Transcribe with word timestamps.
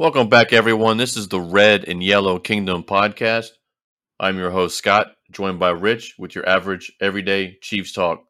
Welcome 0.00 0.30
back, 0.30 0.54
everyone. 0.54 0.96
This 0.96 1.14
is 1.14 1.28
the 1.28 1.42
Red 1.42 1.84
and 1.86 2.02
Yellow 2.02 2.38
Kingdom 2.38 2.84
podcast. 2.84 3.50
I'm 4.18 4.38
your 4.38 4.50
host, 4.50 4.78
Scott, 4.78 5.08
joined 5.30 5.58
by 5.58 5.72
Rich 5.72 6.14
with 6.18 6.34
your 6.34 6.48
average 6.48 6.90
everyday 7.02 7.58
Chiefs 7.60 7.92
talk. 7.92 8.24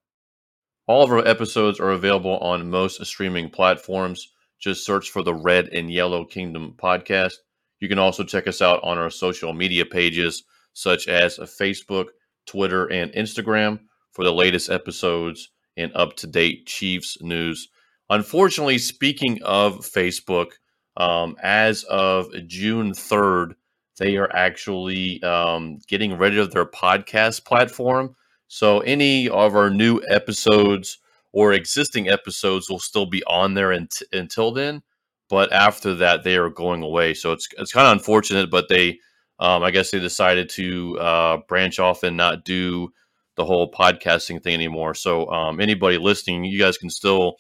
All 0.89 1.05
of 1.05 1.13
our 1.13 1.25
episodes 1.25 1.79
are 1.79 1.93
available 1.93 2.39
on 2.39 2.71
most 2.71 3.07
streaming 3.07 3.51
platforms. 3.51 4.33
Just 4.59 4.85
search 4.85 5.11
for 5.11 5.23
the 5.23 5.33
Red 5.33 5.69
and 5.69 5.89
Yellow 5.89 6.25
Kingdom 6.25 6.75
podcast. 6.77 7.35
You 7.79 7.89
can 7.89 8.01
also 8.01 8.25
check 8.25 8.49
us 8.49 8.61
out 8.61 8.81
on 8.83 8.99
our 8.99 9.09
social 9.09 9.53
media 9.53 9.87
pages, 9.87 10.43
such 10.73 11.07
as 11.07 11.39
Facebook, 11.39 12.07
Twitter, 12.47 12.87
and 12.87 13.13
Instagram, 13.13 13.79
for 14.11 14.25
the 14.25 14.33
latest 14.33 14.71
episodes 14.71 15.51
and 15.77 15.93
up 15.95 16.17
to 16.17 16.27
date 16.27 16.67
Chiefs 16.67 17.23
news. 17.23 17.69
Unfortunately, 18.09 18.79
speaking 18.79 19.41
of 19.45 19.83
Facebook, 19.83 20.55
um, 21.01 21.37
as 21.43 21.85
of 21.85 22.29
June 22.47 22.93
3rd, 22.93 23.55
they 23.99 24.17
are 24.17 24.31
actually 24.35 25.23
um, 25.23 25.79
getting 25.89 26.19
rid 26.19 26.39
of 26.39 26.53
their 26.53 26.67
podcast 26.67 27.45
platform. 27.47 28.15
So 28.49 28.81
any 28.81 29.29
of 29.29 29.57
our 29.57 29.71
new 29.71 30.03
episodes 30.11 30.99
or 31.33 31.55
existing 31.55 32.09
episodes 32.09 32.69
will 32.69 32.79
still 32.79 33.07
be 33.07 33.23
on 33.25 33.55
there 33.55 33.73
unt- 33.73 34.03
until 34.13 34.53
then. 34.53 34.83
But 35.31 35.53
after 35.53 35.95
that, 35.95 36.23
they 36.23 36.37
are 36.37 36.51
going 36.51 36.83
away. 36.83 37.15
So 37.15 37.33
it's 37.33 37.49
it's 37.57 37.73
kind 37.73 37.87
of 37.87 37.93
unfortunate, 37.93 38.51
but 38.51 38.69
they, 38.69 38.99
um, 39.39 39.63
I 39.63 39.71
guess, 39.71 39.93
they 39.93 40.01
decided 40.01 40.51
to 40.51 40.99
uh, 40.99 41.37
branch 41.49 41.79
off 41.79 42.03
and 42.03 42.17
not 42.17 42.45
do 42.45 42.93
the 43.37 43.45
whole 43.45 43.71
podcasting 43.71 44.43
thing 44.43 44.55
anymore. 44.55 44.95
So 44.95 45.31
um, 45.31 45.61
anybody 45.61 45.97
listening, 45.97 46.45
you 46.45 46.59
guys 46.59 46.77
can 46.77 46.91
still 46.91 47.37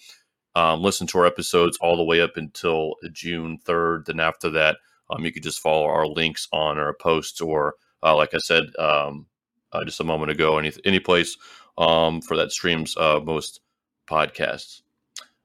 um, 0.55 0.83
listen 0.83 1.07
to 1.09 1.19
our 1.19 1.27
episodes 1.27 1.79
all 1.81 1.97
the 1.97 2.05
way 2.05 2.21
up 2.21 2.37
until 2.37 2.95
June 3.13 3.59
3rd. 3.65 4.07
Then 4.07 4.21
after 4.21 4.51
that, 4.51 4.79
um, 5.11 5.25
you 5.25 5.33
could 5.33 5.43
just 5.43 5.61
follow 5.61 5.87
our 5.87 6.07
links 6.07 6.49
on 6.53 6.79
our 6.79 6.95
posts 6.95 7.41
or, 7.41 7.75
uh, 8.03 8.17
like 8.17 8.34
I 8.34 8.39
said 8.39 8.65
um, 8.79 9.27
uh, 9.73 9.84
just 9.84 10.01
a 10.01 10.05
moment 10.05 10.31
ago, 10.31 10.59
any, 10.59 10.73
any 10.84 11.01
place 11.01 11.37
um, 11.79 12.20
for 12.20 12.37
that 12.37 12.53
streams 12.53 12.97
uh, 12.97 13.20
most 13.23 13.61
podcasts. 14.09 14.83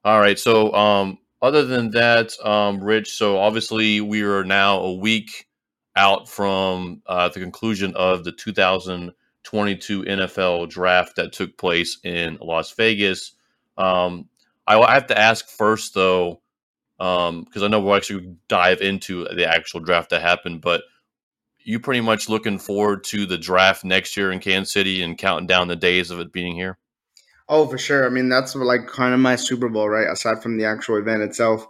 All 0.04 0.20
right. 0.20 0.38
So, 0.38 0.74
um, 0.74 1.18
other 1.42 1.66
than 1.66 1.92
that, 1.92 2.34
um, 2.44 2.84
Rich, 2.84 3.14
so 3.14 3.38
obviously 3.38 4.02
we 4.02 4.24
are 4.24 4.44
now 4.44 4.80
a 4.80 4.94
week 4.94 5.48
out 5.96 6.28
from 6.28 7.02
uh, 7.06 7.30
the 7.30 7.40
conclusion 7.40 7.94
of 7.96 8.24
the 8.24 8.32
2022 8.32 10.04
NFL 10.04 10.70
draft 10.70 11.16
that 11.16 11.34
took 11.34 11.58
place 11.58 12.00
in 12.04 12.38
Las 12.42 12.72
Vegas. 12.72 13.34
Um, 13.78 14.28
I 14.68 14.94
have 14.94 15.08
to 15.08 15.18
ask 15.18 15.48
first, 15.48 15.94
though, 15.94 16.42
because 16.98 17.30
um, 17.30 17.64
I 17.64 17.68
know 17.68 17.82
we'll 17.82 17.96
actually 17.96 18.36
dive 18.48 18.82
into 18.82 19.26
the 19.26 19.48
actual 19.48 19.80
draft 19.80 20.10
that 20.10 20.22
happened, 20.22 20.62
but 20.62 20.84
you 21.60 21.80
pretty 21.80 22.02
much 22.02 22.30
looking 22.30 22.60
forward 22.60 23.04
to 23.06 23.26
the 23.26 23.38
draft 23.38 23.84
next 23.84 24.16
year 24.16 24.32
in 24.32 24.40
Kansas 24.40 24.72
City 24.72 25.02
and 25.02 25.18
counting 25.18 25.48
down 25.48 25.68
the 25.68 25.76
days 25.76 26.12
of 26.12 26.20
it 26.20 26.32
being 26.32 26.56
here? 26.56 26.78
Oh, 27.50 27.68
for 27.68 27.78
sure. 27.78 28.06
I 28.06 28.10
mean, 28.10 28.30
that's 28.30 28.56
like 28.56 28.88
kind 28.88 29.14
of 29.14 29.20
my 29.20 29.36
Super 29.36 29.70
Bowl, 29.70 29.90
right? 29.90 30.08
Aside 30.08 30.42
from 30.42 30.58
the 30.58 30.66
actual 30.66 30.98
event 30.98 31.22
itself, 31.22 31.68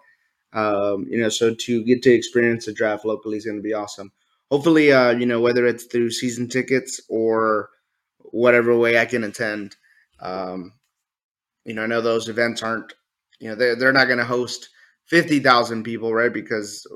um, 0.54 1.06
you 1.10 1.20
know, 1.20 1.30
so 1.30 1.54
to 1.54 1.84
get 1.84 2.02
to 2.04 2.14
experience 2.14 2.66
the 2.66 2.74
draft 2.74 3.06
locally 3.06 3.38
is 3.38 3.46
going 3.46 3.58
to 3.58 3.64
be 3.64 3.74
awesome. 3.74 4.12
Hopefully, 4.52 4.92
uh, 4.92 5.12
you 5.12 5.26
know, 5.26 5.42
whether 5.42 5.66
it's 5.66 5.86
through 5.86 6.12
season 6.12 6.48
tickets 6.48 7.02
or 7.10 7.70
whatever 8.20 8.78
way 8.78 9.00
I 9.00 9.06
can 9.06 9.24
attend, 9.24 9.76
um, 10.20 10.74
you 11.66 11.74
know, 11.74 11.84
I 11.84 11.88
know 11.88 12.02
those 12.02 12.30
events 12.30 12.64
aren't, 12.64 12.94
you 13.40 13.50
know, 13.50 13.56
they're, 13.56 13.76
they're 13.76 13.92
not 13.92 14.06
going 14.06 14.20
to 14.20 14.26
host 14.26 14.70
50,000 15.08 15.84
people, 15.84 16.14
right? 16.14 16.32
Because 16.32 16.88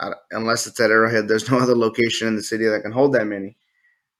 uh, 0.00 0.12
unless 0.30 0.66
it's 0.66 0.80
at 0.80 0.90
Arrowhead, 0.90 1.28
there's 1.28 1.50
no 1.50 1.58
other 1.60 1.74
location 1.76 2.28
in 2.28 2.36
the 2.36 2.42
city 2.42 2.66
that 2.66 2.82
can 2.82 2.92
hold 2.92 3.14
that 3.14 3.26
many. 3.26 3.56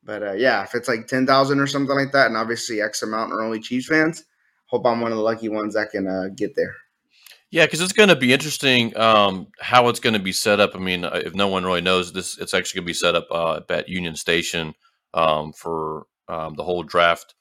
But 0.05 0.23
uh, 0.23 0.33
yeah, 0.33 0.63
if 0.65 0.75
it's 0.75 0.89
like 0.89 1.07
10,000 1.07 1.61
or 1.61 1.67
something 1.67 1.95
like 1.95 2.13
that, 2.13 2.27
and 2.27 2.37
obviously 2.37 2.81
X 2.81 3.03
amount 3.03 3.33
are 3.33 3.43
only 3.43 3.61
Chiefs 3.61 3.87
fans, 3.87 4.25
hope 4.67 4.85
I'm 4.87 5.01
one 5.01 5.13
of 5.13 5.19
the 5.19 5.23
lucky 5.23 5.49
ones 5.49 5.75
that 5.75 5.91
can 5.91 6.09
uh, 6.09 6.29
get 6.35 6.57
there. 6.57 6.75
Yeah, 7.51 7.67
because 7.67 7.83
it's 7.83 7.93
going 7.93 8.09
to 8.09 8.17
be 8.17 8.33
interesting 8.33 8.97
um, 8.97 9.49
how 9.61 9.89
it's 9.89 10.01
going 10.01 10.15
to 10.15 10.19
be 10.19 10.33
set 10.33 10.59
up. 10.59 10.75
I 10.75 10.79
mean, 10.79 11.05
uh, 11.05 11.21
if 11.23 11.35
no 11.35 11.49
one 11.49 11.65
really 11.65 11.83
knows 11.83 12.11
this, 12.13 12.39
it's 12.39 12.55
actually 12.55 12.79
going 12.79 12.87
to 12.87 12.91
be 12.91 12.95
set 12.95 13.15
up 13.15 13.27
uh, 13.31 13.61
at 13.69 13.91
Union 13.91 14.17
Station 14.17 14.75
um, 15.13 15.53
for 15.53 16.07
um, 16.29 16.55
the 16.55 16.65
whole 16.65 16.83
draft 16.83 17.35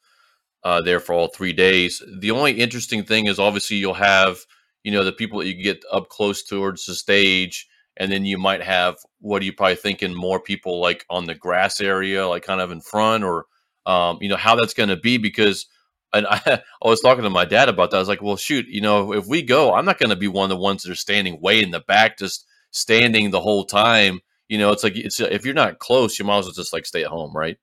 uh, 0.63 0.81
there 0.81 0.99
for 0.99 1.13
all 1.13 1.27
three 1.27 1.53
days. 1.53 2.01
The 2.19 2.31
only 2.31 2.53
interesting 2.53 3.03
thing 3.03 3.27
is 3.27 3.39
obviously 3.39 3.77
you'll 3.77 3.94
have 3.94 4.39
you 4.83 4.91
know 4.91 5.03
the 5.03 5.11
people 5.11 5.39
that 5.39 5.47
you 5.47 5.61
get 5.61 5.83
up 5.91 6.09
close 6.09 6.44
towards 6.44 6.85
the 6.85 6.95
stage, 6.95 7.67
and 7.97 8.11
then 8.11 8.25
you 8.25 8.38
might 8.38 8.61
have 8.61 8.97
what 9.19 9.41
are 9.41 9.45
you 9.45 9.53
probably 9.53 9.75
thinking 9.75 10.13
more 10.13 10.39
people 10.39 10.79
like 10.79 11.05
on 11.09 11.25
the 11.25 11.35
grass 11.35 11.81
area, 11.81 12.27
like 12.27 12.44
kind 12.44 12.61
of 12.61 12.71
in 12.71 12.81
front, 12.81 13.23
or 13.23 13.45
um, 13.85 14.17
you 14.21 14.29
know 14.29 14.38
how 14.38 14.55
that's 14.55 14.73
going 14.73 14.89
to 14.89 14.97
be 14.97 15.17
because. 15.17 15.67
And 16.13 16.27
I, 16.29 16.41
I 16.83 16.88
was 16.88 17.00
talking 17.00 17.23
to 17.23 17.29
my 17.29 17.45
dad 17.45 17.69
about 17.69 17.91
that. 17.91 17.97
I 17.97 18.01
was 18.01 18.09
like, 18.09 18.21
"Well, 18.21 18.35
shoot, 18.35 18.67
you 18.67 18.81
know, 18.81 19.13
if 19.13 19.27
we 19.27 19.41
go, 19.41 19.73
I'm 19.73 19.85
not 19.85 19.97
going 19.97 20.09
to 20.09 20.17
be 20.17 20.27
one 20.27 20.44
of 20.44 20.50
the 20.50 20.61
ones 20.61 20.83
that 20.83 20.91
are 20.91 20.95
standing 20.95 21.39
way 21.39 21.63
in 21.63 21.71
the 21.71 21.79
back, 21.79 22.17
just 22.17 22.45
standing 22.71 23.29
the 23.29 23.39
whole 23.39 23.63
time. 23.63 24.19
You 24.50 24.57
know, 24.57 24.71
it's 24.71 24.83
like 24.83 24.97
it's 24.97 25.19
if 25.21 25.45
you're 25.45 25.53
not 25.53 25.79
close, 25.79 26.19
you 26.19 26.25
might 26.25 26.39
as 26.39 26.45
well 26.45 26.53
just 26.53 26.73
like 26.73 26.85
stay 26.85 27.03
at 27.03 27.09
home, 27.09 27.31
right? 27.33 27.57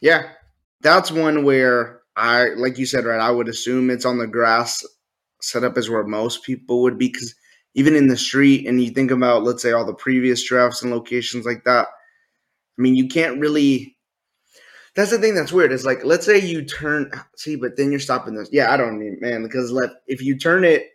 Yeah, 0.00 0.30
that's 0.80 1.12
one 1.12 1.44
where 1.44 2.01
I 2.16 2.48
like 2.56 2.78
you 2.78 2.86
said, 2.86 3.04
right? 3.04 3.20
I 3.20 3.30
would 3.30 3.48
assume 3.48 3.90
it's 3.90 4.04
on 4.04 4.18
the 4.18 4.26
grass 4.26 4.84
setup 5.40 5.76
is 5.76 5.90
where 5.90 6.04
most 6.04 6.44
people 6.44 6.82
would 6.82 6.98
be 6.98 7.08
because 7.08 7.34
even 7.74 7.96
in 7.96 8.08
the 8.08 8.16
street, 8.16 8.66
and 8.66 8.82
you 8.82 8.90
think 8.90 9.10
about 9.10 9.44
let's 9.44 9.62
say 9.62 9.72
all 9.72 9.84
the 9.84 9.94
previous 9.94 10.46
drafts 10.46 10.82
and 10.82 10.92
locations 10.92 11.46
like 11.46 11.64
that. 11.64 11.86
I 12.78 12.82
mean, 12.82 12.94
you 12.94 13.08
can't 13.08 13.40
really. 13.40 13.96
That's 14.94 15.10
the 15.10 15.18
thing 15.18 15.34
that's 15.34 15.52
weird. 15.52 15.72
Is 15.72 15.86
like 15.86 16.04
let's 16.04 16.26
say 16.26 16.38
you 16.38 16.64
turn 16.64 17.10
see, 17.36 17.56
but 17.56 17.76
then 17.76 17.90
you're 17.90 18.00
stopping 18.00 18.34
this. 18.34 18.50
Yeah, 18.52 18.72
I 18.72 18.76
don't 18.76 18.98
mean 18.98 19.18
man 19.20 19.42
because 19.42 19.72
let 19.72 19.90
if 20.06 20.22
you 20.22 20.36
turn 20.38 20.64
it, 20.64 20.90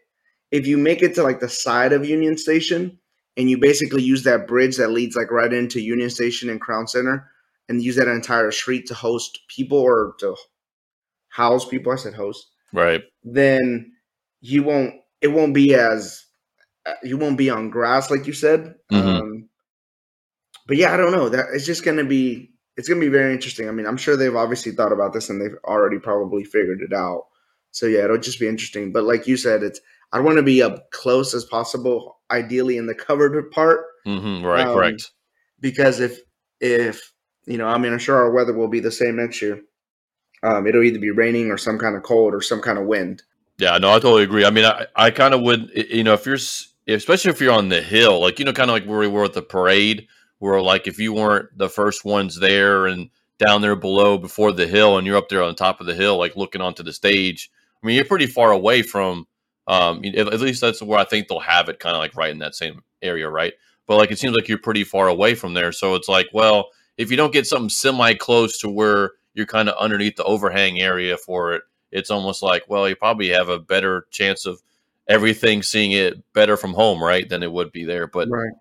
if 0.52 0.68
you 0.68 0.78
make 0.78 1.02
it 1.02 1.16
to 1.16 1.24
like 1.24 1.40
the 1.40 1.50
side 1.50 1.94
of 1.94 2.06
Union 2.06 2.38
Station 2.38 3.00
and 3.38 3.50
you 3.50 3.58
basically 3.58 4.04
use 4.04 4.24
that 4.24 4.48
bridge 4.48 4.78
that 4.78 4.92
leads 4.92 5.16
like 5.16 5.32
right 5.32 5.52
into 5.52 5.82
Union 5.82 6.10
Station 6.12 6.50
and 6.50 6.62
Crown 6.62 6.88
Center 6.88 7.30
and 7.70 7.82
use 7.82 7.96
that 7.96 8.08
entire 8.08 8.52
street 8.52 8.88
to 8.88 8.94
host 8.94 9.40
people 9.48 9.80
or 9.80 10.14
to 10.20 10.36
house 11.38 11.66
people. 11.66 11.92
I 11.92 11.98
said 11.98 12.16
host. 12.16 12.48
Right. 12.74 13.04
Then 13.24 13.94
you 14.42 14.64
won't. 14.64 14.96
It 15.22 15.28
won't 15.28 15.54
be 15.54 15.76
as 15.76 16.26
uh, 16.86 16.94
you 17.04 17.18
won't 17.18 17.38
be 17.38 17.50
on 17.50 17.70
grass 17.70 18.10
like 18.10 18.26
you 18.26 18.34
said. 18.34 18.76
Mm-hmm. 18.92 19.08
Um, 19.08 19.50
but 20.68 20.78
yeah, 20.78 20.94
I 20.94 20.98
don't 20.98 21.12
know. 21.12 21.30
That 21.30 21.46
it's 21.54 21.66
just 21.66 21.86
gonna 21.86 22.04
be. 22.04 22.52
It's 22.76 22.90
gonna 22.90 23.02
be 23.02 23.08
very 23.08 23.34
interesting. 23.34 23.70
I 23.70 23.72
mean, 23.72 23.86
I'm 23.86 23.98
sure 23.98 24.18
they've 24.18 24.36
obviously 24.36 24.72
thought 24.72 24.92
about 24.92 25.14
this 25.14 25.30
and 25.30 25.40
they've 25.40 25.58
already 25.64 26.00
probably 26.00 26.44
figured 26.44 26.82
it 26.82 26.94
out. 26.94 27.26
So 27.72 27.86
yeah, 27.86 28.04
it'll 28.04 28.18
just 28.18 28.40
be 28.40 28.48
interesting. 28.48 28.92
But 28.92 29.04
like 29.04 29.28
you 29.28 29.38
said, 29.38 29.64
it's 29.64 29.80
I 30.12 30.20
want 30.20 30.38
to 30.38 30.44
be 30.44 30.64
up 30.64 30.90
close 30.92 31.34
as 31.34 31.46
possible, 31.46 32.18
ideally 32.32 32.78
in 32.78 32.88
the 32.88 32.96
covered 32.96 33.52
part. 33.52 33.86
Mm-hmm, 34.06 34.46
right, 34.46 34.68
um, 34.68 34.76
correct. 34.76 35.12
Because 35.60 36.00
if 36.00 36.20
if 36.62 37.14
you 37.46 37.58
know, 37.58 37.68
I 37.68 37.78
mean, 37.78 37.94
I'm 37.94 38.00
sure 38.00 38.16
our 38.16 38.32
weather 38.32 38.54
will 38.54 38.68
be 38.68 38.80
the 38.80 38.92
same 38.92 39.18
next 39.18 39.42
year 39.42 39.62
um, 40.48 40.66
it'll 40.66 40.84
either 40.84 41.00
be 41.00 41.12
raining 41.12 41.52
or 41.52 41.58
some 41.58 41.78
kind 41.78 41.96
of 41.96 42.04
cold 42.04 42.34
or 42.34 42.42
some 42.42 42.62
kind 42.62 42.78
of 42.78 42.86
wind. 42.86 43.24
Yeah, 43.58 43.78
no, 43.78 43.90
I 43.90 44.00
totally 44.00 44.24
agree. 44.24 44.46
I 44.46 44.50
mean, 44.50 44.66
I, 44.66 44.86
I 44.96 45.12
kind 45.12 45.34
of 45.34 45.42
would, 45.42 45.72
you 45.76 46.04
know, 46.04 46.14
if 46.14 46.26
you're, 46.26 46.38
especially 46.88 47.32
if 47.32 47.42
you're 47.42 47.54
on 47.54 47.70
the 47.70 47.82
hill, 47.82 48.22
like, 48.22 48.40
you 48.40 48.46
know, 48.46 48.54
kind 48.54 48.70
of 48.70 48.74
like 48.76 48.86
where 48.86 49.00
we 49.00 49.08
were 49.08 49.26
at 49.26 49.34
the 49.34 49.42
parade, 49.42 50.08
where 50.40 50.62
like 50.62 50.88
if 50.88 51.00
you 51.00 51.14
weren't 51.14 51.50
the 51.58 51.70
first 51.70 52.06
ones 52.06 52.40
there 52.40 52.86
and 52.86 53.10
down 53.40 53.62
there 53.62 53.76
below 53.76 54.18
before 54.18 54.52
the 54.52 54.68
hill 54.68 54.98
and 54.98 55.06
you're 55.06 55.18
up 55.18 55.30
there 55.30 55.44
on 55.44 55.56
top 55.56 55.82
of 55.82 55.88
the 55.88 55.96
hill, 55.96 56.18
like 56.18 56.36
looking 56.36 56.62
onto 56.62 56.84
the 56.84 56.94
stage, 56.94 57.52
I 57.84 57.88
mean, 57.88 57.96
you're 57.96 58.06
pretty 58.06 58.28
far 58.28 58.52
away 58.52 58.84
from, 58.84 59.28
um, 59.68 60.02
at 60.06 60.40
least 60.40 60.62
that's 60.62 60.82
where 60.82 61.00
I 61.00 61.04
think 61.04 61.28
they'll 61.28 61.40
have 61.40 61.68
it 61.68 61.80
kind 61.80 61.96
of 61.96 62.00
like 62.00 62.16
right 62.16 62.32
in 62.32 62.40
that 62.40 62.56
same 62.56 62.82
area, 63.02 63.28
right? 63.28 63.54
But 63.86 63.98
like 63.98 64.12
it 64.12 64.20
seems 64.20 64.36
like 64.36 64.48
you're 64.48 64.58
pretty 64.60 64.84
far 64.84 65.08
away 65.08 65.36
from 65.36 65.54
there. 65.56 65.72
So 65.72 65.96
it's 65.96 66.08
like, 66.08 66.28
well, 66.32 66.70
if 66.98 67.12
you 67.12 67.18
don't 67.18 67.34
get 67.34 67.48
something 67.48 67.70
semi 67.70 68.14
close 68.14 68.60
to 68.60 68.70
where 68.70 69.12
you're 69.38 69.46
kind 69.46 69.70
of 69.70 69.76
underneath 69.78 70.16
the 70.16 70.24
overhang 70.24 70.82
area 70.82 71.16
for 71.16 71.54
it. 71.54 71.62
It's 71.92 72.10
almost 72.10 72.42
like, 72.42 72.64
well, 72.68 72.90
you 72.90 72.96
probably 72.96 73.30
have 73.30 73.50
a 73.50 73.60
better 73.60 74.08
chance 74.10 74.48
of 74.48 74.62
everything 75.08 75.62
seeing 75.62 75.92
it 75.92 76.34
better 76.34 76.58
from 76.58 76.74
home, 76.74 77.02
right, 77.02 77.30
than 77.30 77.44
it 77.44 77.52
would 77.52 77.72
be 77.72 77.86
there. 77.86 78.08
But 78.08 78.28
right. 78.30 78.52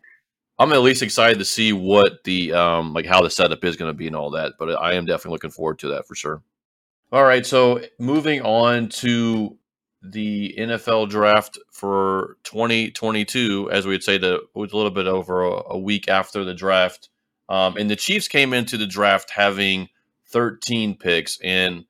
I'm 0.58 0.72
at 0.72 0.82
least 0.82 1.02
excited 1.02 1.38
to 1.38 1.44
see 1.44 1.72
what 1.72 2.24
the 2.24 2.52
um 2.52 2.92
like 2.92 3.06
how 3.06 3.22
the 3.22 3.30
setup 3.30 3.64
is 3.64 3.76
going 3.76 3.90
to 3.90 3.96
be 3.96 4.06
and 4.06 4.14
all 4.14 4.30
that. 4.32 4.52
But 4.58 4.80
I 4.80 4.92
am 4.92 5.06
definitely 5.06 5.32
looking 5.32 5.50
forward 5.50 5.78
to 5.80 5.88
that 5.88 6.06
for 6.06 6.14
sure. 6.14 6.42
All 7.10 7.24
right, 7.24 7.46
so 7.46 7.80
moving 7.98 8.42
on 8.42 8.88
to 8.88 9.56
the 10.02 10.54
NFL 10.58 11.08
draft 11.08 11.58
for 11.72 12.36
2022, 12.44 13.70
as 13.72 13.86
we'd 13.86 14.02
say, 14.02 14.18
that 14.18 14.40
was 14.54 14.72
a 14.72 14.76
little 14.76 14.90
bit 14.90 15.06
over 15.06 15.42
a, 15.42 15.62
a 15.70 15.78
week 15.78 16.08
after 16.08 16.44
the 16.44 16.54
draft. 16.54 17.08
Um, 17.48 17.76
and 17.76 17.88
the 17.88 17.96
Chiefs 17.96 18.28
came 18.28 18.52
into 18.52 18.76
the 18.76 18.86
draft 18.86 19.30
having 19.30 19.88
13 20.36 20.98
picks. 20.98 21.40
And 21.42 21.86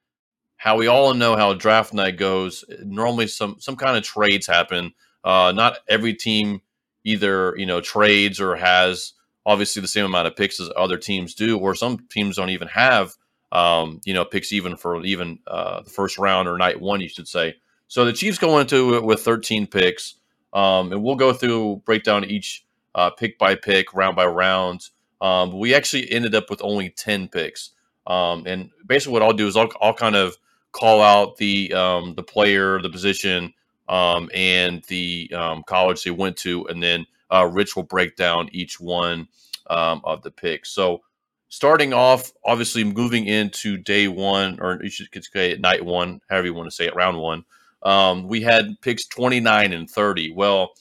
how 0.56 0.76
we 0.76 0.86
all 0.86 1.14
know 1.14 1.34
how 1.34 1.52
draft 1.52 1.92
night 1.92 2.16
goes, 2.16 2.64
normally 2.84 3.26
some 3.26 3.56
some 3.58 3.74
kind 3.74 3.96
of 3.96 4.04
trades 4.04 4.46
happen. 4.46 4.92
Uh, 5.24 5.52
not 5.52 5.78
every 5.88 6.14
team, 6.14 6.60
either 7.02 7.56
you 7.58 7.66
know 7.66 7.80
trades 7.80 8.40
or 8.40 8.54
has 8.54 9.14
obviously 9.44 9.82
the 9.82 9.88
same 9.88 10.04
amount 10.04 10.28
of 10.28 10.36
picks 10.36 10.60
as 10.60 10.70
other 10.76 10.96
teams 10.96 11.34
do, 11.34 11.58
or 11.58 11.74
some 11.74 12.06
teams 12.08 12.36
don't 12.36 12.50
even 12.50 12.68
have 12.68 13.14
um, 13.50 14.00
you 14.04 14.14
know 14.14 14.24
picks 14.24 14.52
even 14.52 14.76
for 14.76 15.04
even 15.04 15.40
uh, 15.48 15.82
the 15.82 15.90
first 15.90 16.16
round 16.16 16.46
or 16.46 16.56
night 16.56 16.80
one, 16.80 17.00
you 17.00 17.08
should 17.08 17.26
say. 17.26 17.56
So 17.88 18.04
the 18.04 18.12
Chiefs 18.12 18.38
go 18.38 18.60
into 18.60 18.94
it 18.94 19.02
with 19.02 19.22
13 19.22 19.66
picks, 19.66 20.14
um, 20.52 20.92
and 20.92 21.02
we'll 21.02 21.16
go 21.16 21.32
through 21.32 21.82
break 21.84 22.04
down 22.04 22.24
each 22.24 22.64
uh, 22.94 23.10
pick 23.10 23.40
by 23.40 23.56
pick, 23.56 23.92
round 23.92 24.14
by 24.14 24.26
round. 24.26 24.82
Um, 25.20 25.58
we 25.58 25.74
actually 25.74 26.08
ended 26.12 26.36
up 26.36 26.48
with 26.48 26.60
only 26.62 26.90
10 26.90 27.26
picks. 27.26 27.72
Um, 28.06 28.44
and 28.46 28.70
basically, 28.86 29.14
what 29.14 29.22
I'll 29.22 29.32
do 29.32 29.46
is 29.46 29.56
I'll, 29.56 29.70
I'll 29.80 29.94
kind 29.94 30.16
of 30.16 30.36
call 30.72 31.02
out 31.02 31.36
the 31.36 31.72
um, 31.72 32.14
the 32.14 32.22
player, 32.22 32.80
the 32.80 32.90
position, 32.90 33.52
um, 33.88 34.30
and 34.34 34.82
the 34.84 35.30
um, 35.34 35.62
college 35.66 36.04
they 36.04 36.10
went 36.10 36.36
to, 36.38 36.66
and 36.66 36.82
then 36.82 37.06
uh, 37.32 37.48
Rich 37.50 37.76
will 37.76 37.82
break 37.82 38.16
down 38.16 38.48
each 38.52 38.78
one 38.80 39.28
um, 39.68 40.00
of 40.04 40.22
the 40.22 40.30
picks. 40.30 40.70
So, 40.70 41.02
starting 41.48 41.92
off, 41.92 42.32
obviously 42.44 42.84
moving 42.84 43.26
into 43.26 43.76
day 43.76 44.08
one, 44.08 44.58
or 44.60 44.80
you 44.82 44.90
should 44.90 45.08
say 45.32 45.56
night 45.56 45.84
one, 45.84 46.20
however 46.28 46.46
you 46.46 46.54
want 46.54 46.68
to 46.68 46.76
say 46.76 46.86
it, 46.86 46.94
round 46.94 47.18
one. 47.18 47.44
Um, 47.82 48.26
we 48.26 48.40
had 48.40 48.80
picks 48.80 49.06
29 49.06 49.72
and 49.72 49.88
30. 49.88 50.32
Well, 50.32 50.72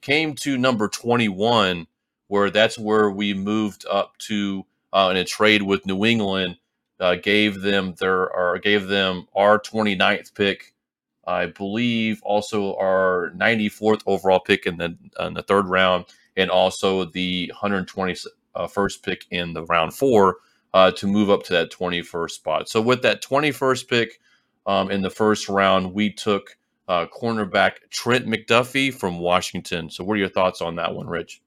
came 0.00 0.34
to 0.36 0.56
number 0.56 0.88
21, 0.88 1.86
where 2.28 2.50
that's 2.50 2.78
where 2.78 3.10
we 3.10 3.34
moved 3.34 3.84
up 3.90 4.16
to 4.18 4.64
uh, 4.92 5.08
in 5.10 5.16
a 5.16 5.24
trade 5.24 5.62
with 5.62 5.86
New 5.86 6.04
England. 6.04 6.58
Uh, 7.00 7.16
gave 7.16 7.62
them 7.62 7.94
their 7.98 8.30
or 8.30 8.56
gave 8.58 8.86
them 8.86 9.26
our 9.34 9.58
29th 9.58 10.34
pick 10.34 10.72
I 11.26 11.46
believe 11.46 12.20
also 12.24 12.74
our 12.76 13.32
94th 13.36 14.02
overall 14.06 14.40
pick 14.40 14.66
in 14.66 14.76
the 14.78 14.96
in 15.20 15.34
the 15.34 15.42
third 15.42 15.68
round, 15.68 16.06
and 16.36 16.50
also 16.50 17.04
the 17.04 17.52
121st 17.62 18.26
uh, 18.54 18.88
pick 19.02 19.26
in 19.30 19.52
the 19.54 19.64
round 19.64 19.94
four 19.94 20.38
uh, 20.74 20.90
to 20.92 21.06
move 21.06 21.30
up 21.30 21.44
to 21.44 21.52
that 21.52 21.70
21st 21.70 22.30
spot. 22.30 22.68
So 22.68 22.80
with 22.80 23.02
that 23.02 23.22
21st 23.22 23.88
pick 23.88 24.20
um, 24.66 24.90
in 24.90 25.02
the 25.02 25.10
first 25.10 25.48
round, 25.48 25.94
we 25.94 26.12
took 26.12 26.56
uh, 26.88 27.06
cornerback 27.06 27.74
Trent 27.90 28.26
McDuffie 28.26 28.92
from 28.92 29.20
Washington. 29.20 29.90
So 29.90 30.02
what 30.04 30.14
are 30.14 30.20
your 30.20 30.28
thoughts 30.28 30.60
on 30.60 30.76
that 30.76 30.94
one, 30.94 31.06
Rich? 31.06 31.40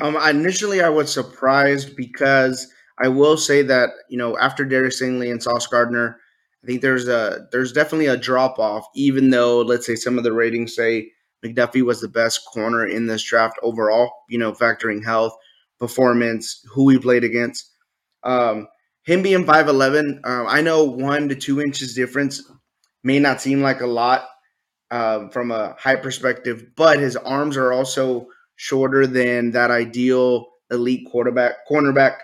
Um, 0.00 0.16
initially, 0.16 0.82
I 0.82 0.88
was 0.88 1.12
surprised 1.12 1.96
because 1.96 2.66
I 2.98 3.08
will 3.08 3.36
say 3.36 3.62
that 3.62 3.90
you 4.08 4.18
know 4.18 4.38
after 4.38 4.64
Darius 4.64 5.00
Stingley 5.00 5.30
and 5.30 5.42
Sauce 5.42 5.66
Gardner 5.66 6.18
I 6.62 6.66
think 6.66 6.82
there's 6.82 7.08
a 7.08 7.46
there's 7.52 7.72
definitely 7.72 8.06
a 8.06 8.16
drop 8.16 8.58
off, 8.58 8.86
even 8.94 9.30
though 9.30 9.62
let's 9.62 9.86
say 9.86 9.94
some 9.94 10.18
of 10.18 10.24
the 10.24 10.32
ratings 10.32 10.74
say 10.74 11.10
McDuffie 11.44 11.82
was 11.82 12.00
the 12.00 12.08
best 12.08 12.44
corner 12.52 12.86
in 12.86 13.06
this 13.06 13.22
draft 13.22 13.58
overall. 13.62 14.10
You 14.28 14.38
know, 14.38 14.52
factoring 14.52 15.04
health, 15.04 15.34
performance, 15.78 16.62
who 16.72 16.90
he 16.90 16.98
played 16.98 17.24
against. 17.24 17.70
Um, 18.24 18.68
him 19.04 19.22
being 19.22 19.46
five 19.46 19.68
eleven, 19.68 20.20
um, 20.24 20.46
I 20.48 20.60
know 20.60 20.84
one 20.84 21.28
to 21.30 21.34
two 21.34 21.60
inches 21.62 21.94
difference 21.94 22.42
may 23.02 23.18
not 23.18 23.40
seem 23.40 23.62
like 23.62 23.80
a 23.80 23.86
lot 23.86 24.28
um, 24.90 25.30
from 25.30 25.50
a 25.50 25.74
height 25.78 26.02
perspective, 26.02 26.64
but 26.76 26.98
his 26.98 27.16
arms 27.16 27.56
are 27.56 27.72
also 27.72 28.28
shorter 28.60 29.06
than 29.06 29.52
that 29.52 29.70
ideal 29.70 30.46
elite 30.70 31.08
quarterback 31.10 31.66
cornerback 31.66 32.18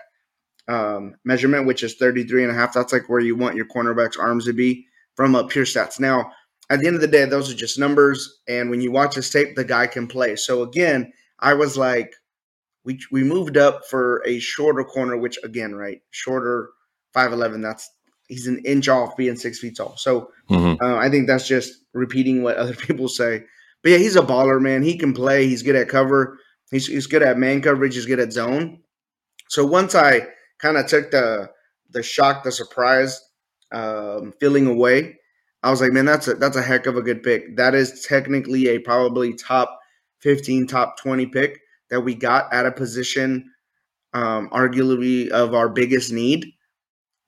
um, 0.67 1.15
measurement, 1.23 1.65
which 1.65 1.81
is 1.81 1.95
33 1.95 2.43
and 2.43 2.51
a 2.51 2.53
half. 2.53 2.75
That's 2.75 2.93
like 2.93 3.09
where 3.09 3.19
you 3.19 3.35
want 3.35 3.55
your 3.55 3.65
cornerback's 3.65 4.17
arms 4.17 4.45
to 4.45 4.53
be 4.53 4.85
from 5.15 5.33
a 5.33 5.47
pure 5.47 5.65
stats. 5.65 5.99
Now, 5.99 6.31
at 6.69 6.79
the 6.79 6.85
end 6.85 6.95
of 6.95 7.01
the 7.01 7.07
day, 7.07 7.25
those 7.25 7.51
are 7.51 7.55
just 7.55 7.79
numbers. 7.79 8.39
And 8.47 8.69
when 8.69 8.81
you 8.81 8.91
watch 8.91 9.15
his 9.15 9.31
tape, 9.31 9.55
the 9.55 9.63
guy 9.63 9.87
can 9.87 10.05
play. 10.05 10.35
So 10.35 10.61
again, 10.61 11.11
I 11.39 11.55
was 11.55 11.75
like, 11.75 12.13
we, 12.83 12.99
we 13.11 13.23
moved 13.23 13.57
up 13.57 13.87
for 13.89 14.21
a 14.23 14.37
shorter 14.37 14.83
corner, 14.83 15.17
which 15.17 15.39
again, 15.43 15.73
right, 15.73 16.03
shorter 16.11 16.69
5'11. 17.15 17.63
That's 17.63 17.89
he's 18.27 18.45
an 18.45 18.59
inch 18.63 18.87
off 18.89 19.17
being 19.17 19.37
six 19.37 19.57
feet 19.57 19.77
tall. 19.77 19.97
So 19.97 20.29
mm-hmm. 20.51 20.85
uh, 20.85 20.97
I 20.97 21.09
think 21.09 21.25
that's 21.25 21.47
just 21.47 21.73
repeating 21.93 22.43
what 22.43 22.57
other 22.57 22.75
people 22.87 23.07
say. 23.07 23.45
But 23.87 23.91
yeah, 23.91 23.99
he's 23.99 24.17
a 24.17 24.21
baller, 24.21 24.59
man. 24.61 24.83
He 24.83 24.97
can 24.97 25.13
play. 25.13 25.47
He's 25.47 25.63
good 25.63 25.77
at 25.77 25.87
cover. 25.87 26.37
He's, 26.71 26.87
he's 26.87 27.07
good 27.07 27.23
at 27.23 27.37
man 27.37 27.61
coverage. 27.61 27.95
He's 27.95 28.05
good 28.05 28.19
at 28.19 28.33
zone. 28.33 28.81
So 29.47 29.65
once 29.65 29.95
I 29.95 30.27
kind 30.59 30.75
of 30.75 30.87
took 30.87 31.09
the 31.09 31.49
the 31.91 32.03
shock, 32.03 32.43
the 32.43 32.51
surprise 32.51 33.17
um, 33.71 34.33
feeling 34.41 34.67
away. 34.67 35.17
I 35.63 35.71
was 35.71 35.79
like, 35.79 35.93
man, 35.93 36.03
that's 36.03 36.27
a 36.27 36.33
that's 36.33 36.57
a 36.57 36.61
heck 36.61 36.85
of 36.85 36.97
a 36.97 37.01
good 37.01 37.23
pick. 37.23 37.55
That 37.55 37.75
is 37.75 38.05
technically 38.05 38.67
a 38.67 38.79
probably 38.79 39.33
top 39.33 39.79
fifteen, 40.19 40.67
top 40.67 40.97
twenty 40.97 41.25
pick 41.25 41.57
that 41.89 42.01
we 42.01 42.13
got 42.13 42.51
at 42.51 42.65
a 42.65 42.73
position, 42.73 43.49
um, 44.13 44.49
arguably 44.49 45.29
of 45.29 45.53
our 45.53 45.69
biggest 45.69 46.11
need, 46.11 46.45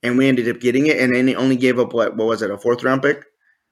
and 0.04 0.18
we 0.18 0.28
ended 0.28 0.50
up 0.50 0.60
getting 0.60 0.88
it, 0.88 0.98
and 0.98 1.16
then 1.16 1.34
only 1.38 1.56
gave 1.56 1.80
up 1.80 1.94
what 1.94 2.18
what 2.18 2.28
was 2.28 2.42
it, 2.42 2.52
a 2.52 2.58
fourth 2.58 2.84
round 2.84 3.02
pick? 3.02 3.24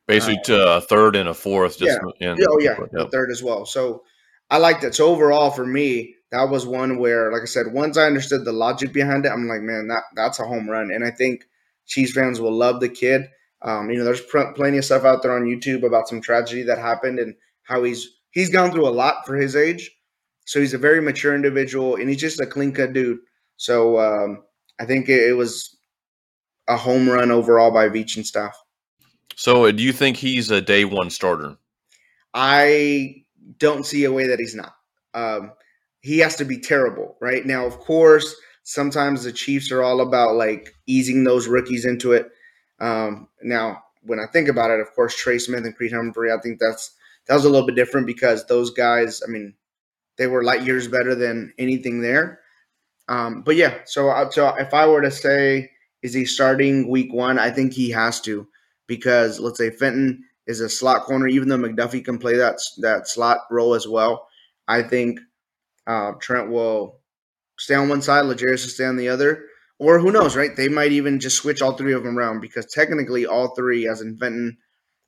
Basically, 0.08 0.40
uh, 0.40 0.44
to 0.44 0.76
a 0.78 0.82
third 0.82 1.16
and 1.16 1.30
a 1.30 1.34
fourth. 1.34 1.78
Just 1.78 2.00
yeah. 2.20 2.32
In, 2.32 2.38
oh 2.50 2.60
yeah, 2.60 2.76
third 3.12 3.30
as 3.30 3.44
well. 3.44 3.66
So 3.66 4.04
I 4.50 4.58
liked 4.58 4.84
it. 4.84 4.96
So 4.96 5.08
overall, 5.08 5.52
for 5.52 5.66
me, 5.66 6.16
that 6.32 6.50
was 6.50 6.66
one 6.66 6.98
where, 6.98 7.32
like 7.32 7.42
I 7.42 7.46
said, 7.46 7.74
once 7.74 7.98
I 7.98 8.06
understood 8.06 8.46
the 8.46 8.52
logic 8.52 8.94
behind 8.94 9.26
it, 9.26 9.32
I'm 9.32 9.48
like, 9.48 9.62
man, 9.62 9.88
that 9.90 10.04
that's 10.16 10.40
a 10.40 10.46
home 10.46 10.70
run. 10.70 10.92
And 10.92 11.04
I 11.04 11.12
think 11.12 11.46
Chiefs 11.86 12.14
fans 12.14 12.40
will 12.40 12.54
love 12.54 12.80
the 12.80 12.90
kid. 12.90 13.30
Um, 13.62 13.90
you 13.90 13.98
know, 13.98 14.04
there's 14.04 14.22
pr- 14.22 14.54
plenty 14.56 14.78
of 14.78 14.86
stuff 14.86 15.04
out 15.04 15.24
there 15.24 15.36
on 15.36 15.44
YouTube 15.44 15.84
about 15.84 16.08
some 16.08 16.22
tragedy 16.22 16.64
that 16.64 16.78
happened 16.78 17.20
and 17.20 17.36
how 17.64 17.84
he's 17.84 18.08
he's 18.32 18.50
gone 18.50 18.72
through 18.72 18.88
a 18.88 18.90
lot 18.90 19.26
for 19.26 19.36
his 19.36 19.56
age. 19.56 19.92
So 20.46 20.60
he's 20.60 20.74
a 20.74 20.78
very 20.78 21.02
mature 21.02 21.36
individual, 21.36 21.96
and 21.96 22.10
he's 22.10 22.22
just 22.22 22.40
a 22.40 22.46
clean 22.46 22.72
cut 22.72 22.94
dude. 22.94 23.20
So 23.58 24.00
um, 24.00 24.44
I 24.80 24.86
think 24.86 25.10
it, 25.10 25.30
it, 25.30 25.34
was 25.34 25.76
a 26.70 26.78
home 26.78 27.10
run 27.10 27.32
overall 27.32 27.72
by 27.72 27.90
Veach 27.90 28.16
and 28.16 28.26
staff. 28.26 28.58
So, 29.36 29.66
uh, 29.66 29.72
do 29.72 29.84
you 29.84 29.94
think 29.94 30.18
he's 30.18 30.50
a 30.50 30.62
day 30.62 30.86
one 30.86 31.10
starter? 31.10 31.58
I 32.34 33.24
don't 33.58 33.86
see 33.86 34.04
a 34.04 34.12
way 34.12 34.28
that 34.28 34.40
he's 34.40 34.56
not. 34.56 34.74
Um, 35.14 35.52
he 36.02 36.20
has 36.20 36.36
to 36.38 36.46
be 36.46 36.60
terrible, 36.60 37.18
right? 37.22 37.46
Now, 37.46 37.66
of 37.66 37.80
course, 37.80 38.36
sometimes 38.64 39.24
the 39.24 39.32
Chiefs 39.32 39.72
are 39.72 39.84
all 39.84 40.02
about 40.02 40.36
like 40.36 40.74
easing 40.86 41.24
those 41.24 41.48
rookies 41.48 41.86
into 41.86 42.14
it. 42.14 42.30
Um, 42.80 43.28
now, 43.42 43.84
when 44.04 44.20
I 44.20 44.26
think 44.32 44.48
about 44.48 44.72
it, 44.72 44.80
of 44.80 44.94
course, 44.94 45.16
Trey 45.16 45.38
Smith 45.40 45.66
and 45.66 45.76
Creed 45.76 45.94
Humphrey, 45.94 46.32
I 46.32 46.38
think 46.42 46.60
that's 46.60 46.92
that 47.28 47.34
was 47.34 47.46
a 47.46 47.50
little 47.50 47.68
bit 47.68 47.76
different 47.76 48.08
because 48.08 48.46
those 48.46 48.72
guys, 48.72 49.22
I 49.28 49.30
mean, 49.30 49.54
they 50.18 50.28
were 50.28 50.44
light 50.44 50.66
years 50.66 50.88
better 50.88 51.14
than 51.16 51.54
anything 51.58 52.02
there. 52.02 52.40
Um, 53.10 53.42
but 53.42 53.56
yeah, 53.56 53.80
so 53.86 54.10
uh, 54.10 54.30
so 54.30 54.56
if 54.56 54.74
I 54.74 54.88
were 54.88 55.02
to 55.02 55.12
say, 55.12 55.72
is 56.02 56.14
he 56.14 56.26
starting 56.26 56.90
week 56.90 57.14
one? 57.14 57.40
I 57.40 57.50
think 57.50 57.74
he 57.74 57.92
has 57.92 58.22
to 58.22 58.48
because 58.88 59.40
let's 59.40 59.58
say 59.58 59.70
Fenton 59.70 60.24
is 60.48 60.62
a 60.62 60.70
slot 60.70 61.04
corner, 61.04 61.28
even 61.28 61.50
though 61.50 61.58
McDuffie 61.58 62.04
can 62.04 62.18
play 62.18 62.38
that 62.38 62.60
that 62.80 63.08
slot 63.08 63.40
role 63.52 63.74
as 63.76 63.88
well. 63.88 64.28
I 64.68 64.84
think 64.84 65.20
uh, 65.86 66.14
Trent 66.20 66.50
will 66.50 67.00
stay 67.58 67.76
on 67.76 67.90
one 67.90 68.02
side, 68.02 68.26
L'Jarius 68.26 68.64
will 68.64 68.70
stay 68.70 68.86
on 68.86 68.98
the 68.98 69.10
other, 69.10 69.46
or 69.80 70.00
who 70.00 70.12
knows, 70.12 70.36
right? 70.36 70.56
They 70.56 70.68
might 70.68 70.92
even 70.92 71.20
just 71.20 71.38
switch 71.38 71.62
all 71.62 71.74
three 71.74 71.94
of 71.94 72.04
them 72.04 72.18
around 72.18 72.42
because 72.42 72.66
technically 72.66 73.26
all 73.26 73.56
three, 73.56 73.88
as 73.88 74.02
in 74.02 74.18
Fenton, 74.18 74.58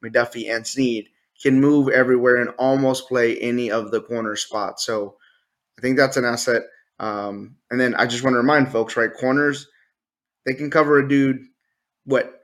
McDuffie, 0.03 0.53
and 0.53 0.65
Sneed, 0.65 1.09
can 1.41 1.59
move 1.59 1.89
everywhere 1.89 2.35
and 2.35 2.49
almost 2.57 3.07
play 3.07 3.37
any 3.37 3.71
of 3.71 3.91
the 3.91 4.01
corner 4.01 4.35
spots. 4.35 4.85
So 4.85 5.17
I 5.77 5.81
think 5.81 5.97
that's 5.97 6.17
an 6.17 6.25
asset. 6.25 6.63
Um, 6.99 7.55
and 7.71 7.79
then 7.79 7.95
I 7.95 8.05
just 8.05 8.23
want 8.23 8.33
to 8.33 8.39
remind 8.39 8.71
folks, 8.71 8.97
right? 8.97 9.09
Corners, 9.13 9.67
they 10.45 10.53
can 10.53 10.69
cover 10.69 10.99
a 10.99 11.07
dude, 11.07 11.39
what, 12.03 12.38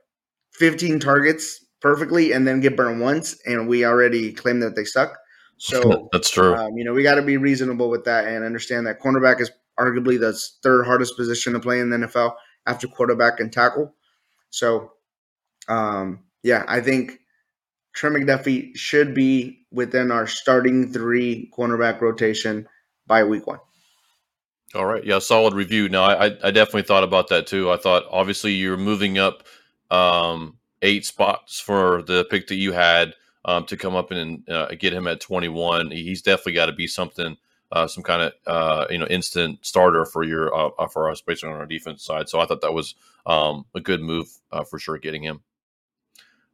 15 0.58 1.00
targets 1.00 1.64
perfectly 1.80 2.32
and 2.32 2.46
then 2.46 2.60
get 2.60 2.76
burned 2.76 3.00
once, 3.00 3.36
and 3.46 3.68
we 3.68 3.84
already 3.84 4.32
claim 4.32 4.60
that 4.60 4.76
they 4.76 4.84
suck. 4.84 5.16
So 5.58 6.08
that's 6.12 6.30
true. 6.30 6.54
Um, 6.54 6.76
you 6.76 6.84
know, 6.84 6.92
we 6.92 7.02
got 7.02 7.16
to 7.16 7.22
be 7.22 7.36
reasonable 7.36 7.88
with 7.90 8.04
that 8.04 8.26
and 8.26 8.44
understand 8.44 8.86
that 8.86 9.00
cornerback 9.00 9.40
is 9.40 9.50
arguably 9.78 10.18
the 10.18 10.38
third 10.62 10.86
hardest 10.86 11.16
position 11.16 11.52
to 11.52 11.60
play 11.60 11.80
in 11.80 11.90
the 11.90 11.96
NFL 11.98 12.34
after 12.66 12.88
quarterback 12.88 13.40
and 13.40 13.52
tackle. 13.52 13.94
So, 14.50 14.92
um, 15.68 16.24
yeah, 16.42 16.64
I 16.66 16.80
think 16.80 17.20
Trent 17.94 18.16
McDuffie 18.16 18.76
should 18.76 19.14
be 19.14 19.66
within 19.70 20.10
our 20.10 20.26
starting 20.26 20.92
three 20.92 21.50
cornerback 21.56 22.00
rotation 22.00 22.66
by 23.06 23.24
week 23.24 23.46
one. 23.46 23.58
All 24.74 24.86
right. 24.86 25.04
Yeah, 25.04 25.20
solid 25.20 25.54
review. 25.54 25.88
Now, 25.88 26.04
I, 26.04 26.26
I 26.26 26.50
definitely 26.50 26.82
thought 26.82 27.04
about 27.04 27.28
that 27.28 27.46
too. 27.46 27.70
I 27.70 27.76
thought 27.76 28.04
obviously 28.10 28.52
you're 28.52 28.76
moving 28.76 29.16
up 29.18 29.44
um, 29.90 30.58
eight 30.82 31.04
spots 31.04 31.60
for 31.60 32.02
the 32.02 32.26
pick 32.30 32.48
that 32.48 32.56
you 32.56 32.72
had 32.72 33.14
um, 33.44 33.64
to 33.66 33.76
come 33.76 33.94
up 33.94 34.10
and 34.10 34.48
uh, 34.48 34.68
get 34.78 34.92
him 34.92 35.06
at 35.06 35.20
21. 35.20 35.90
He's 35.90 36.22
definitely 36.22 36.54
got 36.54 36.66
to 36.66 36.72
be 36.72 36.86
something, 36.86 37.36
uh, 37.72 37.86
some 37.86 38.02
kind 38.02 38.22
of 38.22 38.32
uh, 38.46 38.86
you 38.90 38.98
know 38.98 39.06
instant 39.06 39.64
starter 39.64 40.04
for 40.04 40.24
your 40.24 40.54
uh, 40.54 40.88
for 40.88 41.10
us, 41.10 41.20
based 41.20 41.44
on 41.44 41.50
our 41.50 41.66
defense 41.66 42.04
side. 42.04 42.28
So 42.28 42.40
I 42.40 42.46
thought 42.46 42.60
that 42.60 42.74
was 42.74 42.94
um, 43.24 43.64
a 43.74 43.80
good 43.80 44.02
move 44.02 44.28
uh, 44.52 44.64
for 44.64 44.78
sure, 44.78 44.98
getting 44.98 45.22
him. 45.22 45.40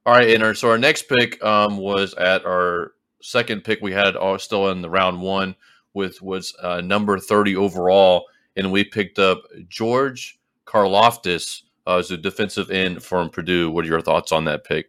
All 0.05 0.15
right, 0.15 0.31
and 0.31 0.43
our, 0.43 0.55
so 0.55 0.69
our 0.69 0.79
next 0.79 1.09
pick 1.09 1.43
um, 1.45 1.77
was 1.77 2.13
at 2.15 2.45
our 2.45 2.93
second 3.23 3.63
pick. 3.63 3.81
We 3.81 3.93
had 3.93 4.17
all 4.17 4.39
still 4.39 4.71
in 4.71 4.83
the 4.83 4.91
round 4.91 5.21
one. 5.21 5.55
with 5.95 6.21
was 6.21 6.55
uh, 6.61 6.81
number 6.81 7.19
30 7.19 7.57
overall, 7.57 8.27
and 8.57 8.73
we 8.73 8.83
picked 8.85 9.19
up 9.19 9.43
George 9.69 10.41
Karlaftis 10.67 11.63
uh, 11.87 11.99
as 11.99 12.11
a 12.11 12.17
defensive 12.17 12.71
end 12.71 13.03
from 13.03 13.31
Purdue. 13.31 13.71
What 13.71 13.85
are 13.85 13.89
your 13.89 14.01
thoughts 14.01 14.33
on 14.33 14.45
that 14.47 14.65
pick? 14.65 14.87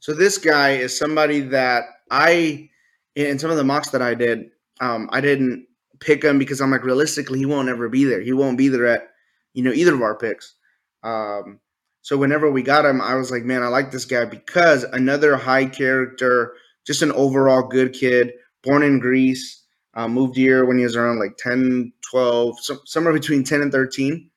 So 0.00 0.12
this 0.12 0.38
guy 0.38 0.72
is 0.72 0.96
somebody 0.96 1.40
that 1.40 1.84
I, 2.10 2.68
in 3.14 3.38
some 3.38 3.50
of 3.50 3.56
the 3.56 3.64
mocks 3.64 3.90
that 3.90 4.02
I 4.02 4.14
did, 4.14 4.50
um, 4.80 5.08
I 5.12 5.20
didn't 5.20 5.66
pick 6.00 6.22
him 6.22 6.38
because 6.38 6.60
I'm 6.60 6.70
like, 6.70 6.84
realistically, 6.84 7.38
he 7.38 7.46
won't 7.46 7.68
ever 7.68 7.88
be 7.88 8.04
there. 8.04 8.20
He 8.20 8.32
won't 8.32 8.58
be 8.58 8.68
there 8.68 8.86
at, 8.86 9.08
you 9.54 9.62
know, 9.62 9.72
either 9.72 9.94
of 9.94 10.02
our 10.02 10.16
picks. 10.16 10.54
Um, 11.02 11.60
so 12.02 12.18
whenever 12.18 12.50
we 12.50 12.62
got 12.62 12.84
him, 12.84 13.00
I 13.00 13.14
was 13.14 13.30
like, 13.30 13.44
man, 13.44 13.62
I 13.62 13.68
like 13.68 13.90
this 13.90 14.04
guy 14.04 14.26
because 14.26 14.84
another 14.84 15.36
high 15.36 15.64
character, 15.64 16.54
just 16.86 17.00
an 17.00 17.12
overall 17.12 17.66
good 17.66 17.94
kid, 17.94 18.32
born 18.62 18.82
in 18.82 18.98
Greece, 18.98 19.62
uh, 19.94 20.08
moved 20.08 20.36
here 20.36 20.66
when 20.66 20.76
he 20.76 20.84
was 20.84 20.96
around 20.96 21.18
like 21.18 21.36
10, 21.38 21.92
12, 22.10 22.60
so, 22.60 22.76
somewhere 22.84 23.14
between 23.14 23.42
10 23.42 23.62
and 23.62 23.72
13. 23.72 24.28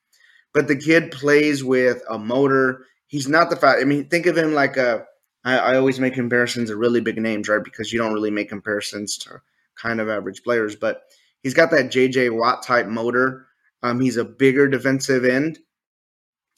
But 0.58 0.68
the 0.68 0.76
kid 0.76 1.12
plays 1.12 1.64
with 1.64 2.02
a 2.10 2.18
motor. 2.18 2.86
He's 3.08 3.30
not 3.30 3.50
the 3.50 3.56
fat. 3.56 3.78
I 3.80 3.84
mean, 3.86 4.10
think 4.10 4.26
of 4.26 4.38
him 4.38 4.54
like 4.54 4.78
a. 4.78 5.06
I, 5.46 5.58
I 5.58 5.76
always 5.78 6.00
make 6.00 6.16
comparisons 6.16 6.70
of 6.70 6.80
really 6.80 7.00
big 7.00 7.18
names, 7.18 7.48
right? 7.48 7.64
Because 7.64 7.94
you 7.94 8.00
don't 8.00 8.14
really 8.14 8.32
make 8.32 8.50
comparisons 8.50 9.18
to 9.20 9.42
kind 9.82 10.02
of 10.02 10.10
average 10.10 10.44
players. 10.44 10.76
But 10.76 11.02
he's 11.44 11.54
got 11.54 11.72
that 11.72 11.92
JJ 11.92 12.38
Watt 12.38 12.64
type 12.64 12.88
motor. 12.88 13.48
Um, 13.84 14.00
he's 14.02 14.18
a 14.18 14.26
bigger 14.26 14.68
defensive 14.68 15.26
end 15.26 15.60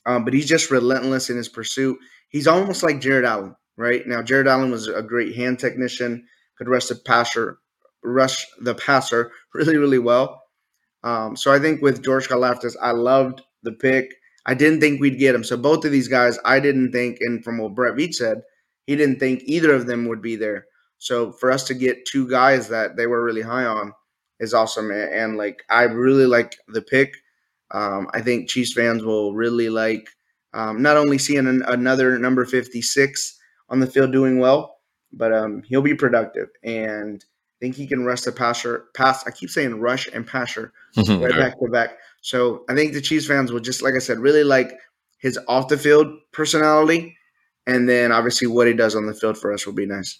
um, 0.06 0.26
but 0.26 0.34
he's 0.34 0.48
just 0.48 0.72
relentless 0.72 1.30
in 1.30 1.38
his 1.38 1.50
pursuit. 1.50 2.00
He's 2.30 2.48
almost 2.48 2.84
like 2.84 3.02
Jared 3.02 3.26
Allen, 3.26 3.56
right? 3.78 4.06
Now, 4.08 4.22
Jared 4.24 4.48
Allen 4.48 4.72
was 4.72 4.88
a 4.88 5.04
great 5.04 5.36
hand 5.36 5.60
technician, 5.60 6.26
could 6.58 6.70
rush 6.70 6.88
the 6.88 6.96
passer, 6.96 7.60
rush 8.04 8.46
the 8.62 8.76
passer 8.76 9.32
really, 9.54 9.78
really 9.78 10.00
well. 10.00 10.42
Um, 11.04 11.36
so 11.36 11.54
I 11.54 11.60
think 11.60 11.82
with 11.82 12.04
George 12.04 12.28
Karlaftis, 12.28 12.76
I 12.82 12.92
loved 12.92 13.42
the 13.64 13.74
pick. 13.74 14.14
I 14.46 14.54
didn't 14.54 14.80
think 14.80 15.00
we'd 15.00 15.20
get 15.20 15.36
him. 15.36 15.44
So 15.44 15.58
both 15.58 15.86
of 15.86 15.92
these 15.92 16.08
guys, 16.08 16.40
I 16.46 16.60
didn't 16.60 16.92
think, 16.92 17.18
and 17.22 17.44
from 17.44 17.58
what 17.58 17.76
Brett 17.76 17.96
Veach 17.96 18.16
said, 18.16 18.42
he 18.88 18.96
didn't 18.96 19.20
think 19.20 19.44
either 19.46 19.74
of 19.74 19.86
them 19.86 20.08
would 20.08 20.22
be 20.22 20.36
there. 20.36 20.66
So 20.98 21.32
for 21.34 21.52
us 21.52 21.64
to 21.66 21.74
get 21.74 22.06
two 22.06 22.28
guys 22.28 22.68
that 22.70 22.98
they 22.98 23.08
were 23.08 23.24
really 23.24 23.42
high 23.42 23.66
on 23.66 23.94
is 24.40 24.54
awesome. 24.54 24.92
And, 24.92 25.14
and 25.14 25.38
like 25.38 25.64
I 25.70 25.84
really 25.84 26.26
like 26.26 26.58
the 26.68 26.82
pick. 26.82 27.14
Um, 27.72 28.08
I 28.14 28.22
think 28.22 28.50
Chiefs 28.50 28.74
fans 28.74 29.04
will 29.04 29.34
really 29.34 29.70
like 29.70 30.10
um, 30.54 30.82
not 30.82 30.98
only 30.98 31.18
seeing 31.18 31.48
an, 31.48 31.62
another 31.68 32.18
number 32.18 32.46
56 32.46 33.40
on 33.70 33.80
the 33.80 33.88
field 33.88 34.12
doing 34.12 34.40
well, 34.40 34.80
but 35.14 35.32
um, 35.32 35.62
he'll 35.64 35.82
be 35.82 35.94
productive. 35.94 36.50
And 36.64 37.24
think 37.60 37.76
he 37.76 37.88
can 37.88 38.06
rush 38.06 38.22
the 38.22 38.32
passer, 38.32 38.86
pass. 38.94 39.26
I 39.28 39.32
keep 39.32 39.50
saying 39.50 39.80
rush 39.80 40.08
and 40.14 40.26
passer 40.26 40.72
right 40.98 41.32
back 41.32 41.60
to 41.60 41.68
back. 41.72 41.98
So 42.22 42.64
I 42.70 42.76
think 42.76 42.94
the 42.94 43.02
Chiefs 43.02 43.28
fans 43.28 43.52
will 43.52 43.60
just, 43.60 43.82
like 43.82 43.96
I 43.96 44.00
said, 44.00 44.20
really 44.20 44.44
like 44.44 44.74
his 45.20 45.38
off 45.48 45.68
the 45.68 45.78
field 45.78 46.08
personality. 46.32 47.18
And 47.68 47.88
then 47.88 48.12
obviously 48.12 48.48
what 48.48 48.68
he 48.68 48.74
does 48.74 48.96
on 48.96 49.06
the 49.06 49.14
field 49.14 49.38
for 49.38 49.54
us 49.54 49.66
will 49.66 49.74
be 49.74 49.86
nice. 49.86 50.20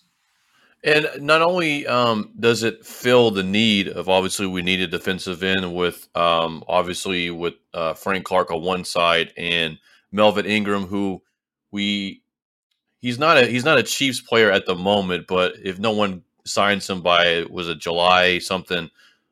And 0.84 1.10
not 1.20 1.42
only 1.42 1.86
um, 1.88 2.32
does 2.40 2.64
it 2.64 2.86
fill 2.86 3.32
the 3.32 3.44
need 3.44 3.90
of 3.90 4.08
obviously 4.08 4.48
we 4.48 4.62
need 4.62 4.80
a 4.80 4.88
defensive 4.88 5.44
end 5.44 5.76
with 5.76 6.08
um, 6.16 6.64
obviously 6.68 7.32
with 7.32 7.56
uh, 7.74 7.94
Frank 7.96 8.24
Clark 8.24 8.50
on 8.52 8.62
one 8.62 8.86
side 8.86 9.34
and 9.36 9.78
Melvin 10.12 10.46
Ingram, 10.46 10.86
who 10.86 11.22
we 11.72 12.22
he's 13.00 13.20
not 13.20 13.38
a 13.38 13.46
he's 13.46 13.66
not 13.66 13.78
a 13.78 13.84
Chiefs 13.84 14.22
player 14.22 14.52
at 14.52 14.66
the 14.66 14.76
moment, 14.76 15.28
but 15.28 15.54
if 15.62 15.80
no 15.80 15.92
one 15.92 16.24
signs 16.46 16.90
him 16.90 17.02
by 17.02 17.46
was 17.50 17.68
a 17.68 17.76
July 17.76 18.40
something, 18.40 18.90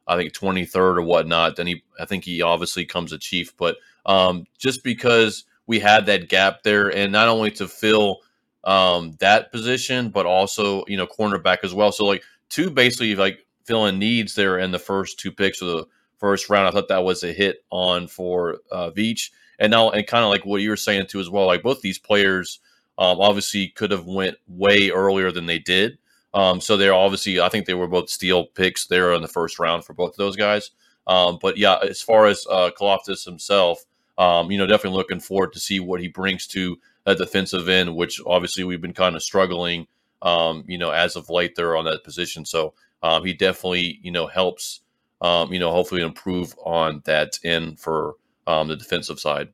I 0.08 0.16
think 0.16 0.34
twenty 0.34 0.66
third 0.66 0.98
or 0.98 1.04
whatnot, 1.04 1.56
then 1.56 1.68
he 1.68 1.84
I 2.00 2.06
think 2.06 2.24
he 2.24 2.42
obviously 2.42 2.86
comes 2.86 3.12
a 3.12 3.18
Chief. 3.18 3.56
But 3.58 3.78
um, 4.06 4.46
just 4.58 4.84
because 4.84 5.46
we 5.68 5.80
had 5.80 6.06
that 6.06 6.30
gap 6.30 6.64
there, 6.64 6.96
and 6.96 7.12
not 7.12 7.28
only 7.28 7.52
to 7.52 7.68
fill 7.68 8.22
um, 8.64 9.16
that 9.20 9.52
position, 9.52 10.10
but 10.10 10.26
also 10.26 10.84
you 10.88 10.98
know 10.98 11.08
cornerback 11.08 11.60
as 11.64 11.74
well. 11.74 11.92
So 11.92 12.06
like 12.06 12.24
two 12.50 12.70
basically 12.70 13.16
like 13.16 13.46
filling 13.66 14.00
needs 14.00 14.36
there 14.36 14.58
in 14.60 14.72
the 14.72 14.80
first 14.80 15.20
two 15.20 15.32
picks 15.32 15.62
of 15.62 15.68
the 15.68 15.86
first 16.18 16.50
round. 16.50 16.68
I 16.68 16.72
thought 16.72 16.88
that 16.88 17.04
was 17.04 17.24
a 17.24 17.34
hit 17.34 17.64
on 17.70 18.08
for 18.08 18.58
uh, 18.72 18.92
Veach, 18.92 19.32
and 19.60 19.72
now 19.72 19.90
and 19.92 20.08
kind 20.08 20.24
of 20.24 20.30
like 20.30 20.46
what 20.46 20.62
you 20.62 20.70
were 20.70 20.78
saying 20.78 21.08
too 21.08 21.20
as 21.20 21.30
well. 21.30 21.46
Like 21.46 21.64
both 21.64 21.82
these 21.82 22.00
players 22.00 22.60
um, 22.98 23.20
obviously 23.20 23.68
could 23.70 23.92
have 23.92 24.06
went 24.06 24.38
way 24.48 24.90
earlier 24.90 25.32
than 25.32 25.46
they 25.46 25.60
did. 25.60 25.98
Um, 26.34 26.62
so 26.62 26.78
they're 26.78 26.94
obviously 26.94 27.40
I 27.40 27.50
think 27.50 27.66
they 27.66 27.74
were 27.74 27.88
both 27.88 28.10
steal 28.10 28.46
picks 28.46 28.88
there 28.88 29.14
in 29.14 29.22
the 29.22 29.28
first 29.28 29.60
round 29.60 29.86
for 29.86 29.94
both 29.94 30.12
of 30.12 30.18
those 30.18 30.36
guys. 30.36 30.72
Um, 31.08 31.40
but 31.42 31.58
yeah, 31.58 31.78
as 31.82 32.02
far 32.02 32.26
as 32.28 32.46
uh, 32.50 32.70
Karlaftis 32.78 33.26
himself, 33.26 33.86
um, 34.18 34.52
you 34.52 34.58
know, 34.58 34.68
definitely 34.68 34.98
looking 34.98 35.20
forward 35.20 35.54
to 35.54 35.60
see 35.60 35.80
what 35.80 36.02
he 36.02 36.08
brings 36.08 36.48
to 36.48 36.78
that 37.06 37.18
defensive 37.18 37.70
end, 37.70 37.96
which 37.96 38.20
obviously 38.26 38.64
we've 38.64 38.82
been 38.82 38.94
kind 38.94 39.16
of 39.16 39.24
struggling, 39.24 39.88
um, 40.22 40.66
you 40.68 40.78
know, 40.78 40.92
as 40.92 41.16
of 41.16 41.30
late 41.30 41.56
there 41.56 41.78
on 41.78 41.86
that 41.86 42.04
position. 42.04 42.44
So 42.44 42.74
um, 43.02 43.24
he 43.24 43.34
definitely, 43.34 44.00
you 44.02 44.12
know, 44.12 44.28
helps, 44.28 44.82
um, 45.22 45.54
you 45.54 45.60
know, 45.60 45.72
hopefully 45.72 46.02
improve 46.02 46.54
on 46.66 47.02
that 47.06 47.40
end 47.44 47.80
for 47.80 48.16
um, 48.46 48.68
the 48.68 48.76
defensive 48.76 49.20
side. 49.20 49.50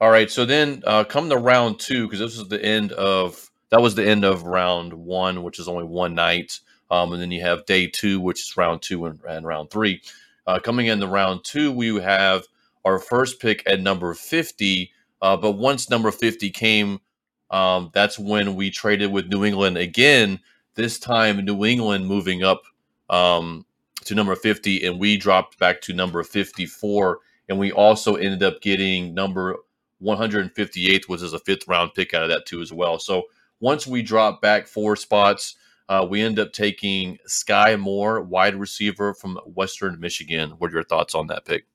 All 0.00 0.10
right, 0.10 0.30
so 0.30 0.44
then 0.44 0.82
uh, 0.86 1.04
come 1.04 1.28
to 1.28 1.36
round 1.36 1.78
two 1.80 2.06
because 2.06 2.18
this 2.18 2.38
is 2.38 2.48
the 2.48 2.64
end 2.64 2.92
of 2.92 3.50
that 3.74 3.82
was 3.82 3.94
the 3.94 4.06
end 4.06 4.24
of 4.24 4.44
round 4.44 4.92
one, 4.92 5.42
which 5.42 5.58
is 5.58 5.68
only 5.68 5.84
one 5.84 6.14
night, 6.14 6.60
um, 6.90 7.12
and 7.12 7.20
then 7.20 7.30
you 7.30 7.42
have 7.42 7.66
day 7.66 7.86
two, 7.86 8.20
which 8.20 8.40
is 8.40 8.56
round 8.56 8.82
two 8.82 9.06
and, 9.06 9.20
and 9.28 9.46
round 9.46 9.70
three. 9.70 10.00
Uh, 10.46 10.58
coming 10.58 10.86
into 10.86 11.06
round 11.06 11.42
two, 11.44 11.72
we 11.72 12.00
have 12.00 12.44
our 12.84 12.98
first 12.98 13.40
pick 13.40 13.62
at 13.66 13.80
number 13.80 14.14
fifty 14.14 14.92
uh, 15.24 15.38
but 15.38 15.52
once 15.52 15.88
number 15.88 16.10
50 16.10 16.50
came, 16.50 17.00
um, 17.50 17.90
that's 17.94 18.18
when 18.18 18.56
we 18.56 18.70
traded 18.70 19.10
with 19.10 19.28
New 19.28 19.42
England 19.42 19.78
again. 19.78 20.38
This 20.74 20.98
time, 20.98 21.42
New 21.42 21.64
England 21.64 22.06
moving 22.06 22.42
up 22.42 22.60
um, 23.08 23.64
to 24.04 24.14
number 24.14 24.36
50, 24.36 24.84
and 24.84 25.00
we 25.00 25.16
dropped 25.16 25.58
back 25.58 25.80
to 25.82 25.94
number 25.94 26.22
54. 26.22 27.20
And 27.48 27.58
we 27.58 27.72
also 27.72 28.16
ended 28.16 28.42
up 28.42 28.60
getting 28.60 29.14
number 29.14 29.56
158, 30.00 31.08
which 31.08 31.22
is 31.22 31.32
a 31.32 31.38
fifth 31.38 31.66
round 31.68 31.94
pick 31.94 32.12
out 32.12 32.22
of 32.24 32.28
that, 32.28 32.44
too, 32.44 32.60
as 32.60 32.70
well. 32.70 32.98
So 32.98 33.22
once 33.60 33.86
we 33.86 34.02
drop 34.02 34.40
back 34.40 34.66
four 34.66 34.96
spots, 34.96 35.56
uh, 35.88 36.06
we 36.08 36.22
end 36.22 36.38
up 36.38 36.52
taking 36.52 37.18
Skyy 37.28 37.78
Moore, 37.78 38.22
wide 38.22 38.56
receiver 38.56 39.14
from 39.14 39.38
Western 39.44 40.00
Michigan. 40.00 40.50
What 40.58 40.70
are 40.70 40.74
your 40.74 40.84
thoughts 40.84 41.14
on 41.14 41.26
that 41.28 41.44
pick? 41.44 41.66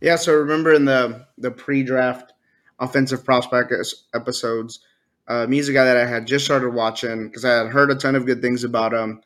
Yeah, 0.00 0.16
so 0.16 0.34
remember 0.34 0.72
in 0.72 0.86
the 0.86 1.26
the 1.38 1.50
pre-draft 1.50 2.32
offensive 2.78 3.24
prospect 3.24 3.72
episodes, 4.14 4.80
uh, 5.28 5.46
he's 5.46 5.68
a 5.68 5.72
guy 5.72 5.84
that 5.84 5.96
I 5.96 6.06
had 6.06 6.26
just 6.26 6.44
started 6.44 6.70
watching 6.70 7.28
because 7.28 7.44
I 7.44 7.64
had 7.64 7.68
heard 7.68 7.90
a 7.90 7.94
ton 7.94 8.16
of 8.16 8.26
good 8.26 8.40
things 8.42 8.64
about 8.64 8.92
him, 8.92 9.22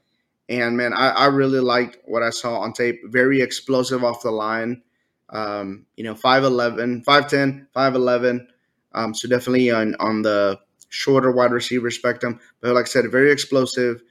and 0.49 0.77
man, 0.77 0.93
I, 0.93 1.11
I 1.11 1.27
really 1.27 1.61
liked 1.61 1.99
what 2.05 2.23
I 2.23 2.31
saw 2.31 2.59
on 2.59 2.73
tape. 2.73 3.01
Very 3.07 3.41
explosive 3.41 4.05
off 4.05 4.23
the 4.23 4.31
line, 4.31 4.83
um, 5.31 5.87
you 5.97 6.05
know, 6.05 6.15
5'11", 6.15 7.05
5'10", 7.05 7.67
5'11", 7.75 8.47
um, 8.93 9.15
so 9.15 9.29
definitely 9.29 9.71
on 9.71 9.95
on 10.01 10.23
the 10.23 10.59
shorter 10.89 11.31
wide 11.31 11.53
receiver 11.53 11.91
spectrum. 11.91 12.41
But 12.61 12.75
like 12.75 12.87
I 12.87 12.89
said, 12.89 13.11
very 13.11 13.33
explosive, 13.33 14.03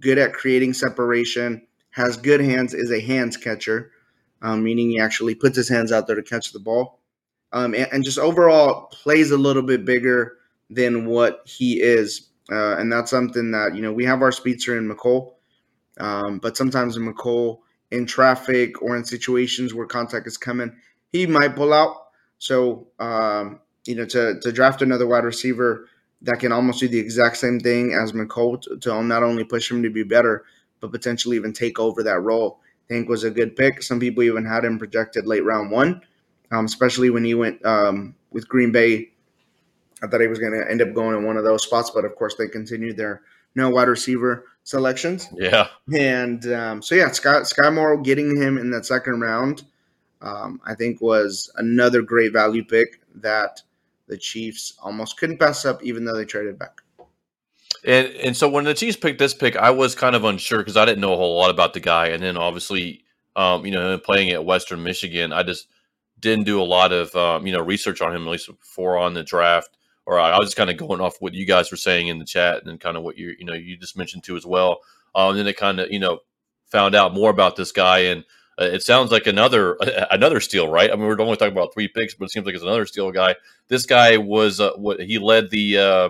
good 0.00 0.18
at 0.18 0.32
creating 0.32 0.74
separation, 0.74 1.66
has 1.90 2.16
good 2.16 2.40
hands, 2.40 2.74
is 2.74 2.90
a 2.90 3.00
hands 3.00 3.36
catcher 3.36 3.90
um, 4.42 4.62
meaning 4.62 4.90
he 4.90 5.00
actually 5.00 5.34
puts 5.34 5.56
his 5.56 5.68
hands 5.68 5.92
out 5.92 6.06
there 6.06 6.16
to 6.16 6.22
catch 6.22 6.52
the 6.52 6.58
ball, 6.58 7.00
um, 7.52 7.74
and, 7.74 7.88
and, 7.92 8.04
just 8.04 8.18
overall 8.18 8.86
plays 8.86 9.30
a 9.30 9.38
little 9.38 9.62
bit 9.62 9.84
bigger 9.84 10.36
than 10.68 11.06
what 11.06 11.42
he 11.46 11.80
is. 11.80 12.28
Uh, 12.50 12.76
and 12.76 12.92
that's 12.92 13.10
something 13.10 13.50
that 13.52 13.74
you 13.74 13.82
know 13.82 13.92
we 13.92 14.04
have 14.04 14.22
our 14.22 14.32
speedster 14.32 14.76
in 14.76 14.88
Mecole, 14.88 15.34
um, 15.98 16.38
but 16.38 16.56
sometimes 16.56 16.96
in 16.96 17.02
Mecole 17.02 17.60
in 17.90 18.06
traffic 18.06 18.82
or 18.82 18.96
in 18.96 19.04
situations 19.04 19.72
where 19.72 19.86
contact 19.86 20.26
is 20.26 20.36
coming, 20.36 20.76
he 21.12 21.26
might 21.26 21.56
pull 21.56 21.72
out. 21.72 21.96
So 22.38 22.88
um, 22.98 23.60
you 23.84 23.96
know 23.96 24.04
to 24.06 24.38
to 24.40 24.52
draft 24.52 24.82
another 24.82 25.06
wide 25.06 25.24
receiver 25.24 25.88
that 26.22 26.40
can 26.40 26.52
almost 26.52 26.80
do 26.80 26.88
the 26.88 26.98
exact 26.98 27.36
same 27.36 27.60
thing 27.60 27.92
as 27.92 28.12
Mecole 28.12 28.80
to, 28.80 29.02
not 29.02 29.22
only 29.22 29.44
push 29.44 29.70
him 29.70 29.82
to 29.82 29.90
be 29.90 30.02
better, 30.02 30.44
but 30.80 30.92
potentially 30.92 31.36
even 31.36 31.52
take 31.52 31.78
over 31.78 32.02
that 32.02 32.20
role 32.20 32.60
I 32.88 32.94
think 32.94 33.08
was 33.08 33.24
a 33.24 33.30
good 33.30 33.56
pick. 33.56 33.82
Some 33.82 33.98
people 33.98 34.22
even 34.22 34.44
had 34.44 34.64
him 34.64 34.78
projected 34.78 35.26
late 35.26 35.44
round 35.44 35.72
one, 35.72 36.02
um, 36.52 36.64
especially 36.64 37.10
when 37.10 37.24
he 37.24 37.34
went 37.34 37.64
um, 37.66 38.14
with 38.30 38.48
Green 38.48 38.70
Bay. 38.70 39.10
I 40.02 40.06
thought 40.06 40.20
he 40.20 40.28
was 40.28 40.38
going 40.38 40.52
to 40.52 40.70
end 40.70 40.82
up 40.82 40.94
going 40.94 41.16
in 41.16 41.24
one 41.24 41.36
of 41.36 41.42
those 41.42 41.64
spots, 41.64 41.90
but 41.90 42.04
of 42.04 42.14
course 42.14 42.36
they 42.36 42.46
continued 42.46 42.96
their 42.96 43.22
no 43.56 43.70
wide 43.70 43.88
receiver 43.88 44.44
selections. 44.62 45.28
Yeah, 45.34 45.68
and 45.92 46.46
um, 46.52 46.82
so 46.82 46.94
yeah, 46.94 47.10
Scott 47.10 47.42
Skyy 47.42 47.74
Moore 47.74 47.96
getting 48.00 48.36
him 48.36 48.56
in 48.56 48.70
that 48.70 48.86
second 48.86 49.20
round, 49.20 49.64
um, 50.22 50.60
I 50.64 50.74
think 50.74 51.00
was 51.00 51.50
another 51.56 52.02
great 52.02 52.32
value 52.32 52.64
pick 52.64 53.00
that 53.16 53.62
the 54.08 54.16
Chiefs 54.16 54.74
almost 54.82 55.18
couldn't 55.18 55.38
pass 55.38 55.64
up, 55.64 55.82
even 55.82 56.04
though 56.04 56.16
they 56.16 56.24
traded 56.24 56.58
back. 56.58 56.82
And 57.84 58.08
and 58.08 58.36
so 58.36 58.48
when 58.48 58.64
the 58.64 58.74
Chiefs 58.74 58.96
picked 58.96 59.18
this 59.18 59.34
pick, 59.34 59.56
I 59.56 59.70
was 59.70 59.94
kind 59.94 60.16
of 60.16 60.24
unsure 60.24 60.58
because 60.58 60.76
I 60.76 60.84
didn't 60.84 61.00
know 61.00 61.12
a 61.12 61.16
whole 61.16 61.36
lot 61.36 61.50
about 61.50 61.74
the 61.74 61.80
guy. 61.80 62.08
And 62.08 62.22
then 62.22 62.36
obviously, 62.36 63.04
um, 63.36 63.64
you 63.64 63.72
know, 63.72 63.96
playing 63.98 64.30
at 64.30 64.44
Western 64.44 64.82
Michigan, 64.82 65.32
I 65.32 65.42
just 65.42 65.68
didn't 66.18 66.44
do 66.44 66.60
a 66.60 66.64
lot 66.64 66.92
of 66.92 67.14
um, 67.14 67.46
you 67.46 67.52
know 67.52 67.60
research 67.60 68.00
on 68.00 68.14
him 68.14 68.22
at 68.22 68.30
least 68.30 68.48
before 68.48 68.98
on 68.98 69.14
the 69.14 69.22
draft. 69.22 69.70
Or 70.04 70.20
I 70.20 70.38
was 70.38 70.48
just 70.48 70.56
kind 70.56 70.70
of 70.70 70.76
going 70.76 71.00
off 71.00 71.16
what 71.18 71.34
you 71.34 71.44
guys 71.44 71.70
were 71.72 71.76
saying 71.76 72.06
in 72.06 72.20
the 72.20 72.24
chat 72.24 72.64
and 72.64 72.80
kind 72.80 72.96
of 72.96 73.02
what 73.02 73.18
you 73.18 73.34
you 73.38 73.44
know 73.44 73.54
you 73.54 73.76
just 73.76 73.96
mentioned 73.96 74.24
too 74.24 74.36
as 74.36 74.46
well. 74.46 74.80
Um, 75.14 75.30
and 75.30 75.38
then 75.40 75.46
it 75.46 75.56
kind 75.56 75.80
of 75.80 75.90
you 75.90 75.98
know 75.98 76.20
found 76.66 76.94
out 76.94 77.14
more 77.14 77.30
about 77.30 77.56
this 77.56 77.72
guy 77.72 77.98
and 78.00 78.24
uh, 78.60 78.64
it 78.64 78.82
sounds 78.82 79.10
like 79.10 79.26
another 79.26 79.76
another 80.10 80.40
steal, 80.40 80.68
right? 80.68 80.90
I 80.90 80.96
mean, 80.96 81.06
we're 81.06 81.20
only 81.20 81.36
talking 81.36 81.52
about 81.56 81.74
three 81.74 81.88
picks, 81.88 82.14
but 82.14 82.26
it 82.26 82.30
seems 82.30 82.46
like 82.46 82.54
it's 82.54 82.64
another 82.64 82.86
steal 82.86 83.10
guy. 83.12 83.36
This 83.68 83.86
guy 83.86 84.16
was 84.16 84.60
uh, 84.60 84.72
what 84.76 85.00
he 85.00 85.18
led 85.18 85.50
the 85.50 85.78
uh, 85.78 86.08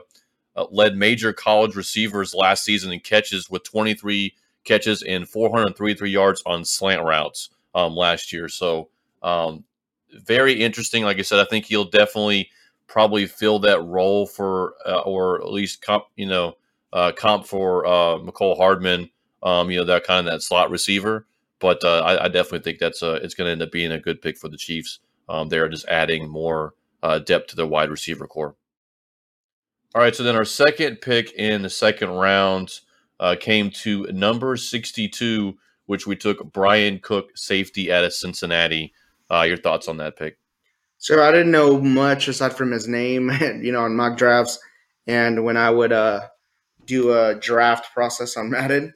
uh, 0.56 0.66
led 0.70 0.96
major 0.96 1.32
college 1.32 1.76
receivers 1.76 2.34
last 2.34 2.64
season 2.64 2.92
in 2.92 3.00
catches 3.00 3.50
with 3.50 3.64
23 3.64 4.34
catches 4.64 5.02
and 5.02 5.28
433 5.28 6.10
yards 6.10 6.42
on 6.46 6.64
slant 6.64 7.02
routes 7.02 7.50
um, 7.74 7.94
last 7.94 8.32
year. 8.32 8.48
So 8.48 8.88
um, 9.22 9.64
very 10.12 10.54
interesting. 10.54 11.04
Like 11.04 11.18
I 11.18 11.22
said, 11.22 11.40
I 11.40 11.44
think 11.44 11.66
he'll 11.66 11.84
definitely 11.84 12.50
probably 12.88 13.26
fill 13.26 13.58
that 13.60 13.82
role 13.82 14.26
for 14.26 14.74
uh, 14.86 15.00
or 15.00 15.40
at 15.42 15.50
least 15.50 15.82
comp, 15.82 16.04
you 16.16 16.26
know 16.26 16.56
uh, 16.92 17.12
comp 17.12 17.46
for 17.46 17.86
uh, 17.86 18.18
Mecole 18.18 18.56
Hardman. 18.56 19.10
Um, 19.42 19.70
you 19.70 19.78
know 19.78 19.84
that 19.84 20.04
kind 20.04 20.26
of 20.26 20.32
that 20.32 20.42
slot 20.42 20.70
receiver. 20.70 21.26
But 21.58 21.82
uh, 21.84 22.00
I, 22.00 22.24
I, 22.24 22.28
definitely 22.28 22.60
think 22.60 22.78
that's 22.78 23.02
a, 23.02 23.14
it's 23.14 23.34
going 23.34 23.46
to 23.46 23.52
end 23.52 23.62
up 23.62 23.72
being 23.72 23.92
a 23.92 23.98
good 23.98 24.20
pick 24.20 24.36
for 24.36 24.48
the 24.48 24.58
Chiefs. 24.58 24.98
Um, 25.28 25.48
they're 25.48 25.68
just 25.68 25.86
adding 25.88 26.28
more 26.28 26.74
uh, 27.02 27.18
depth 27.18 27.48
to 27.48 27.56
their 27.56 27.66
wide 27.66 27.90
receiver 27.90 28.26
core. 28.26 28.56
All 29.94 30.02
right, 30.02 30.14
so 30.14 30.22
then 30.22 30.36
our 30.36 30.44
second 30.44 31.00
pick 31.00 31.32
in 31.32 31.62
the 31.62 31.70
second 31.70 32.10
round 32.10 32.80
uh, 33.18 33.36
came 33.40 33.70
to 33.70 34.06
number 34.12 34.56
62, 34.56 35.56
which 35.86 36.06
we 36.06 36.16
took 36.16 36.52
Bryan 36.52 36.98
Cook, 36.98 37.30
safety 37.36 37.90
out 37.90 38.04
of 38.04 38.12
Cincinnati. 38.12 38.92
Uh, 39.30 39.42
your 39.42 39.56
thoughts 39.56 39.88
on 39.88 39.96
that 39.96 40.16
pick? 40.16 40.38
So 40.98 41.22
I 41.22 41.30
didn't 41.30 41.50
know 41.50 41.80
much 41.80 42.28
aside 42.28 42.54
from 42.54 42.72
his 42.72 42.86
name, 42.86 43.30
you 43.62 43.72
know, 43.72 43.84
on 43.84 43.96
mock 43.96 44.16
drafts, 44.16 44.58
and 45.06 45.44
when 45.44 45.56
I 45.56 45.70
would 45.70 45.92
uh, 45.92 46.20
do 46.84 47.12
a 47.12 47.34
draft 47.34 47.92
process 47.94 48.36
on 48.36 48.50
Madden, 48.50 48.92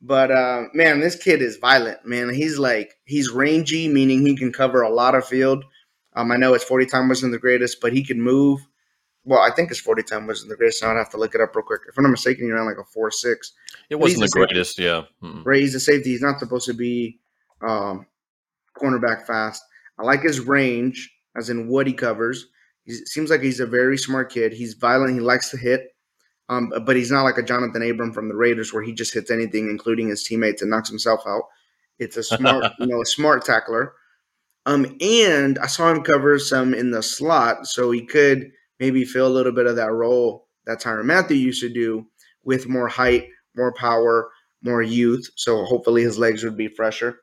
but 0.00 0.30
uh, 0.30 0.64
man, 0.74 1.00
this 1.00 1.16
kid 1.16 1.42
is 1.42 1.56
violent, 1.56 2.04
man. 2.04 2.32
He's 2.32 2.58
like 2.58 2.94
he's 3.04 3.30
rangy, 3.30 3.88
meaning 3.88 4.24
he 4.24 4.36
can 4.36 4.52
cover 4.52 4.82
a 4.82 4.90
lot 4.92 5.14
of 5.14 5.26
field. 5.26 5.64
Um, 6.14 6.32
I 6.32 6.36
know 6.36 6.52
his 6.52 6.64
40 6.64 6.86
time 6.86 7.08
wasn't 7.08 7.32
the 7.32 7.38
greatest, 7.38 7.80
but 7.80 7.92
he 7.92 8.04
can 8.04 8.20
move. 8.20 8.60
Well, 9.24 9.40
I 9.40 9.50
think 9.54 9.68
his 9.68 9.80
40 9.80 10.02
time 10.04 10.26
wasn't 10.26 10.50
the 10.50 10.56
greatest. 10.56 10.80
So 10.80 10.90
I'd 10.90 10.96
have 10.96 11.10
to 11.10 11.16
look 11.16 11.34
it 11.34 11.40
up 11.40 11.54
real 11.54 11.64
quick. 11.64 11.82
If 11.88 11.98
I'm 11.98 12.04
not 12.04 12.10
mistaken, 12.10 12.46
he 12.46 12.52
ran 12.52 12.64
like 12.64 12.78
a 12.78 12.84
four 12.84 13.10
six. 13.10 13.52
It 13.90 13.96
wasn't 13.96 14.22
the 14.22 14.28
greatest, 14.28 14.78
yeah. 14.78 15.02
mm 15.22 15.44
Right, 15.44 15.60
he's 15.60 15.74
a 15.74 15.80
safety. 15.80 16.10
He's 16.10 16.22
not 16.22 16.38
supposed 16.38 16.66
to 16.66 16.74
be 16.74 17.18
um, 17.60 18.06
cornerback 18.76 19.26
fast. 19.26 19.62
I 19.98 20.04
like 20.04 20.22
his 20.22 20.40
range, 20.40 21.12
as 21.36 21.50
in 21.50 21.68
what 21.68 21.86
he 21.86 21.92
covers. 21.92 22.46
He 22.84 22.94
seems 22.94 23.30
like 23.30 23.42
he's 23.42 23.60
a 23.60 23.66
very 23.66 23.98
smart 23.98 24.32
kid. 24.32 24.52
He's 24.52 24.74
violent. 24.74 25.12
He 25.12 25.20
likes 25.20 25.50
to 25.50 25.56
hit. 25.56 25.88
Um, 26.48 26.72
but 26.84 26.96
he's 26.96 27.10
not 27.10 27.24
like 27.24 27.38
a 27.38 27.42
Johnathan 27.42 27.90
Abram 27.90 28.12
from 28.12 28.28
the 28.28 28.36
Raiders 28.36 28.72
where 28.72 28.82
he 28.82 28.92
just 28.92 29.12
hits 29.12 29.30
anything, 29.30 29.68
including 29.68 30.08
his 30.08 30.24
teammates, 30.24 30.62
and 30.62 30.70
knocks 30.70 30.88
himself 30.88 31.20
out. 31.26 31.44
It's 31.98 32.16
a 32.16 32.22
smart, 32.22 32.72
you 32.78 32.86
know, 32.86 33.02
a 33.02 33.06
smart 33.06 33.44
tackler. 33.44 33.92
Um, 34.66 34.96
and 35.00 35.58
I 35.58 35.66
saw 35.66 35.90
him 35.90 36.02
cover 36.02 36.38
some 36.38 36.74
in 36.74 36.90
the 36.90 37.02
slot, 37.02 37.66
so 37.66 37.90
he 37.90 38.04
could 38.04 38.50
maybe 38.80 39.04
fill 39.04 39.26
a 39.26 39.28
little 39.28 39.52
bit 39.52 39.66
of 39.66 39.76
that 39.76 39.92
role 39.92 40.48
that 40.66 40.80
Tyrann 40.80 41.06
Mathieu 41.06 41.36
used 41.36 41.60
to 41.62 41.72
do 41.72 42.06
with 42.44 42.68
more 42.68 42.88
height, 42.88 43.28
more 43.56 43.72
power, 43.72 44.30
more 44.62 44.82
youth. 44.82 45.30
So 45.36 45.64
hopefully 45.64 46.02
his 46.02 46.18
legs 46.18 46.44
would 46.44 46.56
be 46.56 46.68
fresher. 46.68 47.20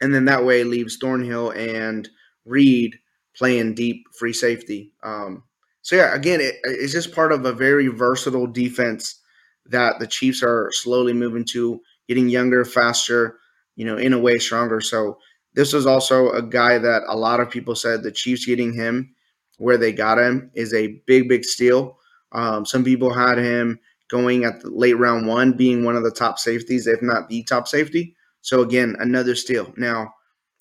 And 0.00 0.14
then 0.14 0.26
that 0.26 0.44
way 0.44 0.64
leaves 0.64 0.98
Thornhill 0.98 1.50
and 1.50 2.08
Reid 2.44 2.96
playing 3.34 3.74
deep 3.74 4.04
free 4.18 4.32
safety. 4.32 4.92
Um, 5.02 5.42
so 5.86 5.94
yeah, 5.94 6.16
again, 6.16 6.40
it, 6.40 6.56
it's 6.64 6.92
just 6.92 7.14
part 7.14 7.30
of 7.30 7.44
a 7.44 7.52
very 7.52 7.86
versatile 7.86 8.48
defense 8.48 9.20
that 9.66 10.00
the 10.00 10.06
Chiefs 10.08 10.42
are 10.42 10.68
slowly 10.72 11.12
moving 11.12 11.44
to, 11.44 11.80
getting 12.08 12.28
younger, 12.28 12.64
faster, 12.64 13.38
you 13.76 13.84
know, 13.84 13.96
in 13.96 14.12
a 14.12 14.18
way 14.18 14.36
stronger. 14.38 14.80
So 14.80 15.16
this 15.54 15.72
was 15.72 15.86
also 15.86 16.30
a 16.30 16.42
guy 16.42 16.78
that 16.78 17.02
a 17.06 17.16
lot 17.16 17.38
of 17.38 17.50
people 17.50 17.76
said 17.76 18.02
the 18.02 18.10
Chiefs 18.10 18.46
getting 18.46 18.74
him 18.74 19.14
where 19.58 19.78
they 19.78 19.92
got 19.92 20.18
him 20.18 20.50
is 20.54 20.74
a 20.74 21.00
big, 21.06 21.28
big 21.28 21.44
steal. 21.44 22.00
Um, 22.32 22.66
some 22.66 22.82
people 22.82 23.14
had 23.14 23.38
him 23.38 23.78
going 24.10 24.42
at 24.42 24.62
the 24.62 24.70
late 24.70 24.98
round 24.98 25.28
one, 25.28 25.52
being 25.52 25.84
one 25.84 25.94
of 25.94 26.02
the 26.02 26.10
top 26.10 26.40
safeties, 26.40 26.88
if 26.88 27.00
not 27.00 27.28
the 27.28 27.44
top 27.44 27.68
safety. 27.68 28.16
So 28.40 28.60
again, 28.60 28.96
another 28.98 29.36
steal. 29.36 29.72
Now, 29.76 30.12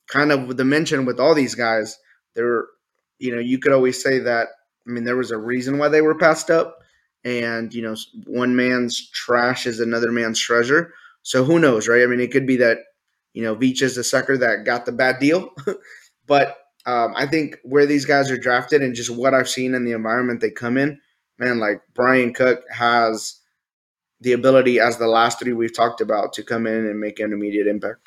kind 0.07 0.31
of 0.31 0.47
with 0.47 0.57
the 0.57 0.65
mention 0.65 1.03
with 1.03 1.19
all 1.19 1.33
these 1.33 1.55
guys, 1.55 1.97
there, 2.35 2.65
you 3.17 3.33
know, 3.33 3.41
you 3.41 3.57
could 3.57 3.73
always 3.73 4.03
say 4.03 4.19
that 4.19 4.49
I 4.87 4.91
mean, 4.91 5.03
there 5.03 5.17
was 5.17 5.31
a 5.31 5.37
reason 5.37 5.77
why 5.77 5.89
they 5.89 6.01
were 6.01 6.15
passed 6.15 6.49
up, 6.49 6.79
and 7.23 7.73
you 7.73 7.81
know, 7.81 7.95
one 8.25 8.55
man's 8.55 9.09
trash 9.11 9.65
is 9.65 9.79
another 9.79 10.11
man's 10.11 10.39
treasure. 10.39 10.93
So 11.23 11.43
who 11.43 11.59
knows, 11.59 11.87
right? 11.87 12.03
I 12.03 12.05
mean, 12.05 12.19
it 12.19 12.31
could 12.31 12.45
be 12.45 12.57
that 12.57 12.79
you 13.33 13.43
know 13.43 13.55
Veach 13.55 13.81
is 13.81 13.95
the 13.95 14.03
sucker 14.03 14.37
that 14.37 14.65
got 14.65 14.85
the 14.85 14.91
bad 14.91 15.19
deal, 15.19 15.49
but 16.27 16.57
um, 16.85 17.13
I 17.15 17.25
think 17.25 17.57
where 17.63 17.85
these 17.85 18.05
guys 18.05 18.29
are 18.29 18.37
drafted 18.37 18.81
and 18.83 18.93
just 18.93 19.09
what 19.09 19.33
I've 19.33 19.49
seen 19.49 19.73
in 19.73 19.85
the 19.85 19.93
environment 19.93 20.39
they 20.39 20.51
come 20.51 20.77
in, 20.77 20.99
man, 21.39 21.59
like 21.59 21.81
Bryan 21.93 22.33
Cook 22.33 22.63
has 22.71 23.39
the 24.21 24.33
ability, 24.33 24.79
as 24.79 24.97
the 24.97 25.07
last 25.07 25.39
three 25.39 25.53
we've 25.53 25.75
talked 25.75 26.01
about, 26.01 26.33
to 26.33 26.43
come 26.43 26.67
in 26.67 26.85
and 26.85 26.99
make 26.99 27.19
an 27.19 27.33
immediate 27.33 27.67
impact. 27.67 27.99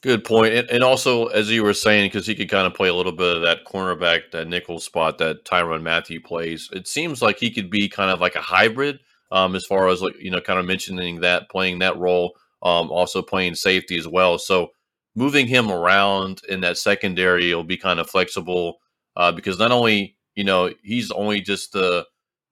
Good 0.00 0.24
point. 0.24 0.54
And, 0.54 0.70
and 0.70 0.84
also, 0.84 1.26
as 1.26 1.50
you 1.50 1.64
were 1.64 1.74
saying, 1.74 2.10
because 2.10 2.26
he 2.26 2.34
could 2.34 2.48
kind 2.48 2.66
of 2.66 2.74
play 2.74 2.88
a 2.88 2.94
little 2.94 3.12
bit 3.12 3.36
of 3.36 3.42
that 3.42 3.64
cornerback, 3.64 4.30
that 4.32 4.46
nickel 4.46 4.78
spot 4.78 5.18
that 5.18 5.44
Tyrann 5.44 5.82
Mathieu 5.82 6.20
plays, 6.20 6.68
it 6.72 6.86
seems 6.86 7.20
like 7.20 7.38
he 7.38 7.50
could 7.50 7.68
be 7.68 7.88
kind 7.88 8.10
of 8.10 8.20
like 8.20 8.36
a 8.36 8.40
hybrid 8.40 9.00
um, 9.32 9.56
as 9.56 9.66
far 9.66 9.88
as, 9.88 10.00
like, 10.00 10.14
you 10.20 10.30
know, 10.30 10.40
kind 10.40 10.58
of 10.58 10.66
mentioning 10.66 11.20
that, 11.20 11.50
playing 11.50 11.80
that 11.80 11.98
role, 11.98 12.34
um, 12.62 12.90
also 12.90 13.22
playing 13.22 13.54
safety 13.54 13.98
as 13.98 14.06
well. 14.06 14.38
So 14.38 14.68
moving 15.16 15.48
him 15.48 15.70
around 15.70 16.42
in 16.48 16.60
that 16.60 16.78
secondary 16.78 17.52
will 17.52 17.64
be 17.64 17.76
kind 17.76 17.98
of 17.98 18.08
flexible 18.08 18.78
uh, 19.16 19.32
because 19.32 19.58
not 19.58 19.72
only, 19.72 20.16
you 20.36 20.44
know, 20.44 20.72
he's 20.82 21.10
only 21.10 21.40
just 21.40 21.72
the, 21.72 22.06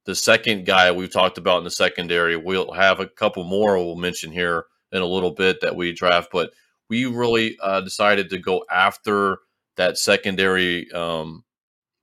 the 0.05 0.17
second 0.17 0.67
guy 0.67 0.91
we've 0.91 1.13
talked 1.13 1.39
about 1.39 1.59
in 1.59 1.65
the 1.65 1.71
secondary. 1.71 2.37
We'll 2.37 2.73
have 2.73 2.99
a 2.99 3.07
couple 3.07 3.45
more 3.45 3.79
we'll 3.79 3.95
mention 3.95 4.33
here 4.33 4.65
in 4.91 5.01
a 5.01 5.07
little 5.07 5.31
bit 5.31 5.61
that 5.61 5.77
we 5.77 5.93
draft, 5.93 6.31
but 6.33 6.51
we 6.89 7.07
really 7.07 7.57
uh, 7.63 7.81
decided 7.81 8.31
to 8.31 8.39
go 8.39 8.65
after 8.71 9.39
that 9.77 9.99
secondary, 9.99 10.91
um, 10.93 11.45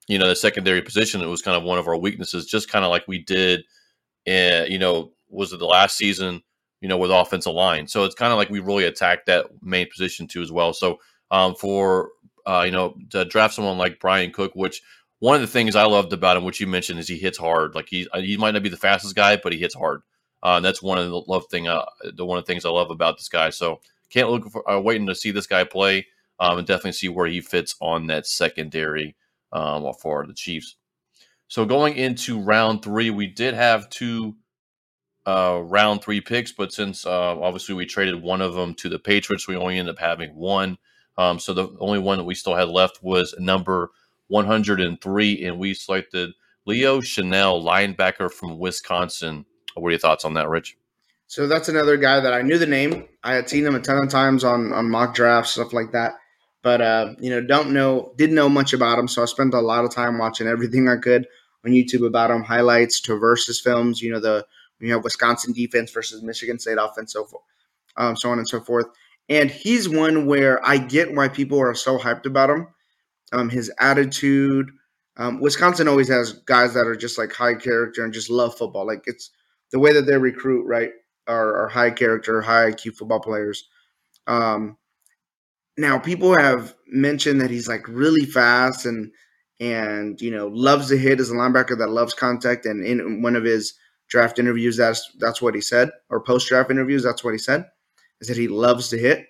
you 0.08 0.19
know, 0.19 0.28
the 0.28 0.36
secondary 0.36 0.82
position. 0.82 1.22
It 1.22 1.28
was 1.28 1.41
kind 1.41 1.58
of 1.58 1.63
one 1.63 1.80
of 1.80 1.88
our 1.88 1.98
weaknesses, 1.98 2.46
just 2.46 2.69
kind 2.69 2.86
of 2.86 2.91
like 2.91 3.08
we 3.08 3.19
did, 3.19 3.63
in, 4.26 4.72
you 4.72 4.80
know, 4.80 5.13
was 5.30 5.54
it 5.54 5.60
the 5.60 5.65
last 5.65 5.98
season, 5.98 6.41
you 6.82 6.88
know, 6.88 6.98
with 6.98 7.12
offensive 7.12 7.54
line. 7.54 7.88
So 7.88 8.04
it's 8.04 8.15
kind 8.15 8.32
of 8.32 8.38
like 8.38 8.50
we 8.50 8.60
really 8.60 8.86
attacked 8.86 9.26
that 9.28 9.48
main 9.62 9.88
position 9.89 10.28
too 10.28 10.41
as 10.41 10.52
well. 10.52 10.74
So 10.74 11.00
um, 11.32 11.56
for 11.56 12.12
uh, 12.46 12.63
you 12.65 12.72
know 12.72 12.96
to 13.10 13.26
draft 13.26 13.56
someone 13.56 13.78
like 13.78 14.00
Bryan 14.00 14.32
Cook, 14.32 14.54
which 14.56 14.82
one 15.19 15.36
of 15.36 15.41
the 15.41 15.48
things 15.48 15.76
I 15.76 15.86
loved 15.86 16.13
about 16.13 16.38
him, 16.38 16.43
which 16.43 16.60
you 16.62 16.67
mentioned, 16.67 17.00
is 17.00 17.08
he 17.08 17.17
hits 17.17 17.38
hard. 17.38 17.76
Like 17.76 17.88
he 17.89 18.08
he 18.15 18.38
might 18.38 18.52
not 18.52 18.63
be 18.63 18.69
the 18.69 18.78
fastest 18.78 19.15
guy, 19.15 19.38
but 19.38 19.52
he 19.54 19.60
hits 19.60 19.76
hard. 19.76 20.02
Uh, 20.43 20.58
and 20.58 20.65
that's 20.65 20.84
one 20.84 20.98
of 20.98 21.10
the 21.10 21.22
love 21.28 21.46
thing, 21.50 21.67
uh, 21.67 21.86
the 22.15 22.26
one 22.26 22.38
of 22.38 22.46
the 22.46 22.52
things 22.52 22.65
I 22.65 22.69
love 22.69 22.91
about 22.91 23.17
this 23.17 23.30
guy. 23.30 23.50
So 23.50 23.80
can't 24.13 24.30
look 24.30 24.49
for 24.52 24.69
uh, 24.69 24.80
waiting 24.80 25.08
to 25.08 25.15
see 25.15 25.32
this 25.32 25.47
guy 25.47 25.63
play 25.63 26.08
um, 26.39 26.60
and 26.60 26.67
definitely 26.67 26.91
see 26.93 27.10
where 27.10 27.28
he 27.28 27.41
fits 27.41 27.76
on 27.82 28.08
that 28.08 28.28
secondary 28.28 29.15
um, 29.52 29.91
for 30.02 30.26
the 30.26 30.34
Chiefs. 30.34 30.76
So 31.47 31.65
going 31.65 31.95
into 31.95 32.39
round 32.39 32.84
three, 32.84 33.10
we 33.10 33.28
did 33.28 33.54
have 33.54 33.89
two 33.89 34.36
uh, 35.26 35.62
round 35.63 36.02
three 36.02 36.21
picks, 36.21 36.52
but 36.52 36.73
since 36.73 37.06
uh, 37.06 37.39
obviously 37.39 37.76
we 37.76 37.86
traded 37.86 38.21
one 38.21 38.41
of 38.41 38.54
them 38.54 38.73
to 38.76 38.89
the 38.89 38.99
Patriots, 38.99 39.47
we 39.47 39.56
only 39.56 39.78
ended 39.78 39.95
up 39.95 39.99
having 39.99 40.36
one. 40.36 40.78
Um, 41.17 41.39
so 41.39 41.54
the 41.54 41.69
only 41.80 41.99
one 41.99 42.17
that 42.17 42.23
we 42.23 42.36
still 42.36 42.56
had 42.56 42.69
left 42.69 43.04
was 43.04 43.36
number 43.38 43.91
103, 44.28 45.45
and 45.45 45.60
we 45.60 45.73
selected 45.73 46.32
Leo 46.65 47.02
Chenal, 47.02 47.63
linebacker 47.63 48.32
from 48.32 48.58
Wisconsin. 48.58 49.45
What 49.76 49.89
are 49.89 49.91
your 49.91 49.99
thoughts 49.99 50.26
on 50.26 50.34
that, 50.36 50.49
Rich? 50.49 50.76
So 51.34 51.48
that's 51.48 51.67
another 51.67 51.98
guy 51.98 52.19
that 52.19 52.32
I 52.32 52.43
knew 52.43 52.60
the 52.60 52.67
name. 52.67 53.08
I 53.24 53.34
had 53.34 53.50
seen 53.50 53.65
him 53.65 53.74
a 53.74 53.80
ton 53.80 53.98
of 53.98 54.08
times 54.08 54.43
on 54.43 54.72
on 54.72 54.91
mock 54.91 55.15
drafts, 55.15 55.54
stuff 55.54 55.74
like 55.74 55.91
that. 55.91 56.13
But 56.62 56.80
uh, 56.80 57.15
you 57.19 57.32
know, 57.32 57.41
don't 57.41 57.72
know, 57.72 58.13
didn't 58.17 58.36
know 58.36 58.50
much 58.50 58.72
about 58.72 59.00
him. 59.00 59.08
So 59.08 59.24
I 59.24 59.26
spent 59.26 59.56
a 59.56 59.60
lot 59.60 59.84
of 59.84 59.89
time 59.89 60.19
watching 60.19 60.46
everything 60.46 60.88
I 60.88 60.98
could 60.98 61.26
on 61.65 61.72
YouTube 61.72 62.06
about 62.06 62.30
him, 62.30 62.43
highlights 62.43 63.02
to 63.02 63.17
versus 63.17 63.60
films. 63.60 64.00
You 64.00 64.12
know, 64.12 64.19
the 64.19 64.46
you 64.80 64.89
know 64.89 65.00
Wisconsin 65.00 65.54
defense 65.54 65.89
versus 65.89 66.22
Michigan 66.22 66.60
State 66.60 66.78
offense, 66.80 67.13
so 67.13 67.26
forth, 67.26 67.43
um, 67.98 68.15
so 68.15 68.30
on 68.30 68.38
and 68.38 68.48
so 68.48 68.60
forth. 68.60 68.86
And 69.28 69.50
he's 69.50 69.89
one 69.89 70.28
where 70.28 70.63
I 70.63 70.78
get 70.78 71.15
why 71.15 71.30
people 71.30 71.60
are 71.60 71.74
so 71.74 71.98
hyped 71.98 72.28
about 72.28 72.52
him. 72.52 72.67
Um, 73.32 73.50
his 73.50 73.72
attitude. 73.80 74.69
Um, 75.17 75.41
Wisconsin 75.41 75.88
always 75.88 76.10
has 76.10 76.34
guys 76.34 76.76
that 76.76 76.86
are 76.86 76.96
just 76.96 77.17
like 77.17 77.34
high 77.34 77.56
character 77.56 78.04
and 78.04 78.13
just 78.13 78.30
love 78.30 78.56
football. 78.56 78.86
Like 78.86 79.06
it's 79.08 79.32
the 79.72 79.80
way 79.80 79.93
that 79.93 80.06
they 80.06 80.15
recruit, 80.19 80.67
right, 80.67 80.91
are, 81.28 81.64
are 81.64 81.68
high 81.68 81.92
character, 81.92 82.42
high 82.42 82.72
IQ 82.72 82.96
football 82.96 83.20
players. 83.20 83.68
Um, 84.28 84.78
now 85.78 85.98
people 85.98 86.38
have 86.38 86.76
mentioned 86.88 87.42
that 87.42 87.50
he's 87.50 87.68
like 87.68 87.88
really 87.88 88.26
fast 88.26 88.86
and 88.86 89.12
and 89.60 90.20
you 90.22 90.32
know 90.32 90.48
loves 90.48 90.90
to 90.90 90.98
hit 90.98 91.20
as 91.20 91.30
a 91.30 91.34
linebacker 91.34 91.78
that 91.78 91.90
loves 91.90 92.14
contact. 92.14 92.66
And 92.66 92.86
in 92.86 93.22
one 93.22 93.36
of 93.36 93.44
his 93.44 93.74
draft 94.08 94.40
interviews, 94.40 94.78
that's 94.78 95.12
that's 95.20 95.42
what 95.42 95.56
he 95.56 95.62
said, 95.62 95.90
or 96.10 96.22
post 96.22 96.48
draft 96.48 96.72
interviews, 96.72 97.04
that's 97.04 97.24
what 97.24 97.34
he 97.34 97.40
said, 97.40 97.66
is 98.22 98.28
that 98.28 98.38
he 98.38 98.48
loves 98.48 98.90
to 98.90 98.98
hit. 98.98 99.28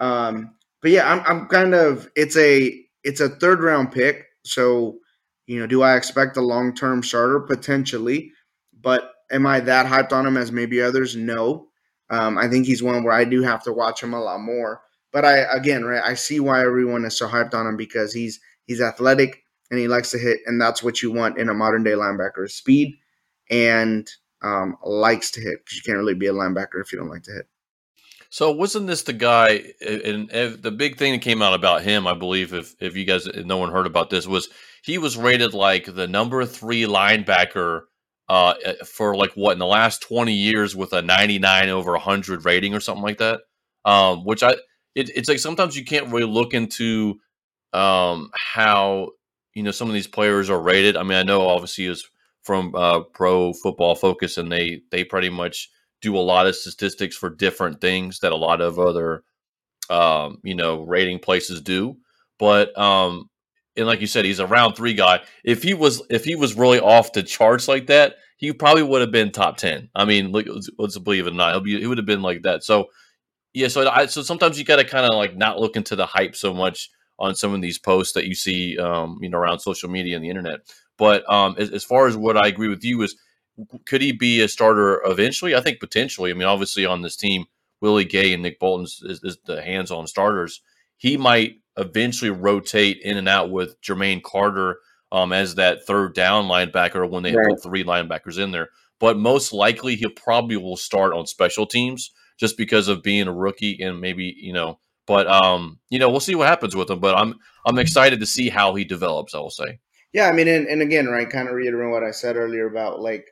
Um, 0.00 0.54
but 0.80 0.90
yeah, 0.90 1.10
I'm 1.10 1.20
I'm 1.26 1.46
kind 1.48 1.74
of 1.74 2.08
it's 2.16 2.36
a 2.36 2.84
it's 3.04 3.20
a 3.20 3.28
third 3.28 3.60
round 3.60 3.92
pick, 3.92 4.26
so 4.44 4.98
you 5.46 5.60
know, 5.60 5.66
do 5.66 5.82
I 5.82 5.96
expect 5.96 6.36
a 6.36 6.42
long 6.42 6.74
term 6.74 7.02
starter 7.02 7.40
potentially? 7.40 8.32
But 8.80 9.12
am 9.32 9.46
I 9.46 9.60
that 9.60 9.86
hyped 9.86 10.12
on 10.12 10.26
him 10.26 10.36
as 10.36 10.52
maybe 10.52 10.80
others? 10.80 11.16
No. 11.16 11.68
Um, 12.10 12.36
I 12.38 12.48
think 12.48 12.66
he's 12.66 12.82
one 12.82 13.02
where 13.02 13.14
I 13.14 13.24
do 13.24 13.42
have 13.42 13.62
to 13.64 13.72
watch 13.72 14.02
him 14.02 14.14
a 14.14 14.20
lot 14.20 14.40
more. 14.40 14.82
But 15.12 15.24
I 15.24 15.38
again, 15.54 15.84
right, 15.84 16.02
I 16.02 16.14
see 16.14 16.40
why 16.40 16.60
everyone 16.60 17.04
is 17.04 17.16
so 17.16 17.28
hyped 17.28 17.54
on 17.54 17.66
him 17.66 17.76
because 17.76 18.12
he's 18.12 18.40
he's 18.66 18.80
athletic 18.80 19.44
and 19.70 19.80
he 19.80 19.88
likes 19.88 20.10
to 20.10 20.18
hit, 20.18 20.40
and 20.46 20.60
that's 20.60 20.82
what 20.82 21.02
you 21.02 21.10
want 21.10 21.38
in 21.38 21.48
a 21.48 21.54
modern 21.54 21.82
day 21.82 21.92
linebacker: 21.92 22.50
speed 22.50 22.94
and 23.50 24.08
um, 24.42 24.76
likes 24.84 25.30
to 25.32 25.40
hit. 25.40 25.58
Because 25.64 25.76
you 25.76 25.82
can't 25.82 25.98
really 25.98 26.14
be 26.14 26.26
a 26.26 26.32
linebacker 26.32 26.80
if 26.80 26.92
you 26.92 26.98
don't 26.98 27.10
like 27.10 27.22
to 27.24 27.32
hit. 27.32 27.46
So 28.30 28.50
wasn't 28.50 28.86
this 28.86 29.02
the 29.02 29.12
guy? 29.12 29.62
And, 29.86 30.30
the 30.30 30.74
big 30.74 30.96
thing 30.96 31.12
that 31.12 31.20
came 31.20 31.42
out 31.42 31.52
about 31.52 31.82
him, 31.82 32.06
I 32.06 32.14
believe, 32.14 32.54
if 32.54 32.74
if 32.80 32.96
you 32.96 33.04
guys, 33.04 33.26
no 33.26 33.58
one 33.58 33.70
heard 33.70 33.86
about 33.86 34.08
this, 34.08 34.26
was 34.26 34.48
he 34.82 34.96
was 34.96 35.18
rated 35.18 35.52
like 35.52 35.94
the 35.94 36.08
number 36.08 36.44
three 36.46 36.84
linebacker 36.84 37.82
uh, 38.32 38.54
for 38.86 39.14
like 39.14 39.34
what 39.34 39.52
in 39.52 39.58
the 39.58 39.66
last 39.66 40.00
twenty 40.00 40.32
years 40.32 40.74
with 40.74 40.94
a 40.94 41.02
ninety 41.02 41.38
nine 41.38 41.68
over 41.68 41.98
hundred 41.98 42.46
rating 42.46 42.72
or 42.72 42.80
something 42.80 43.02
like 43.02 43.18
that. 43.18 43.42
Um, 43.84 44.24
which 44.24 44.42
I 44.42 44.52
it, 44.94 45.10
it's 45.14 45.28
like 45.28 45.38
sometimes 45.38 45.76
you 45.76 45.84
can't 45.84 46.10
really 46.10 46.24
look 46.24 46.54
into 46.54 47.20
um, 47.74 48.30
how 48.34 49.10
you 49.52 49.62
know 49.62 49.70
some 49.70 49.86
of 49.88 49.92
these 49.92 50.06
players 50.06 50.48
are 50.48 50.58
rated. 50.58 50.96
I 50.96 51.02
mean, 51.02 51.18
I 51.18 51.24
know 51.24 51.46
obviously 51.46 51.84
is 51.84 52.08
from 52.42 52.74
uh, 52.74 53.00
Pro 53.12 53.52
Football 53.52 53.96
Focus, 53.96 54.38
and 54.38 54.50
they 54.50 54.80
they 54.90 55.04
pretty 55.04 55.28
much 55.28 55.68
do 56.00 56.16
a 56.16 56.20
lot 56.20 56.46
of 56.46 56.56
statistics 56.56 57.14
for 57.14 57.28
different 57.28 57.82
things 57.82 58.20
that 58.20 58.32
a 58.32 58.36
lot 58.36 58.62
of 58.62 58.78
other 58.78 59.24
um, 59.90 60.38
you 60.42 60.54
know 60.54 60.80
rating 60.84 61.18
places 61.18 61.60
do. 61.60 61.98
But 62.38 62.76
um, 62.78 63.28
and 63.76 63.86
like 63.86 64.00
you 64.00 64.06
said, 64.06 64.24
he's 64.24 64.38
a 64.38 64.46
round 64.46 64.76
three 64.76 64.94
guy. 64.94 65.20
If 65.44 65.62
he 65.62 65.74
was 65.74 66.02
if 66.10 66.24
he 66.24 66.34
was 66.34 66.54
really 66.56 66.80
off 66.80 67.12
the 67.12 67.22
charts 67.22 67.68
like 67.68 67.86
that, 67.86 68.16
he 68.36 68.52
probably 68.52 68.82
would 68.82 69.00
have 69.00 69.12
been 69.12 69.30
top 69.30 69.56
ten. 69.56 69.88
I 69.94 70.04
mean, 70.04 70.32
let's, 70.32 70.68
let's 70.78 70.98
believe 70.98 71.26
it 71.26 71.32
or 71.32 71.36
not, 71.36 71.64
he 71.66 71.86
would 71.86 71.98
have 71.98 72.06
been 72.06 72.22
like 72.22 72.42
that. 72.42 72.64
So 72.64 72.86
yeah, 73.54 73.68
so 73.68 73.88
I, 73.88 74.06
so 74.06 74.22
sometimes 74.22 74.58
you 74.58 74.64
got 74.64 74.76
to 74.76 74.84
kind 74.84 75.06
of 75.06 75.14
like 75.14 75.36
not 75.36 75.58
look 75.58 75.76
into 75.76 75.96
the 75.96 76.06
hype 76.06 76.34
so 76.34 76.54
much 76.54 76.90
on 77.18 77.34
some 77.34 77.54
of 77.54 77.60
these 77.60 77.78
posts 77.78 78.14
that 78.14 78.26
you 78.26 78.34
see, 78.34 78.78
um, 78.78 79.18
you 79.20 79.28
know, 79.28 79.38
around 79.38 79.60
social 79.60 79.90
media 79.90 80.16
and 80.16 80.24
the 80.24 80.30
internet. 80.30 80.60
But 80.98 81.30
um, 81.30 81.54
as, 81.58 81.70
as 81.70 81.84
far 81.84 82.06
as 82.06 82.16
what 82.16 82.36
I 82.36 82.48
agree 82.48 82.68
with 82.68 82.82
you 82.82 83.02
is, 83.02 83.14
could 83.86 84.00
he 84.00 84.12
be 84.12 84.40
a 84.40 84.48
starter 84.48 85.02
eventually? 85.04 85.54
I 85.54 85.60
think 85.60 85.80
potentially. 85.80 86.30
I 86.30 86.34
mean, 86.34 86.48
obviously 86.48 86.86
on 86.86 87.02
this 87.02 87.16
team, 87.16 87.44
Willie 87.80 88.04
Gay 88.04 88.32
and 88.32 88.42
Nick 88.42 88.58
Bolton 88.58 88.84
is, 88.84 89.20
is 89.22 89.38
the 89.44 89.62
hands-on 89.62 90.06
starters. 90.06 90.62
He 90.96 91.16
might 91.16 91.56
eventually 91.76 92.30
rotate 92.30 93.00
in 93.02 93.16
and 93.16 93.28
out 93.28 93.50
with 93.50 93.80
Jermaine 93.80 94.22
Carter 94.22 94.78
um, 95.10 95.32
as 95.32 95.56
that 95.56 95.86
third 95.86 96.14
down 96.14 96.46
linebacker 96.46 97.08
when 97.08 97.22
they 97.22 97.34
right. 97.34 97.48
put 97.50 97.62
three 97.62 97.84
linebackers 97.84 98.38
in 98.38 98.50
there. 98.50 98.68
But 98.98 99.18
most 99.18 99.52
likely, 99.52 99.96
he 99.96 100.08
probably 100.08 100.56
will 100.56 100.76
start 100.76 101.12
on 101.12 101.26
special 101.26 101.66
teams 101.66 102.12
just 102.38 102.56
because 102.56 102.88
of 102.88 103.02
being 103.02 103.28
a 103.28 103.32
rookie 103.32 103.82
and 103.82 104.00
maybe 104.00 104.34
you 104.38 104.52
know. 104.52 104.78
But 105.06 105.26
um, 105.26 105.80
you 105.90 105.98
know, 105.98 106.08
we'll 106.08 106.20
see 106.20 106.34
what 106.34 106.48
happens 106.48 106.76
with 106.76 106.88
him. 106.88 107.00
But 107.00 107.16
I'm 107.16 107.34
I'm 107.66 107.78
excited 107.78 108.20
to 108.20 108.26
see 108.26 108.48
how 108.48 108.74
he 108.74 108.84
develops. 108.84 109.34
I 109.34 109.38
will 109.38 109.50
say. 109.50 109.80
Yeah, 110.12 110.28
I 110.28 110.32
mean, 110.32 110.46
and, 110.46 110.66
and 110.66 110.82
again, 110.82 111.06
right, 111.06 111.28
kind 111.28 111.48
of 111.48 111.54
reiterating 111.54 111.90
what 111.90 112.04
I 112.04 112.10
said 112.10 112.36
earlier 112.36 112.66
about 112.66 113.00
like, 113.00 113.26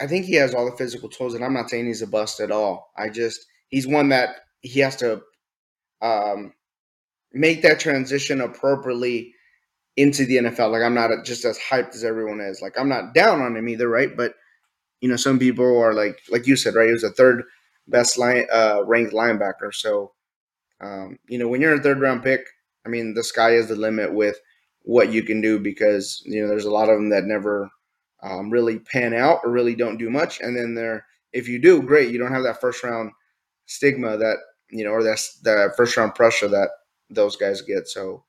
I 0.00 0.06
think 0.06 0.24
he 0.24 0.34
has 0.36 0.54
all 0.54 0.64
the 0.64 0.76
physical 0.76 1.08
tools, 1.08 1.34
and 1.34 1.44
I'm 1.44 1.52
not 1.52 1.68
saying 1.68 1.86
he's 1.86 2.02
a 2.02 2.06
bust 2.06 2.40
at 2.40 2.50
all. 2.50 2.92
I 2.96 3.08
just 3.08 3.44
he's 3.68 3.86
one 3.86 4.08
that 4.10 4.36
he 4.60 4.80
has 4.80 4.96
to 4.96 5.22
um, 6.00 6.52
make 7.34 7.62
that 7.62 7.80
transition 7.80 8.40
appropriately 8.40 9.34
into 9.96 10.24
the 10.24 10.36
NFL. 10.36 10.72
Like 10.72 10.82
I'm 10.82 10.94
not 10.94 11.10
just 11.24 11.44
as 11.44 11.58
hyped 11.58 11.94
as 11.94 12.04
everyone 12.04 12.40
is. 12.40 12.62
Like 12.62 12.78
I'm 12.78 12.88
not 12.88 13.14
down 13.14 13.40
on 13.40 13.56
him 13.56 13.68
either, 13.68 13.88
right? 13.88 14.16
But 14.16 14.34
you 15.00 15.08
know, 15.08 15.16
some 15.16 15.38
people 15.38 15.78
are 15.78 15.94
like, 15.94 16.20
like 16.30 16.46
you 16.46 16.56
said, 16.56 16.74
right? 16.74 16.86
He 16.86 16.92
was 16.92 17.04
a 17.04 17.10
third 17.10 17.42
best 17.88 18.18
line 18.18 18.46
uh, 18.52 18.82
ranked 18.86 19.12
linebacker. 19.12 19.72
So, 19.72 20.12
um, 20.80 21.18
you 21.28 21.38
know, 21.38 21.48
when 21.48 21.60
you're 21.60 21.74
a 21.74 21.82
third 21.82 22.00
round 22.00 22.22
pick, 22.22 22.46
I 22.86 22.88
mean, 22.88 23.14
the 23.14 23.24
sky 23.24 23.52
is 23.52 23.68
the 23.68 23.76
limit 23.76 24.14
with 24.14 24.36
what 24.84 25.12
you 25.12 25.22
can 25.22 25.40
do 25.40 25.58
because 25.60 26.22
you 26.24 26.40
know 26.40 26.48
there's 26.48 26.64
a 26.64 26.70
lot 26.70 26.88
of 26.88 26.96
them 26.96 27.10
that 27.10 27.24
never 27.24 27.70
um, 28.22 28.50
really 28.50 28.78
pan 28.78 29.14
out 29.14 29.40
or 29.44 29.50
really 29.50 29.74
don't 29.74 29.98
do 29.98 30.10
much, 30.10 30.40
and 30.40 30.56
then 30.56 30.74
there, 30.74 31.06
if 31.32 31.48
you 31.48 31.60
do, 31.60 31.82
great. 31.82 32.10
You 32.10 32.18
don't 32.18 32.32
have 32.32 32.42
that 32.44 32.60
first 32.60 32.82
round 32.82 33.12
stigma 33.66 34.16
that 34.16 34.38
you 34.70 34.84
know, 34.84 34.90
or 34.90 35.02
that's 35.02 35.38
the 35.40 35.72
first 35.76 35.96
round 35.96 36.14
pressure 36.14 36.48
that 36.48 36.70
those 37.14 37.36
guys 37.36 37.62
get. 37.62 37.88
So, 37.88 38.24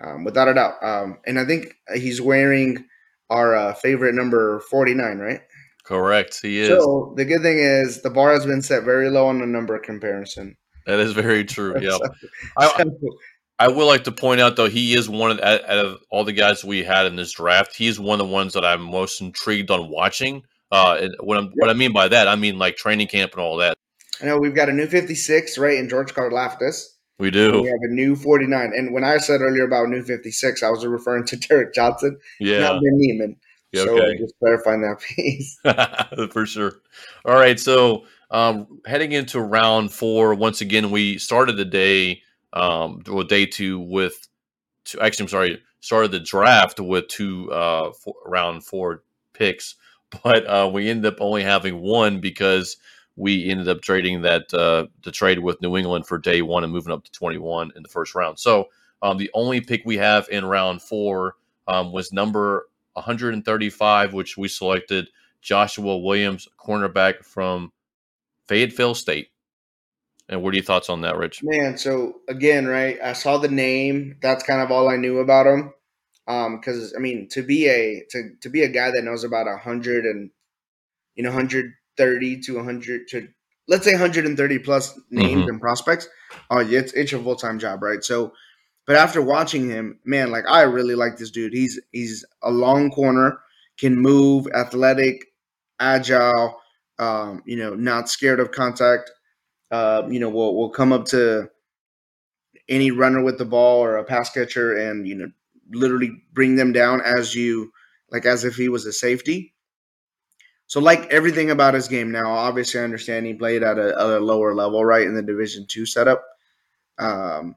um, 0.00 0.24
without 0.24 0.48
a 0.48 0.54
doubt, 0.54 0.82
um, 0.82 1.18
and 1.26 1.38
I 1.38 1.44
think 1.44 1.74
he's 1.94 2.20
wearing 2.20 2.86
our 3.30 3.54
uh, 3.54 3.74
favorite 3.74 4.14
number 4.14 4.60
49, 4.60 5.18
right? 5.18 5.40
Correct. 5.84 6.40
He 6.42 6.60
is. 6.60 6.68
So 6.68 7.14
the 7.16 7.24
good 7.24 7.42
thing 7.42 7.58
is 7.58 8.02
the 8.02 8.10
bar 8.10 8.32
has 8.32 8.44
been 8.44 8.62
set 8.62 8.82
very 8.82 9.08
low 9.08 9.28
on 9.28 9.38
the 9.38 9.46
number 9.46 9.78
comparison. 9.78 10.56
That 10.86 10.98
is 10.98 11.12
very 11.12 11.44
true. 11.44 11.76
Yeah. 11.80 11.98
I, 12.58 12.84
I 13.58 13.68
would 13.68 13.84
like 13.84 14.04
to 14.04 14.12
point 14.12 14.40
out 14.40 14.56
though 14.56 14.68
he 14.68 14.94
is 14.94 15.08
one 15.08 15.30
of 15.30 15.40
out 15.40 15.62
of 15.62 15.98
all 16.10 16.24
the 16.24 16.32
guys 16.32 16.64
we 16.64 16.82
had 16.82 17.06
in 17.06 17.16
this 17.16 17.32
draft. 17.32 17.74
He's 17.74 17.98
one 17.98 18.20
of 18.20 18.26
the 18.26 18.32
ones 18.32 18.52
that 18.54 18.64
I'm 18.64 18.82
most 18.82 19.20
intrigued 19.20 19.70
on 19.70 19.88
watching. 19.88 20.42
Uh, 20.72 20.98
and 21.00 21.14
what, 21.20 21.38
I'm, 21.38 21.52
what 21.54 21.70
I 21.70 21.74
mean 21.74 21.92
by 21.92 22.08
that, 22.08 22.26
I 22.26 22.34
mean 22.34 22.58
like 22.58 22.76
training 22.76 23.06
camp 23.06 23.32
and 23.32 23.40
all 23.40 23.56
that. 23.58 23.78
I 24.20 24.26
know 24.26 24.38
we've 24.38 24.54
got 24.54 24.68
a 24.68 24.72
new 24.72 24.86
56, 24.86 25.58
right? 25.58 25.78
And 25.78 25.88
George 25.88 26.12
Karlaftis. 26.14 26.84
We 27.18 27.30
do. 27.30 27.62
We 27.62 27.68
have 27.68 27.80
a 27.82 27.88
new 27.88 28.14
49. 28.14 28.72
And 28.76 28.92
when 28.92 29.04
I 29.04 29.16
said 29.16 29.40
earlier 29.40 29.64
about 29.64 29.88
new 29.88 30.02
56, 30.02 30.62
I 30.62 30.70
was 30.70 30.84
referring 30.84 31.24
to 31.26 31.36
Derrick 31.48 31.74
Johnson, 31.74 32.18
yeah. 32.40 32.60
not 32.60 32.82
Ben 32.82 32.98
Niemann. 32.98 33.36
Okay. 33.74 33.86
So 33.86 34.14
just 34.18 34.38
clarifying 34.38 34.82
that 34.82 35.00
piece. 35.00 35.58
For 36.32 36.46
sure. 36.46 36.80
All 37.24 37.34
right. 37.34 37.58
So 37.58 38.04
um, 38.30 38.80
heading 38.86 39.12
into 39.12 39.40
round 39.40 39.92
four, 39.92 40.34
once 40.34 40.60
again, 40.60 40.90
we 40.90 41.18
started 41.18 41.56
the 41.56 41.64
day, 41.64 42.22
um, 42.52 43.02
well, 43.06 43.24
day 43.24 43.46
two 43.46 43.80
with 43.80 44.28
two, 44.84 45.00
actually, 45.00 45.24
I'm 45.24 45.28
sorry, 45.28 45.62
started 45.80 46.12
the 46.12 46.20
draft 46.20 46.80
with 46.80 47.08
two 47.08 47.50
uh, 47.52 47.92
four, 47.92 48.14
round 48.24 48.64
four 48.64 49.02
picks, 49.32 49.74
but 50.22 50.46
uh, 50.46 50.70
we 50.72 50.88
ended 50.88 51.12
up 51.12 51.20
only 51.20 51.42
having 51.42 51.80
one 51.80 52.20
because 52.20 52.76
we 53.16 53.48
ended 53.48 53.68
up 53.68 53.80
trading 53.80 54.22
that 54.22 54.52
uh, 54.52 54.86
the 55.02 55.10
trade 55.10 55.38
with 55.38 55.60
New 55.62 55.76
England 55.76 56.06
for 56.06 56.18
day 56.18 56.42
one 56.42 56.64
and 56.64 56.72
moving 56.72 56.92
up 56.92 57.04
to 57.04 57.12
21 57.12 57.72
in 57.74 57.82
the 57.82 57.88
first 57.88 58.14
round. 58.14 58.38
So 58.38 58.68
um, 59.02 59.16
the 59.16 59.30
only 59.34 59.60
pick 59.60 59.82
we 59.84 59.96
have 59.96 60.28
in 60.30 60.44
round 60.44 60.82
four 60.82 61.36
um, 61.66 61.92
was 61.92 62.12
number 62.12 62.68
135, 62.92 64.12
which 64.12 64.36
we 64.36 64.48
selected 64.48 65.08
Joshua 65.40 65.96
Williams, 65.96 66.48
cornerback 66.58 67.24
from 67.24 67.72
Fayetteville 68.48 68.94
State. 68.94 69.28
And 70.28 70.42
what 70.42 70.52
are 70.52 70.56
your 70.56 70.64
thoughts 70.64 70.90
on 70.90 71.02
that, 71.02 71.16
Rich? 71.16 71.42
Man, 71.42 71.78
so 71.78 72.16
again, 72.28 72.66
right? 72.66 72.98
I 73.02 73.12
saw 73.12 73.38
the 73.38 73.48
name. 73.48 74.16
That's 74.20 74.42
kind 74.42 74.60
of 74.60 74.70
all 74.70 74.88
I 74.88 74.96
knew 74.96 75.20
about 75.20 75.46
him. 75.46 75.72
Um, 76.26 76.56
because 76.56 76.92
I 76.96 76.98
mean, 76.98 77.28
to 77.28 77.42
be 77.42 77.68
a 77.68 78.04
to 78.10 78.30
to 78.40 78.48
be 78.48 78.62
a 78.62 78.68
guy 78.68 78.90
that 78.90 79.04
knows 79.04 79.22
about 79.22 79.46
a 79.46 79.56
hundred 79.56 80.04
and 80.04 80.30
you 81.14 81.22
know, 81.22 81.30
hundred 81.30 81.72
thirty 81.96 82.40
to 82.42 82.62
hundred 82.62 83.08
to 83.08 83.28
let's 83.68 83.84
say 83.84 83.92
130 83.92 84.58
plus 84.60 84.98
names 85.10 85.40
mm-hmm. 85.40 85.48
and 85.48 85.60
prospects. 85.60 86.08
Oh, 86.50 86.60
yeah, 86.60 86.80
it's 86.80 86.92
it's 86.92 87.12
a 87.12 87.22
full 87.22 87.36
time 87.36 87.58
job, 87.58 87.82
right? 87.82 88.02
So 88.02 88.32
but 88.86 88.96
after 88.96 89.20
watching 89.20 89.68
him, 89.68 89.98
man, 90.04 90.30
like 90.30 90.44
I 90.48 90.62
really 90.62 90.94
like 90.94 91.16
this 91.16 91.30
dude. 91.30 91.52
He's 91.52 91.80
he's 91.92 92.24
a 92.42 92.50
long 92.50 92.90
corner, 92.90 93.40
can 93.78 93.96
move, 93.96 94.46
athletic, 94.54 95.26
agile, 95.80 96.60
um, 96.98 97.42
you 97.44 97.56
know, 97.56 97.74
not 97.74 98.08
scared 98.08 98.40
of 98.40 98.52
contact. 98.52 99.10
Uh, 99.72 100.04
you 100.08 100.20
know, 100.20 100.28
will 100.28 100.56
will 100.56 100.70
come 100.70 100.92
up 100.92 101.06
to 101.06 101.50
any 102.68 102.92
runner 102.92 103.22
with 103.22 103.38
the 103.38 103.44
ball 103.44 103.82
or 103.82 103.96
a 103.96 104.04
pass 104.04 104.30
catcher 104.30 104.76
and 104.76 105.06
you 105.06 105.14
know 105.14 105.28
literally 105.70 106.22
bring 106.32 106.54
them 106.54 106.72
down 106.72 107.00
as 107.00 107.34
you 107.34 107.72
like 108.10 108.24
as 108.24 108.44
if 108.44 108.54
he 108.54 108.68
was 108.68 108.86
a 108.86 108.92
safety. 108.92 109.52
So 110.66 110.80
like 110.80 111.06
everything 111.12 111.50
about 111.50 111.74
his 111.74 111.88
game 111.88 112.10
now, 112.10 112.30
obviously 112.32 112.80
I 112.80 112.84
understand 112.84 113.26
he 113.26 113.34
played 113.34 113.62
at 113.62 113.78
a, 113.78 113.88
at 113.88 113.96
a 113.96 114.18
lower 114.18 114.54
level, 114.54 114.84
right, 114.84 115.06
in 115.06 115.14
the 115.14 115.22
Division 115.22 115.66
two 115.68 115.86
setup. 115.86 116.24
Um, 116.98 117.56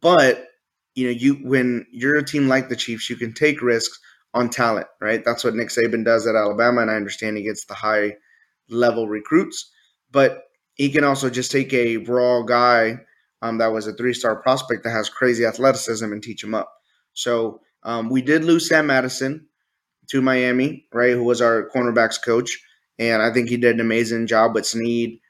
but 0.00 0.48
you 0.94 1.06
know, 1.06 1.12
you 1.12 1.34
when 1.36 1.86
you're 1.90 2.18
a 2.18 2.24
team 2.24 2.48
like 2.48 2.68
the 2.68 2.76
Chiefs, 2.76 3.08
you 3.08 3.16
can 3.16 3.32
take 3.32 3.62
risks 3.62 3.98
on 4.34 4.50
talent, 4.50 4.86
right? 5.00 5.24
That's 5.24 5.44
what 5.44 5.54
Nick 5.54 5.68
Saban 5.68 6.04
does 6.04 6.26
at 6.26 6.36
Alabama, 6.36 6.82
and 6.82 6.90
I 6.90 6.94
understand 6.94 7.36
he 7.36 7.42
gets 7.44 7.64
the 7.64 7.74
high 7.74 8.16
level 8.68 9.08
recruits, 9.08 9.70
but 10.10 10.44
he 10.74 10.90
can 10.90 11.04
also 11.04 11.30
just 11.30 11.50
take 11.50 11.72
a 11.72 11.98
raw 11.98 12.42
guy 12.42 13.00
um, 13.42 13.58
that 13.58 13.72
was 13.72 13.86
a 13.86 13.94
three 13.94 14.14
star 14.14 14.36
prospect 14.36 14.84
that 14.84 14.90
has 14.90 15.08
crazy 15.08 15.44
athleticism 15.44 16.04
and 16.04 16.22
teach 16.22 16.44
him 16.44 16.54
up. 16.54 16.72
So 17.12 17.60
um, 17.82 18.08
we 18.08 18.22
did 18.22 18.44
lose 18.44 18.68
Sam 18.68 18.86
Madison 18.86 19.46
to 20.08 20.22
Miami, 20.22 20.86
right? 20.92 21.12
Who 21.12 21.24
was 21.24 21.40
our 21.40 21.68
cornerbacks 21.70 22.22
coach, 22.22 22.62
and 22.98 23.22
I 23.22 23.32
think 23.32 23.48
he 23.48 23.56
did 23.56 23.74
an 23.74 23.80
amazing 23.80 24.26
job 24.26 24.54
with 24.54 24.66
Sneed, 24.66 25.20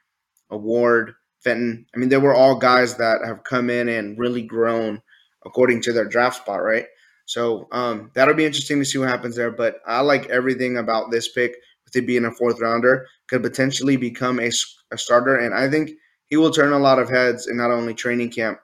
Award, 0.49 1.13
Fenton. 1.43 1.85
I 1.93 1.97
mean, 1.97 2.09
they 2.09 2.17
were 2.17 2.33
all 2.33 2.55
guys 2.55 2.97
that 2.97 3.21
have 3.25 3.43
come 3.43 3.69
in 3.69 3.89
and 3.89 4.17
really 4.17 4.41
grown 4.41 5.01
according 5.45 5.81
to 5.81 5.93
their 5.93 6.07
draft 6.07 6.37
spot, 6.37 6.63
right? 6.63 6.85
So 7.25 7.67
um, 7.71 8.11
that'll 8.13 8.33
be 8.33 8.45
interesting 8.45 8.79
to 8.79 8.85
see 8.85 8.97
what 8.97 9.09
happens 9.09 9.35
there. 9.35 9.51
But 9.51 9.77
I 9.85 10.01
like 10.01 10.27
everything 10.27 10.77
about 10.77 11.11
this 11.11 11.31
pick 11.31 11.55
with 11.85 11.95
it 11.95 12.07
being 12.07 12.25
a 12.25 12.31
fourth 12.31 12.59
rounder, 12.61 13.07
could 13.27 13.43
potentially 13.43 13.97
become 13.97 14.39
a, 14.39 14.49
a 14.91 14.97
starter. 14.97 15.37
And 15.37 15.53
I 15.53 15.69
think 15.69 15.91
he 16.27 16.37
will 16.37 16.51
turn 16.51 16.73
a 16.73 16.79
lot 16.79 16.99
of 16.99 17.09
heads 17.09 17.47
in 17.47 17.57
not 17.57 17.71
only 17.71 17.93
training 17.93 18.31
camp, 18.31 18.59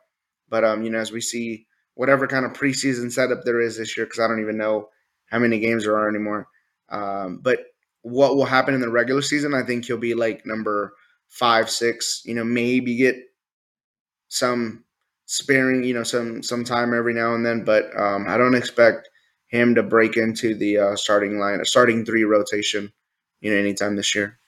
but 0.49 0.63
um, 0.63 0.83
you 0.83 0.89
know, 0.89 0.99
as 0.99 1.11
we 1.11 1.21
see 1.21 1.67
whatever 1.95 2.27
kind 2.27 2.45
of 2.45 2.53
preseason 2.53 3.11
setup 3.11 3.43
there 3.43 3.59
is 3.59 3.77
this 3.77 3.95
year, 3.95 4.05
because 4.05 4.19
I 4.19 4.27
don't 4.27 4.41
even 4.41 4.57
know 4.57 4.89
how 5.29 5.39
many 5.39 5.59
games 5.59 5.83
there 5.83 5.97
are 5.97 6.09
anymore. 6.09 6.47
Um, 6.89 7.39
but 7.41 7.59
what 8.01 8.35
will 8.35 8.45
happen 8.45 8.73
in 8.73 8.81
the 8.81 8.89
regular 8.89 9.21
season, 9.21 9.53
I 9.53 9.63
think 9.63 9.85
he'll 9.85 9.97
be 9.97 10.13
like 10.13 10.45
number 10.45 10.93
five, 11.27 11.69
six, 11.69 12.21
you 12.25 12.33
know, 12.33 12.43
maybe 12.43 12.95
get 12.95 13.15
some 14.29 14.83
sparing, 15.25 15.83
you 15.83 15.93
know, 15.93 16.03
some 16.03 16.41
some 16.41 16.63
time 16.63 16.93
every 16.93 17.13
now 17.13 17.35
and 17.35 17.45
then, 17.45 17.63
but 17.63 17.85
um, 17.99 18.25
I 18.27 18.37
don't 18.37 18.55
expect 18.55 19.09
him 19.47 19.75
to 19.75 19.83
break 19.83 20.17
into 20.17 20.55
the 20.55 20.77
uh, 20.77 20.95
starting 20.95 21.39
line, 21.39 21.63
starting 21.65 22.05
three 22.05 22.23
rotation, 22.23 22.91
you 23.41 23.51
know, 23.51 23.57
anytime 23.57 23.95
this 23.95 24.15
year. 24.15 24.39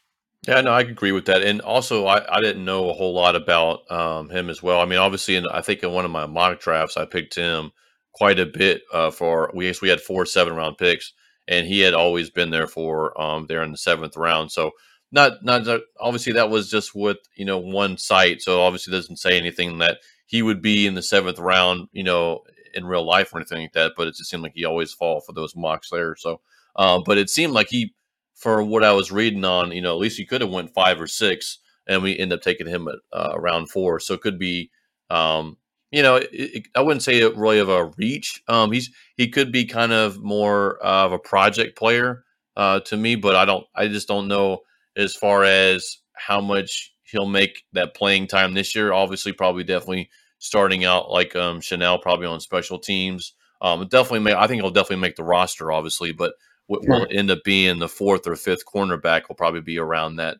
Yeah, 0.47 0.61
no, 0.61 0.71
I 0.71 0.81
agree 0.81 1.11
with 1.11 1.25
that. 1.25 1.43
And 1.43 1.61
also, 1.61 2.07
I, 2.07 2.25
I 2.35 2.41
didn't 2.41 2.65
know 2.65 2.89
a 2.89 2.93
whole 2.93 3.13
lot 3.13 3.35
about 3.35 3.89
um, 3.91 4.29
him 4.29 4.49
as 4.49 4.63
well. 4.63 4.79
I 4.79 4.85
mean, 4.85 4.97
obviously, 4.97 5.35
in, 5.35 5.45
I 5.47 5.61
think 5.61 5.83
in 5.83 5.91
one 5.91 6.05
of 6.05 6.09
my 6.09 6.25
mock 6.25 6.59
drafts, 6.59 6.97
I 6.97 7.05
picked 7.05 7.35
him 7.35 7.71
quite 8.13 8.39
a 8.39 8.45
bit 8.45 8.83
uh, 8.93 9.11
for 9.11 9.51
we 9.53 9.73
we 9.81 9.89
had 9.89 10.01
four 10.01 10.25
seven 10.25 10.55
round 10.55 10.77
picks, 10.77 11.13
and 11.47 11.67
he 11.67 11.81
had 11.81 11.93
always 11.93 12.29
been 12.29 12.51
there 12.51 12.67
for 12.67 13.19
um, 13.21 13.47
there 13.47 13.63
in 13.63 13.71
the 13.71 13.77
seventh 13.77 14.17
round. 14.17 14.51
So 14.51 14.71
not 15.11 15.43
not 15.43 15.67
obviously 15.99 16.33
that 16.33 16.49
was 16.49 16.69
just 16.69 16.95
with 16.95 17.17
you 17.35 17.45
know 17.45 17.57
one 17.57 17.97
site, 17.97 18.41
so 18.41 18.61
obviously 18.61 18.91
doesn't 18.91 19.17
say 19.17 19.37
anything 19.37 19.79
that 19.79 19.99
he 20.25 20.41
would 20.41 20.61
be 20.61 20.87
in 20.87 20.95
the 20.95 21.01
seventh 21.01 21.39
round, 21.39 21.89
you 21.91 22.03
know, 22.03 22.39
in 22.73 22.85
real 22.85 23.05
life 23.05 23.33
or 23.33 23.37
anything 23.39 23.63
like 23.63 23.73
that. 23.73 23.93
But 23.97 24.07
it 24.07 24.15
just 24.15 24.29
seemed 24.29 24.43
like 24.43 24.53
he 24.55 24.65
always 24.65 24.93
fall 24.93 25.19
for 25.21 25.33
those 25.33 25.55
mocks 25.55 25.89
there. 25.89 26.15
So, 26.15 26.39
um, 26.77 27.03
but 27.05 27.17
it 27.17 27.29
seemed 27.29 27.53
like 27.53 27.67
he, 27.69 27.93
for 28.35 28.63
what 28.63 28.83
I 28.83 28.93
was 28.93 29.11
reading 29.11 29.43
on, 29.43 29.71
you 29.73 29.81
know, 29.81 29.91
at 29.91 29.99
least 29.99 30.17
he 30.17 30.25
could 30.25 30.41
have 30.41 30.49
went 30.49 30.73
five 30.73 31.01
or 31.01 31.07
six, 31.07 31.59
and 31.87 32.01
we 32.01 32.17
end 32.17 32.31
up 32.31 32.41
taking 32.41 32.67
him 32.67 32.87
at 32.87 32.95
uh, 33.11 33.37
round 33.37 33.69
four. 33.69 33.99
So 33.99 34.13
it 34.13 34.21
could 34.21 34.39
be, 34.39 34.71
um, 35.09 35.57
you 35.91 36.01
know, 36.01 36.15
it, 36.15 36.29
it, 36.31 36.67
I 36.75 36.81
wouldn't 36.81 37.03
say 37.03 37.19
it 37.19 37.35
really 37.35 37.59
of 37.59 37.69
a 37.69 37.91
reach. 37.97 38.41
Um, 38.47 38.71
he's 38.71 38.89
he 39.17 39.29
could 39.29 39.51
be 39.51 39.65
kind 39.65 39.91
of 39.91 40.21
more 40.21 40.77
of 40.77 41.11
a 41.11 41.19
project 41.19 41.77
player 41.77 42.23
uh, 42.55 42.79
to 42.81 42.97
me, 42.97 43.15
but 43.15 43.35
I 43.35 43.45
don't, 43.45 43.65
I 43.75 43.87
just 43.87 44.07
don't 44.07 44.27
know 44.27 44.59
as 44.95 45.15
far 45.15 45.43
as 45.43 45.97
how 46.13 46.41
much 46.41 46.93
he'll 47.03 47.27
make 47.27 47.63
that 47.73 47.95
playing 47.95 48.27
time 48.27 48.53
this 48.53 48.75
year. 48.75 48.93
Obviously, 48.93 49.33
probably 49.33 49.63
definitely 49.63 50.09
starting 50.39 50.85
out 50.85 51.11
like 51.11 51.35
um, 51.35 51.59
Chenal, 51.59 52.01
probably 52.01 52.25
on 52.25 52.39
special 52.39 52.79
teams. 52.79 53.33
Um, 53.61 53.87
definitely, 53.87 54.21
make, 54.21 54.35
I 54.35 54.47
think 54.47 54.61
he'll 54.61 54.71
definitely 54.71 55.01
make 55.01 55.15
the 55.15 55.23
roster, 55.23 55.71
obviously, 55.71 56.13
but 56.13 56.33
what 56.67 56.87
will 56.87 57.05
end 57.11 57.29
up 57.29 57.43
being 57.43 57.79
the 57.79 57.89
fourth 57.89 58.25
or 58.27 58.35
fifth 58.35 58.65
cornerback 58.65 59.27
will 59.27 59.35
probably 59.35 59.61
be 59.61 59.77
around 59.77 60.15
that 60.15 60.37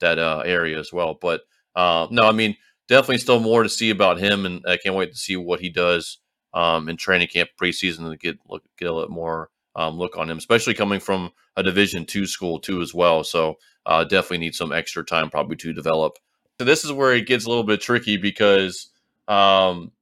that 0.00 0.18
uh, 0.18 0.42
area 0.44 0.78
as 0.78 0.92
well. 0.92 1.18
But 1.20 1.42
uh, 1.76 2.08
no, 2.10 2.22
I 2.22 2.32
mean, 2.32 2.56
definitely 2.88 3.18
still 3.18 3.40
more 3.40 3.62
to 3.62 3.68
see 3.68 3.90
about 3.90 4.18
him, 4.18 4.46
and 4.46 4.62
I 4.66 4.76
can't 4.76 4.94
wait 4.94 5.12
to 5.12 5.18
see 5.18 5.36
what 5.36 5.60
he 5.60 5.68
does 5.68 6.18
um, 6.52 6.88
in 6.88 6.96
training 6.96 7.28
camp 7.28 7.50
preseason 7.60 8.10
to 8.10 8.16
get 8.16 8.38
look, 8.48 8.62
get 8.78 8.88
a 8.88 8.92
little 8.92 9.10
more 9.10 9.50
um, 9.76 9.96
look 9.96 10.16
on 10.16 10.30
him, 10.30 10.38
especially 10.38 10.74
coming 10.74 11.00
from 11.00 11.30
a 11.56 11.62
Division 11.62 12.04
two 12.06 12.26
school 12.26 12.58
too 12.58 12.80
as 12.80 12.94
well. 12.94 13.24
So 13.24 13.56
uh, 13.86 14.04
definitely 14.04 14.38
need 14.38 14.54
some 14.54 14.72
extra 14.72 15.04
time 15.04 15.30
probably 15.30 15.56
to 15.56 15.72
develop. 15.72 16.18
So 16.58 16.64
this 16.64 16.84
is 16.84 16.92
where 16.92 17.12
it 17.12 17.26
gets 17.26 17.46
a 17.46 17.48
little 17.48 17.64
bit 17.64 17.80
tricky 17.80 18.16
because 18.16 18.90
um, 19.26 19.92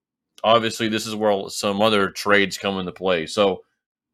obviously, 0.44 0.88
this 0.88 1.06
is 1.06 1.14
where 1.14 1.48
some 1.48 1.80
other 1.80 2.10
trades 2.10 2.58
come 2.58 2.78
into 2.78 2.92
play. 2.92 3.26
So 3.26 3.64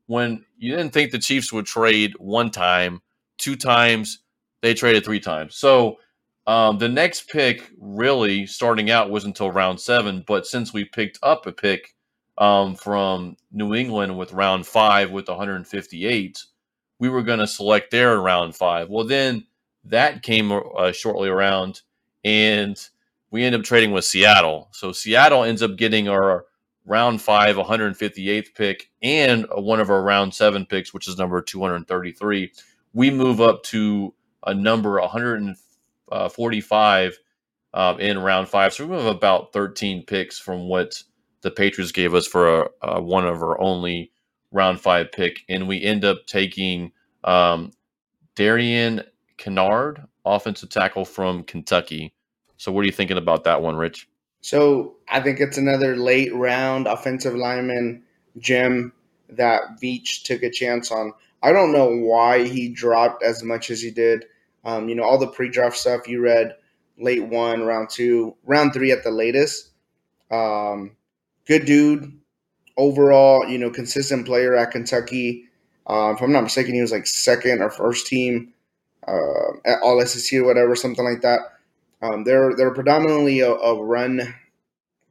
when 0.06 0.44
you 0.58 0.76
didn't 0.76 0.92
think 0.92 1.10
the 1.10 1.18
Chiefs 1.18 1.52
would 1.52 1.66
trade 1.66 2.14
one 2.18 2.50
time, 2.50 3.02
two 3.38 3.56
times, 3.56 4.20
they 4.62 4.74
traded 4.74 5.04
three 5.04 5.20
times. 5.20 5.56
So 5.56 5.96
um, 6.48 6.78
the 6.78 6.88
next 6.88 7.28
pick, 7.28 7.70
really 7.78 8.46
starting 8.46 8.90
out, 8.90 9.10
was 9.10 9.26
until 9.26 9.50
round 9.50 9.78
seven. 9.78 10.24
But 10.26 10.46
since 10.46 10.72
we 10.72 10.86
picked 10.86 11.18
up 11.22 11.46
a 11.46 11.52
pick 11.52 11.94
um, 12.38 12.74
from 12.74 13.36
New 13.52 13.74
England 13.74 14.16
with 14.16 14.32
round 14.32 14.66
five 14.66 15.10
with 15.10 15.28
158, 15.28 16.42
we 16.98 17.08
were 17.10 17.22
going 17.22 17.40
to 17.40 17.46
select 17.46 17.90
there 17.90 18.14
in 18.14 18.20
round 18.20 18.56
five. 18.56 18.88
Well, 18.88 19.06
then 19.06 19.44
that 19.84 20.22
came 20.22 20.50
uh, 20.50 20.90
shortly 20.90 21.28
around, 21.28 21.82
and 22.24 22.80
we 23.30 23.44
end 23.44 23.54
up 23.54 23.62
trading 23.62 23.92
with 23.92 24.06
Seattle. 24.06 24.70
So 24.72 24.90
Seattle 24.90 25.44
ends 25.44 25.60
up 25.60 25.76
getting 25.76 26.08
our 26.08 26.46
round 26.86 27.20
five, 27.20 27.56
158th 27.56 28.54
pick, 28.54 28.90
and 29.02 29.46
one 29.54 29.80
of 29.80 29.90
our 29.90 30.02
round 30.02 30.32
seven 30.32 30.64
picks, 30.64 30.94
which 30.94 31.08
is 31.08 31.18
number 31.18 31.42
233. 31.42 32.52
We 32.94 33.10
move 33.10 33.42
up 33.42 33.62
to 33.64 34.14
a 34.46 34.54
number 34.54 34.98
145 34.98 35.67
uh, 37.74 37.96
in 37.98 38.18
round 38.18 38.48
five. 38.48 38.72
So 38.72 38.86
we 38.86 38.96
have 38.96 39.06
about 39.06 39.52
13 39.52 40.04
picks 40.06 40.38
from 40.38 40.68
what 40.68 41.02
the 41.42 41.50
Patriots 41.50 41.92
gave 41.92 42.14
us 42.14 42.26
for 42.26 42.62
a, 42.62 42.68
a 42.82 43.02
one 43.02 43.26
of 43.26 43.42
our 43.42 43.60
only 43.60 44.12
round 44.50 44.80
five 44.80 45.12
pick. 45.12 45.40
And 45.48 45.68
we 45.68 45.82
end 45.82 46.04
up 46.04 46.26
taking 46.26 46.92
um, 47.24 47.72
Darian 48.34 49.02
Kinnard, 49.38 50.06
offensive 50.24 50.70
tackle 50.70 51.04
from 51.04 51.44
Kentucky. 51.44 52.14
So, 52.56 52.72
what 52.72 52.82
are 52.82 52.86
you 52.86 52.92
thinking 52.92 53.18
about 53.18 53.44
that 53.44 53.62
one, 53.62 53.76
Rich? 53.76 54.08
So, 54.40 54.96
I 55.08 55.20
think 55.20 55.40
it's 55.40 55.58
another 55.58 55.96
late 55.96 56.34
round 56.34 56.86
offensive 56.86 57.34
lineman 57.34 58.02
gem 58.38 58.92
that 59.30 59.62
Veach 59.82 60.22
took 60.24 60.42
a 60.42 60.50
chance 60.50 60.90
on. 60.90 61.12
I 61.42 61.52
don't 61.52 61.72
know 61.72 61.94
why 61.94 62.44
he 62.44 62.68
dropped 62.68 63.22
as 63.22 63.42
much 63.42 63.70
as 63.70 63.80
he 63.80 63.90
did. 63.90 64.24
Um, 64.68 64.90
you 64.90 64.94
know, 64.94 65.02
all 65.02 65.16
the 65.16 65.26
pre-draft 65.26 65.78
stuff 65.78 66.06
you 66.06 66.20
read, 66.20 66.54
late 66.98 67.24
one, 67.24 67.62
round 67.62 67.88
two, 67.88 68.36
round 68.44 68.74
three 68.74 68.92
at 68.92 69.02
the 69.02 69.10
latest. 69.10 69.70
Um, 70.30 70.94
good 71.46 71.64
dude, 71.64 72.20
overall, 72.76 73.48
you 73.48 73.56
know, 73.56 73.70
consistent 73.70 74.26
player 74.26 74.54
at 74.54 74.72
Kentucky. 74.72 75.44
Uh, 75.86 76.12
if 76.14 76.20
I'm 76.20 76.32
not 76.32 76.42
mistaken, 76.42 76.74
he 76.74 76.82
was 76.82 76.92
like 76.92 77.06
second 77.06 77.62
or 77.62 77.70
first 77.70 78.08
team 78.08 78.52
uh, 79.06 79.56
at 79.64 79.80
All 79.80 80.04
SEC 80.04 80.38
or 80.38 80.44
whatever, 80.44 80.76
something 80.76 81.04
like 81.04 81.22
that. 81.22 81.40
Um, 82.02 82.24
they're 82.24 82.54
they're 82.54 82.74
predominantly 82.74 83.40
a, 83.40 83.50
a, 83.50 83.82
run 83.82 84.34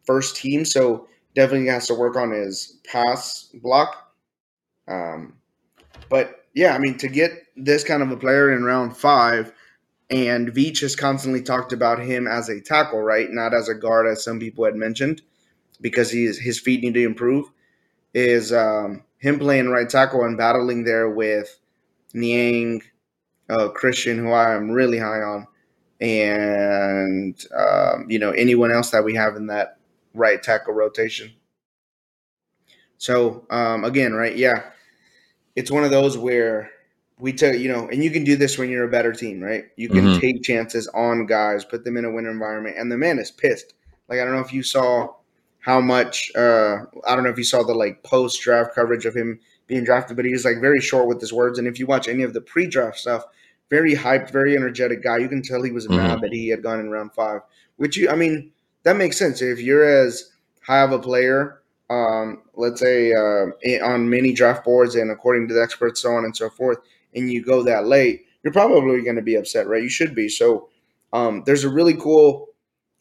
first 0.06 0.36
team, 0.38 0.66
so 0.66 1.08
definitely 1.34 1.68
has 1.68 1.88
to 1.88 1.96
work 1.96 2.16
on 2.16 2.30
his 2.30 2.78
pass 2.86 3.50
block. 3.56 4.14
Um, 4.88 5.34
but 6.10 6.46
yeah, 6.54 6.76
I 6.76 6.78
mean 6.78 7.00
to 7.00 7.08
get 7.08 7.47
this 7.58 7.84
kind 7.84 8.04
of 8.04 8.12
a 8.12 8.18
player 8.18 8.52
in 8.52 8.64
round 8.64 8.96
five, 8.96 9.54
and 10.10 10.50
Veach 10.50 10.82
has 10.82 10.96
constantly 10.96 11.42
talked 11.42 11.74
about 11.74 12.00
him 12.00 12.28
as 12.28 12.50
a 12.50 12.62
tackle, 12.62 13.02
right, 13.02 13.30
not 13.30 13.54
as 13.54 13.68
a 13.68 13.76
guard, 13.76 14.08
as 14.08 14.24
some 14.24 14.40
people 14.40 14.66
had 14.66 14.76
mentioned, 14.76 15.22
because 15.82 16.12
he's 16.12 16.40
his 16.40 16.60
feet 16.60 16.82
need 16.82 16.94
to 16.94 17.06
improve. 17.06 17.46
Is 18.14 18.54
um, 18.54 19.04
him 19.20 19.40
playing 19.40 19.70
right 19.70 19.90
tackle 19.90 20.24
and 20.24 20.38
battling 20.38 20.84
there 20.84 21.10
with 21.10 21.60
Niang, 22.14 22.82
uh, 23.50 23.70
Christian, 23.70 24.18
who 24.18 24.32
I 24.32 24.56
am 24.56 24.72
really 24.72 24.98
high 25.00 25.22
on 25.22 25.48
and 26.00 27.44
um, 27.56 28.06
you 28.10 28.20
know 28.20 28.32
anyone 28.32 28.72
else 28.72 28.92
that 28.92 29.04
we 29.04 29.16
have 29.16 29.36
in 29.36 29.48
that 29.48 29.78
right 30.14 30.42
tackle 30.42 30.74
rotation. 30.74 31.34
So 32.98 33.46
um, 33.50 33.84
again, 33.84 34.14
right? 34.14 34.36
Yeah, 34.36 34.64
it's 35.56 35.72
one 35.72 35.84
of 35.84 35.92
those 35.92 36.18
where 36.18 36.72
we 37.20 37.34
tell 37.34 37.56
you 37.56 37.72
know, 37.72 37.88
and 37.88 38.04
you 38.04 38.12
can 38.12 38.24
do 38.24 38.36
this 38.36 38.58
when 38.58 38.70
you're 38.70 38.86
a 38.86 38.90
better 38.90 39.12
team, 39.12 39.42
right? 39.42 39.66
You 39.76 39.90
can 39.90 40.06
mm-hmm. 40.06 40.20
take 40.20 40.44
chances 40.44 40.88
on 40.90 41.26
guys, 41.26 41.66
put 41.66 41.84
them 41.84 41.98
in 41.98 42.06
a 42.06 42.12
win 42.12 42.26
environment, 42.26 42.78
and 42.78 42.92
the 42.92 42.98
man 42.98 43.20
is 43.20 43.32
pissed. 43.32 43.74
Like 44.08 44.20
I 44.20 44.24
don't 44.24 44.34
know 44.34 44.42
if 44.42 44.54
you 44.54 44.64
saw 44.64 45.16
how 45.60 45.82
much. 45.82 46.32
Uh, 46.36 46.86
I 47.08 47.16
don't 47.16 47.24
know 47.24 47.30
if 47.30 47.38
you 47.38 47.44
saw 47.44 47.64
the 47.64 47.74
like 47.74 48.04
post 48.04 48.42
draft 48.42 48.76
coverage 48.76 49.06
of 49.06 49.16
him 49.16 49.40
being 49.66 49.84
drafted, 49.84 50.16
but 50.16 50.26
he's 50.26 50.46
like 50.46 50.62
very 50.62 50.80
short 50.80 51.08
with 51.08 51.20
his 51.20 51.34
words. 51.34 51.60
And 51.60 51.68
if 51.68 51.80
you 51.80 51.88
watch 51.88 52.08
any 52.08 52.24
of 52.24 52.34
the 52.34 52.42
pre 52.42 52.68
draft 52.68 52.98
stuff, 52.98 53.24
very 53.70 53.96
hyped, 53.96 54.32
very 54.32 54.56
energetic 54.56 55.04
guy. 55.04 55.18
You 55.18 55.28
can 55.28 55.42
tell 55.42 55.64
he 55.64 55.72
was 55.72 55.88
mm-hmm. 55.88 55.98
mad 55.98 56.22
that 56.22 56.32
he 56.32 56.50
had 56.50 56.64
gone 56.64 56.80
in 56.80 56.90
round 56.90 57.14
five. 57.14 57.42
Which 57.78 57.98
you, 57.98 58.10
I 58.10 58.16
mean, 58.16 58.52
that 58.84 58.96
makes 58.96 59.18
sense 59.18 59.42
if 59.42 59.60
you're 59.60 59.84
as 59.84 60.32
high 60.62 60.82
of 60.82 60.92
a 60.92 61.00
player 61.00 61.62
um, 61.90 62.42
let's 62.56 62.82
say 62.82 63.14
uh, 63.14 63.86
on 63.86 64.10
many 64.10 64.34
draft 64.34 64.66
boards 64.66 64.96
and 64.96 65.12
according 65.12 65.48
to 65.48 65.54
the 65.54 65.62
experts, 65.62 66.02
so 66.02 66.14
on 66.14 66.26
and 66.26 66.36
so 66.36 66.50
forth, 66.50 66.80
and 67.16 67.32
you 67.32 67.44
go 67.44 67.64
that 67.64 67.88
late, 67.88 68.26
you're 68.44 68.54
probably 68.54 69.02
going 69.02 69.16
to 69.16 69.22
be 69.22 69.36
upset, 69.36 69.68
right? 69.68 69.84
You 69.84 69.90
should 69.90 70.16
be. 70.16 70.30
So 70.30 70.70
um, 71.14 71.44
there's 71.46 71.64
a 71.64 71.70
really 71.70 71.96
cool 71.96 72.48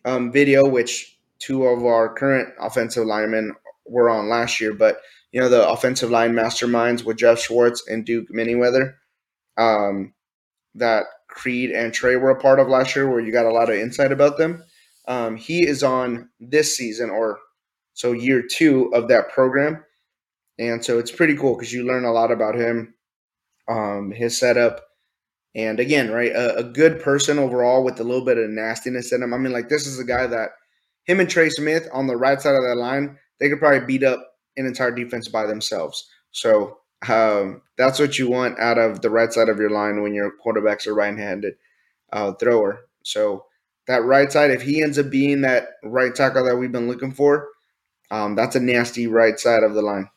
um, 0.04 0.32
video 0.32 0.66
which 0.66 1.18
two 1.38 1.64
of 1.64 1.84
our 1.84 2.14
current 2.14 2.54
offensive 2.60 3.06
linemen 3.06 3.52
were 3.84 4.08
on 4.08 4.28
last 4.28 4.60
year, 4.60 4.72
but 4.72 5.00
you 5.32 5.40
know 5.40 5.48
the 5.48 5.68
offensive 5.68 6.10
line 6.10 6.32
masterminds 6.32 7.04
with 7.04 7.18
Geoff 7.18 7.40
Schwartz 7.40 7.86
and 7.88 8.04
Duke 8.04 8.28
Manyweather 8.30 8.94
um, 9.58 10.14
that 10.74 11.06
Creed 11.28 11.70
and 11.70 11.92
Trey 11.92 12.16
were 12.16 12.30
a 12.30 12.40
part 12.40 12.58
of 12.58 12.68
last 12.68 12.96
year, 12.96 13.08
where 13.08 13.20
you 13.20 13.32
got 13.32 13.46
a 13.46 13.52
lot 13.52 13.68
of 13.68 13.76
insight 13.76 14.12
about 14.12 14.38
them. 14.38 14.64
Um, 15.08 15.36
he 15.36 15.66
is 15.66 15.82
on 15.82 16.30
this 16.40 16.76
season, 16.76 17.10
or 17.10 17.38
so 17.94 18.12
year 18.12 18.42
two 18.42 18.90
of 18.94 19.08
that 19.08 19.30
program, 19.30 19.84
and 20.58 20.84
so 20.84 20.98
it's 20.98 21.12
pretty 21.12 21.36
cool 21.36 21.54
because 21.54 21.72
you 21.72 21.84
learn 21.84 22.04
a 22.04 22.12
lot 22.12 22.30
about 22.30 22.54
him, 22.54 22.94
um, 23.68 24.10
his 24.10 24.38
setup, 24.38 24.82
and 25.54 25.80
again, 25.80 26.10
right, 26.10 26.32
a, 26.32 26.58
a, 26.58 26.64
good 26.64 27.00
person 27.00 27.38
overall 27.38 27.82
with 27.82 27.98
a 27.98 28.04
little 28.04 28.24
bit 28.24 28.38
of 28.38 28.50
nastiness 28.50 29.12
in 29.12 29.22
him. 29.22 29.32
I 29.32 29.38
mean, 29.38 29.52
like 29.52 29.68
this 29.68 29.86
is 29.86 29.98
a 29.98 30.04
guy 30.04 30.26
that 30.26 30.50
him 31.04 31.18
and 31.18 31.30
Trey 31.30 31.48
Smith 31.48 31.88
on 31.92 32.06
the 32.06 32.16
right 32.16 32.40
side 32.40 32.54
of 32.54 32.62
that 32.62 32.76
line, 32.76 33.18
they 33.40 33.48
could 33.48 33.58
probably 33.58 33.86
beat 33.86 34.02
up 34.02 34.22
an 34.56 34.66
entire 34.66 34.90
defense 34.90 35.28
by 35.28 35.46
themselves. 35.46 36.06
So 36.30 36.78
um, 37.08 37.62
that's 37.78 37.98
what 37.98 38.18
you 38.18 38.28
want 38.28 38.58
out 38.58 38.78
of 38.78 39.00
the 39.00 39.10
right 39.10 39.32
side 39.32 39.48
of 39.48 39.58
your 39.58 39.70
line 39.70 40.02
when 40.02 40.14
your 40.14 40.30
quarterback's 40.30 40.86
a 40.86 40.92
right-handed 40.92 41.54
uh, 42.12 42.32
thrower. 42.34 42.86
So 43.04 43.46
that 43.86 44.04
right 44.04 44.30
side, 44.30 44.50
if 44.50 44.62
he 44.62 44.82
ends 44.82 44.98
up 44.98 45.10
being 45.10 45.42
that 45.42 45.68
right 45.84 46.14
tackle 46.14 46.44
that 46.44 46.56
we've 46.56 46.72
been 46.72 46.88
looking 46.88 47.12
for, 47.12 47.48
um, 48.10 48.34
that's 48.34 48.56
a 48.56 48.60
nasty 48.60 49.06
right 49.06 49.38
side 49.38 49.62
of 49.62 49.74
the 49.74 49.82
line. 49.82 50.08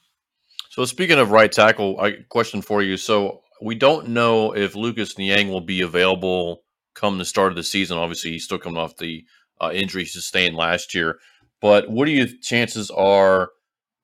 So 0.70 0.86
speaking 0.86 1.18
of 1.18 1.32
right 1.32 1.52
tackle, 1.52 2.00
I 2.00 2.12
question 2.30 2.62
for 2.62 2.82
you. 2.82 2.96
So 2.96 3.42
we 3.62 3.76
don't 3.76 4.10
know 4.10 4.56
if 4.56 4.76
Lucas 4.76 5.18
Niang 5.18 5.50
will 5.50 5.62
be 5.62 5.82
available 5.82 6.64
come 6.94 7.18
the 7.18 7.26
start 7.26 7.52
of 7.52 7.56
the 7.56 7.64
season. 7.64 7.98
Obviously, 7.98 8.32
he's 8.32 8.44
still 8.44 8.60
coming 8.60 8.78
off 8.80 8.96
the 8.98 9.26
uh, 9.60 9.72
injury 9.74 10.06
sustained 10.06 10.56
last 10.56 10.94
year. 10.94 11.18
But 11.60 11.90
what 11.90 12.06
do 12.06 12.12
you 12.12 12.28
chances 12.40 12.92
are 12.92 13.50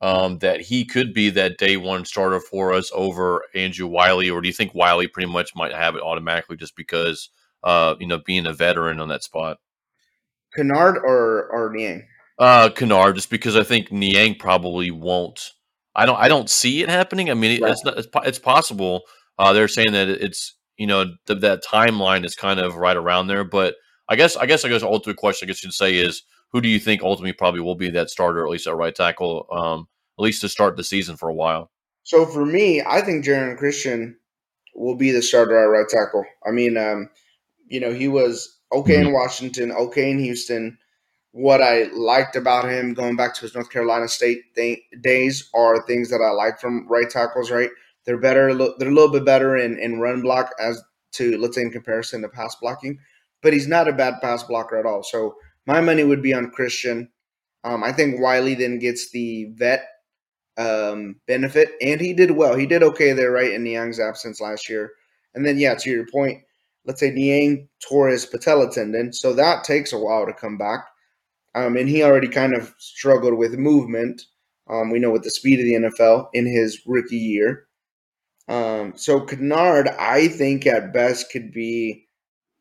um, 0.01 0.39
that 0.39 0.61
he 0.61 0.85
could 0.85 1.13
be 1.13 1.29
that 1.31 1.57
day 1.57 1.77
one 1.77 2.03
starter 2.03 2.39
for 2.39 2.73
us 2.73 2.91
over 2.93 3.43
Andrew 3.53 3.87
Wylie, 3.87 4.29
or 4.29 4.41
do 4.41 4.47
you 4.47 4.53
think 4.53 4.73
Wylie 4.73 5.07
pretty 5.07 5.31
much 5.31 5.55
might 5.55 5.73
have 5.73 5.95
it 5.95 6.01
automatically 6.01 6.57
just 6.57 6.75
because 6.75 7.29
uh, 7.63 7.95
you 7.99 8.07
know 8.07 8.19
being 8.25 8.45
a 8.47 8.53
veteran 8.53 8.99
on 8.99 9.09
that 9.09 9.23
spot? 9.23 9.57
Kinnard 10.57 10.95
or 10.95 11.47
or 11.51 11.71
Niang? 11.73 12.07
Uh, 12.37 12.69
Kinnard, 12.69 13.15
just 13.15 13.29
because 13.29 13.55
I 13.55 13.63
think 13.63 13.91
Niang 13.91 14.35
probably 14.35 14.91
won't. 14.91 15.51
I 15.95 16.05
don't. 16.05 16.19
I 16.19 16.27
don't 16.27 16.49
see 16.49 16.81
it 16.81 16.89
happening. 16.89 17.29
I 17.31 17.33
mean, 17.33 17.61
right. 17.61 17.71
it's 17.71 17.83
not, 17.83 17.97
it's, 17.97 18.07
it's 18.25 18.39
possible. 18.39 19.03
Uh, 19.37 19.53
they're 19.53 19.67
saying 19.67 19.93
that 19.93 20.09
it's 20.09 20.55
you 20.77 20.87
know 20.87 21.05
th- 21.27 21.41
that 21.41 21.63
timeline 21.63 22.25
is 22.25 22.35
kind 22.35 22.59
of 22.59 22.75
right 22.75 22.97
around 22.97 23.27
there, 23.27 23.43
but 23.43 23.75
I 24.09 24.15
guess 24.15 24.35
I 24.35 24.45
guess 24.45 24.65
I 24.65 24.69
guess 24.69 24.81
the 24.81 24.87
ultimate 24.87 25.17
question 25.17 25.45
I 25.45 25.47
guess 25.47 25.63
you'd 25.63 25.73
say 25.73 25.95
is 25.95 26.23
who 26.51 26.61
do 26.61 26.69
you 26.69 26.79
think 26.79 27.01
ultimately 27.01 27.33
probably 27.33 27.61
will 27.61 27.75
be 27.75 27.89
that 27.91 28.09
starter, 28.09 28.45
at 28.45 28.51
least 28.51 28.67
at 28.67 28.75
right 28.75 28.95
tackle, 28.95 29.47
um, 29.51 29.87
at 30.17 30.23
least 30.23 30.41
to 30.41 30.49
start 30.49 30.77
the 30.77 30.83
season 30.83 31.17
for 31.17 31.29
a 31.29 31.33
while? 31.33 31.71
So 32.03 32.25
for 32.25 32.45
me, 32.45 32.81
I 32.85 33.01
think 33.01 33.25
Geron 33.25 33.57
Christian 33.57 34.17
will 34.75 34.95
be 34.95 35.11
the 35.11 35.21
starter 35.21 35.57
at 35.57 35.65
right 35.65 35.87
tackle. 35.89 36.23
I 36.47 36.51
mean, 36.51 36.77
um, 36.77 37.09
you 37.67 37.79
know, 37.79 37.93
he 37.93 38.07
was 38.07 38.57
okay 38.71 38.95
mm-hmm. 38.95 39.07
in 39.07 39.13
Washington, 39.13 39.71
okay 39.71 40.11
in 40.11 40.19
Houston. 40.19 40.77
What 41.35 41.61
I 41.61 41.89
liked 41.91 42.37
about 42.37 42.63
him 42.63 42.93
going 42.93 43.17
back 43.17 43.33
to 43.35 43.41
his 43.41 43.53
North 43.53 43.69
Carolina 43.69 44.07
State 44.07 44.55
th- 44.55 44.79
days 45.01 45.49
are 45.53 45.85
things 45.85 46.09
that 46.09 46.21
I 46.21 46.31
like 46.31 46.61
from 46.61 46.87
right 46.87 47.09
tackles. 47.09 47.51
Right, 47.51 47.69
they're 48.05 48.17
better. 48.17 48.53
They're 48.55 48.87
a 48.87 48.93
little 48.93 49.11
bit 49.11 49.25
better 49.25 49.57
in, 49.57 49.77
in 49.77 49.99
run 49.99 50.21
block 50.21 50.51
as 50.61 50.81
to 51.15 51.37
let's 51.37 51.55
say 51.55 51.63
in 51.63 51.71
comparison 51.71 52.21
to 52.21 52.29
pass 52.29 52.55
blocking, 52.61 52.97
but 53.41 53.51
he's 53.51 53.67
not 53.67 53.89
a 53.89 53.93
bad 53.93 54.13
pass 54.21 54.43
blocker 54.43 54.77
at 54.77 54.85
all. 54.85 55.03
So 55.03 55.35
my 55.65 55.81
money 55.81 56.05
would 56.05 56.21
be 56.21 56.33
on 56.33 56.51
Christian. 56.51 57.09
Um, 57.65 57.83
I 57.83 57.91
think 57.91 58.21
Wylie 58.21 58.55
then 58.55 58.79
gets 58.79 59.11
the 59.11 59.49
vet 59.55 59.85
um, 60.57 61.17
benefit, 61.27 61.71
and 61.81 61.99
he 61.99 62.13
did 62.13 62.31
well. 62.31 62.55
He 62.55 62.65
did 62.65 62.81
okay 62.81 63.11
there, 63.11 63.31
right, 63.31 63.51
in 63.51 63.65
Niang's 63.65 63.99
absence 63.99 64.39
last 64.39 64.69
year. 64.69 64.93
And 65.33 65.45
then, 65.45 65.57
yeah, 65.57 65.75
to 65.75 65.89
your 65.89 66.05
point, 66.07 66.43
let's 66.85 67.01
say 67.01 67.09
Niang 67.09 67.67
tore 67.85 68.07
his 68.07 68.25
patella 68.25 68.71
tendon, 68.71 69.11
so 69.11 69.33
that 69.33 69.65
takes 69.65 69.91
a 69.91 69.99
while 69.99 70.25
to 70.25 70.31
come 70.31 70.57
back. 70.57 70.85
Um, 71.55 71.77
and 71.77 71.87
he 71.87 72.03
already 72.03 72.27
kind 72.27 72.53
of 72.53 72.73
struggled 72.77 73.35
with 73.35 73.57
movement. 73.57 74.21
Um, 74.69 74.91
we 74.91 74.99
know 74.99 75.11
with 75.11 75.23
the 75.23 75.29
speed 75.29 75.59
of 75.59 75.65
the 75.65 75.89
NFL 75.89 76.27
in 76.33 76.45
his 76.45 76.81
rookie 76.85 77.17
year. 77.17 77.67
Um, 78.47 78.93
so 78.95 79.21
Kinnard, 79.21 79.95
I 79.97 80.27
think 80.27 80.67
at 80.67 80.93
best 80.93 81.31
could 81.31 81.51
be 81.51 82.07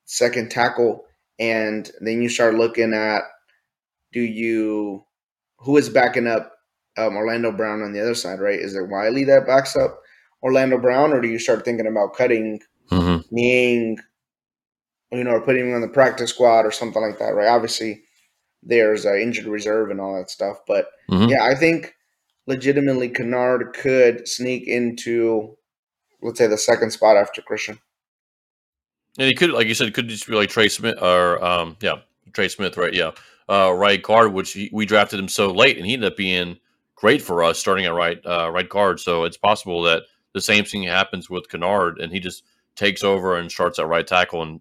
second 0.07 0.51
tackle 0.51 1.05
and 1.39 1.91
then 2.01 2.23
you 2.23 2.29
start 2.29 2.55
looking 2.55 2.93
at 2.95 3.23
do 4.13 4.21
you 4.21 5.05
who 5.59 5.77
is 5.77 5.89
backing 5.89 6.27
up 6.27 6.53
um, 6.97 7.17
Orlando 7.17 7.51
Brown 7.51 7.83
on 7.83 7.93
the 7.93 8.01
other 8.01 8.15
side, 8.15 8.39
right? 8.41 8.59
Is 8.59 8.75
it 8.75 8.89
Wylie 8.89 9.25
that 9.25 9.47
backs 9.47 9.75
up 9.77 9.99
Orlando 10.43 10.79
Brown, 10.79 11.13
or 11.13 11.21
do 11.21 11.29
you 11.29 11.39
start 11.39 11.65
thinking 11.65 11.87
about 11.87 12.15
cutting 12.15 12.61
mm-hmm. 12.91 13.95
You 15.11 15.23
know, 15.23 15.31
or 15.31 15.41
putting 15.41 15.69
him 15.69 15.75
on 15.75 15.81
the 15.81 15.89
practice 15.89 16.31
squad 16.31 16.67
or 16.67 16.73
something 16.73 17.01
like 17.01 17.19
that, 17.19 17.35
right? 17.35 17.49
Obviously, 17.49 18.03
there's 18.65 19.07
uh, 19.07 19.15
injured 19.15 19.47
reserve 19.47 19.91
and 19.91 20.01
all 20.01 20.17
that 20.17 20.31
stuff, 20.31 20.59
but 20.67 20.87
mm-hmm. 21.11 21.29
yeah, 21.29 21.45
I 21.45 21.55
think 21.55 21.95
legitimately 22.47 23.11
Kinnard 23.11 23.73
could 23.75 24.29
sneak 24.29 24.67
into, 24.67 25.57
let's 26.23 26.39
say, 26.39 26.47
the 26.47 26.59
second 26.59 26.91
spot 26.91 27.17
after 27.17 27.43
Christian. 27.43 27.79
And 29.19 29.29
he 29.29 29.35
could, 29.35 29.51
like 29.51 29.69
you 29.69 29.75
said, 29.75 29.95
could 29.95 30.09
just 30.09 30.27
be 30.27 30.35
like 30.35 30.49
Trey 30.49 30.69
Smith 30.69 31.01
or 31.01 31.43
um, 31.45 31.77
yeah, 31.81 31.97
Trey 32.33 32.49
Smith, 32.49 32.77
right? 32.77 32.93
Yeah, 32.93 33.13
uh, 33.49 33.73
right 33.73 34.03
guard, 34.03 34.33
which 34.33 34.53
he, 34.53 34.71
we 34.73 34.87
drafted 34.87 35.21
him 35.21 35.29
so 35.29 35.51
late, 35.53 35.77
and 35.77 35.87
he 35.87 35.95
ended 35.95 36.11
up 36.11 36.17
being 36.17 36.59
great 36.97 37.23
for 37.23 37.43
us 37.43 37.59
starting 37.59 37.85
at 37.85 37.95
right 37.95 38.19
uh, 38.27 38.51
right 38.51 38.69
guard. 38.69 38.99
So 38.99 39.25
it's 39.25 39.37
possible 39.37 39.83
that 39.83 40.03
the 40.33 40.41
same 40.41 40.65
thing 40.65 40.83
happens 40.83 41.31
with 41.31 41.49
Kinnard, 41.49 42.03
and 42.03 42.13
he 42.13 42.19
just 42.19 42.43
takes 42.75 43.05
over 43.05 43.37
and 43.37 43.51
starts 43.51 43.79
at 43.79 43.87
right 43.87 44.07
tackle, 44.07 44.43
and 44.43 44.61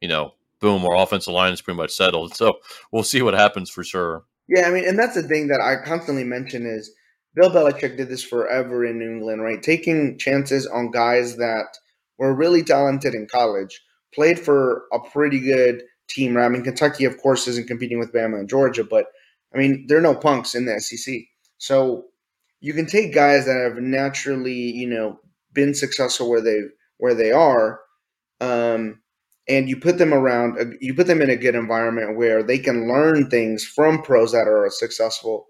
you 0.00 0.08
know, 0.08 0.34
boom, 0.60 0.84
our 0.84 0.96
offensive 0.96 1.32
line 1.32 1.52
is 1.52 1.60
pretty 1.60 1.76
much 1.76 1.90
settled. 1.90 2.34
So 2.34 2.58
we'll 2.92 3.02
see 3.02 3.22
what 3.22 3.34
happens 3.34 3.70
for 3.70 3.82
sure. 3.82 4.24
Yeah, 4.48 4.66
I 4.66 4.70
mean, 4.70 4.86
and 4.86 4.98
that's 4.98 5.14
the 5.14 5.22
thing 5.22 5.48
that 5.48 5.60
I 5.60 5.76
constantly 5.76 6.24
mention 6.24 6.66
is 6.66 6.92
Bill 7.34 7.50
Belichick 7.50 7.96
did 7.96 8.08
this 8.08 8.24
forever 8.24 8.84
in 8.84 8.98
New 8.98 9.10
England, 9.10 9.42
right? 9.42 9.62
Taking 9.62 10.18
chances 10.18 10.66
on 10.66 10.90
guys 10.90 11.36
that 11.36 11.66
were 12.18 12.34
really 12.34 12.62
talented 12.62 13.14
in 13.14 13.26
college, 13.26 13.80
played 14.14 14.38
for 14.38 14.84
a 14.92 14.98
pretty 15.00 15.40
good 15.40 15.82
team. 16.08 16.36
Right? 16.36 16.46
I 16.46 16.48
mean, 16.48 16.64
Kentucky, 16.64 17.04
of 17.04 17.18
course, 17.18 17.46
isn't 17.46 17.68
competing 17.68 17.98
with 17.98 18.12
Bama 18.12 18.40
and 18.40 18.48
Georgia, 18.48 18.84
but 18.84 19.06
I 19.54 19.58
mean, 19.58 19.86
there 19.88 19.98
are 19.98 20.02
no 20.02 20.14
punks 20.14 20.54
in 20.54 20.64
the 20.64 20.80
SEC. 20.80 21.14
So 21.58 22.06
you 22.60 22.72
can 22.72 22.86
take 22.86 23.14
guys 23.14 23.46
that 23.46 23.56
have 23.56 23.82
naturally, 23.82 24.52
you 24.52 24.88
know, 24.88 25.20
been 25.52 25.74
successful 25.74 26.28
where 26.28 26.40
they 26.40 26.60
where 26.98 27.14
they 27.14 27.32
are, 27.32 27.80
um, 28.40 28.99
and 29.50 29.68
you 29.68 29.76
put 29.76 29.98
them 29.98 30.14
around. 30.14 30.76
You 30.80 30.94
put 30.94 31.08
them 31.08 31.20
in 31.20 31.28
a 31.28 31.36
good 31.36 31.56
environment 31.56 32.16
where 32.16 32.42
they 32.42 32.58
can 32.58 32.88
learn 32.88 33.28
things 33.28 33.64
from 33.64 34.00
pros 34.02 34.32
that 34.32 34.46
are 34.46 34.70
successful, 34.70 35.48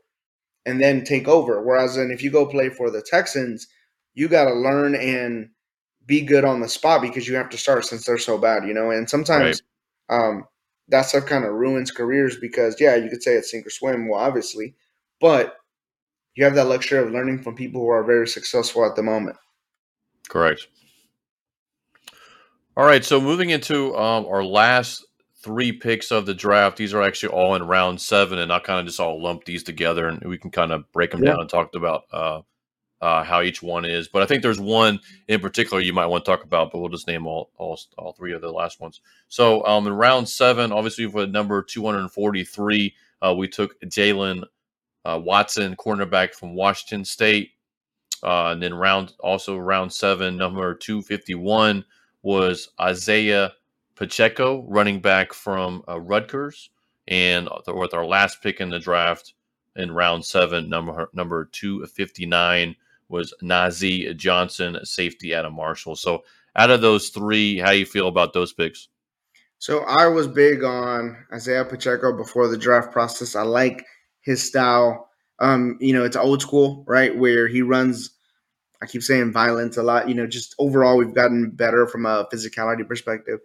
and 0.65 0.81
then 0.81 1.05
take 1.05 1.29
over. 1.29 1.63
Whereas, 1.63 1.97
then 1.97 2.11
if 2.11 2.23
you 2.23 2.31
go 2.31 2.47
play 2.47 2.71
for 2.71 2.91
the 2.91 3.03
Texans, 3.03 3.69
you 4.15 4.27
got 4.27 4.47
to 4.47 4.55
learn 4.55 4.95
and 4.95 5.51
be 6.07 6.23
good 6.23 6.45
on 6.45 6.61
the 6.61 6.69
spot 6.69 7.03
because 7.03 7.29
you 7.29 7.37
have 7.37 7.51
to 7.51 7.59
start 7.59 7.85
since 7.85 8.07
they're 8.07 8.19
so 8.19 8.39
bad, 8.39 8.67
you 8.67 8.75
know. 8.75 8.91
And 8.91 9.09
sometimes 9.09 9.63
right. 10.09 10.19
um, 10.19 10.45
that 10.89 11.03
stuff 11.03 11.27
kind 11.27 11.45
of 11.45 11.53
ruins 11.53 11.91
careers 11.91 12.37
because, 12.41 12.81
yeah, 12.81 12.97
you 12.97 13.11
could 13.11 13.23
say 13.23 13.35
it's 13.35 13.51
sink 13.51 13.67
or 13.67 13.71
swim. 13.71 14.09
Well, 14.09 14.19
obviously, 14.19 14.75
but 15.21 15.57
you 16.35 16.45
have 16.45 16.55
that 16.55 16.69
luxury 16.69 16.99
of 16.99 17.13
learning 17.13 17.43
from 17.43 17.55
people 17.55 17.83
who 17.83 17.91
are 17.91 18.03
very 18.03 18.27
successful 18.27 18.85
at 18.85 18.97
the 18.97 19.03
moment. 19.03 19.37
Correct. 20.29 20.69
All 22.77 22.85
right, 22.85 23.05
so 23.05 23.21
moving 23.21 23.51
into 23.51 23.97
um, 23.97 24.27
our 24.27 24.45
last 24.45 25.05
three 25.43 25.73
picks 25.73 26.13
of 26.13 26.25
the 26.25 26.35
draft. 26.35 26.77
These 26.77 26.95
are 26.95 27.03
actually 27.03 27.31
all 27.31 27.55
in 27.55 27.67
round 27.67 28.01
seven, 28.01 28.39
and 28.39 28.53
I 28.53 28.61
kind 28.61 28.79
of 28.79 28.87
just 28.87 29.01
all 29.01 29.21
lump 29.21 29.45
these 29.45 29.65
together, 29.65 30.07
and 30.07 30.23
we 30.25 30.39
can 30.39 30.51
kind 30.51 30.71
of 30.71 30.91
break 30.93 31.11
them 31.11 31.23
yeah. 31.23 31.33
down 31.33 31.41
and 31.41 31.51
talk 31.51 31.75
about 31.75 32.05
uh, 32.13 32.43
uh, 33.01 33.25
how 33.25 33.43
each 33.43 33.61
one 33.61 33.85
is. 33.85 34.07
But 34.07 34.23
I 34.23 34.27
think 34.27 34.43
there's 34.43 34.61
one 34.61 35.01
in 35.27 35.41
particular 35.41 35.83
you 35.83 35.93
might 35.93 36.07
want 36.07 36.25
to 36.25 36.31
talk 36.31 36.45
about, 36.45 36.71
but 36.71 36.79
we'll 36.79 36.91
just 36.91 37.09
name 37.09 37.27
all 37.27 37.51
all, 37.57 37.79
all 37.99 38.13
three 38.13 38.33
of 38.33 38.41
the 38.41 38.53
last 38.53 38.81
ones. 38.81 39.01
So 39.29 39.65
um, 39.67 39.87
in 39.89 39.93
round 39.93 40.29
seven, 40.29 40.71
obviously 40.71 41.11
for 41.11 41.27
number 41.27 41.63
243, 41.63 42.95
uh, 43.23 43.35
we 43.37 43.49
took 43.49 43.81
Jaylen 43.83 44.45
uh, 45.05 45.21
Watson, 45.23 45.75
cornerback 45.75 46.35
from 46.35 46.55
Washington 46.55 47.05
State. 47.05 47.51
Uh, 48.23 48.51
and 48.53 48.63
then 48.63 48.75
round 48.75 49.15
also 49.21 49.57
round 49.57 49.91
seven, 49.91 50.37
number 50.37 50.75
251 50.75 51.85
was 52.23 52.69
Isiah 52.81 53.53
Pacheco, 53.95 54.65
running 54.69 55.01
back 55.01 55.33
from 55.33 55.83
uh, 55.89 56.01
Rutgers. 56.01 56.71
And 57.09 57.49
with 57.67 57.95
our 57.95 58.07
last 58.07 58.43
pick 58.43 58.61
in 58.61 58.71
the 58.71 58.79
draft, 58.79 59.35
in 59.77 59.93
round 59.93 60.25
seven. 60.25 60.69
Number 60.69 61.09
number 61.13 61.47
two 61.47 61.85
fifty 61.87 62.27
nine 62.27 62.77
was 63.09 63.35
Nazeeh 63.43 64.17
Johnson, 64.17 64.79
safety 64.85 65.35
out 65.35 65.45
of 65.45 65.53
Marshall. 65.53 65.97
So 65.97 66.23
out 66.57 66.71
of 66.71 66.81
those 66.81 67.09
three, 67.09 67.59
how 67.59 67.71
you 67.71 67.87
feel 67.87 68.09
about 68.09 68.33
those 68.33 68.53
picks? 68.53 68.89
So 69.59 69.81
I 69.81 70.07
was 70.07 70.27
big 70.27 70.65
on 70.65 71.17
Isiah 71.35 71.65
Pacheco 71.65 72.17
before 72.17 72.49
the 72.49 72.57
draft 72.57 72.93
process. 72.93 73.37
I 73.37 73.43
like 73.43 73.85
his 74.21 74.43
style. 74.43 75.09
Um, 75.39 75.77
you 75.81 75.93
know, 75.93 76.05
it's 76.05 76.17
old 76.17 76.43
school, 76.43 76.85
right? 76.87 77.17
Where 77.17 77.49
he 77.49 77.63
runs 77.63 78.11
I 78.83 78.87
keep 78.87 79.03
saying 79.03 79.33
violence 79.33 79.77
a 79.77 79.83
lot. 79.83 80.09
You 80.09 80.15
know, 80.15 80.27
just 80.27 80.55
overall 80.59 80.97
we've 80.97 81.15
gotten 81.15 81.51
better 81.51 81.87
from 81.87 82.07
a 82.07 82.27
physicality 82.33 82.87
perspective. 82.87 83.41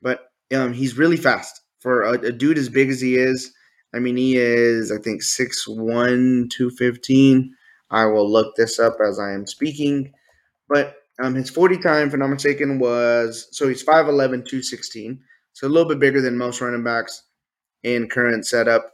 But 0.00 0.30
um, 0.54 0.72
he's 0.72 0.96
really 0.96 1.16
fast 1.16 1.60
for 1.80 2.02
a, 2.02 2.12
a, 2.12 2.32
dude 2.32 2.58
as 2.58 2.68
big 2.68 2.88
as 2.88 3.00
he 3.00 3.16
is. 3.16 3.52
I 3.94 3.98
mean, 3.98 4.16
he 4.16 4.36
is 4.36 4.90
I 4.90 4.98
think 4.98 5.22
6'1", 5.22 6.50
215. 6.50 7.54
I 7.90 8.04
will 8.06 8.30
look 8.30 8.54
this 8.56 8.78
up 8.78 8.98
as 9.06 9.18
I 9.18 9.32
am 9.32 9.46
speaking. 9.46 10.12
But 10.68 10.96
um, 11.20 11.34
his 11.34 11.50
40 11.50 11.78
time, 11.78 12.08
if 12.08 12.14
I'm 12.14 12.20
not 12.20 12.28
mistaken, 12.28 12.78
was 12.78 13.48
so 13.50 13.68
he's 13.68 13.84
5'11", 13.84 14.46
216. 14.46 15.20
So 15.52 15.66
a 15.66 15.68
little 15.68 15.88
bit 15.88 15.98
bigger 15.98 16.20
than 16.20 16.38
most 16.38 16.60
running 16.60 16.84
backs 16.84 17.24
in 17.82 18.08
current 18.08 18.46
setup. 18.46 18.92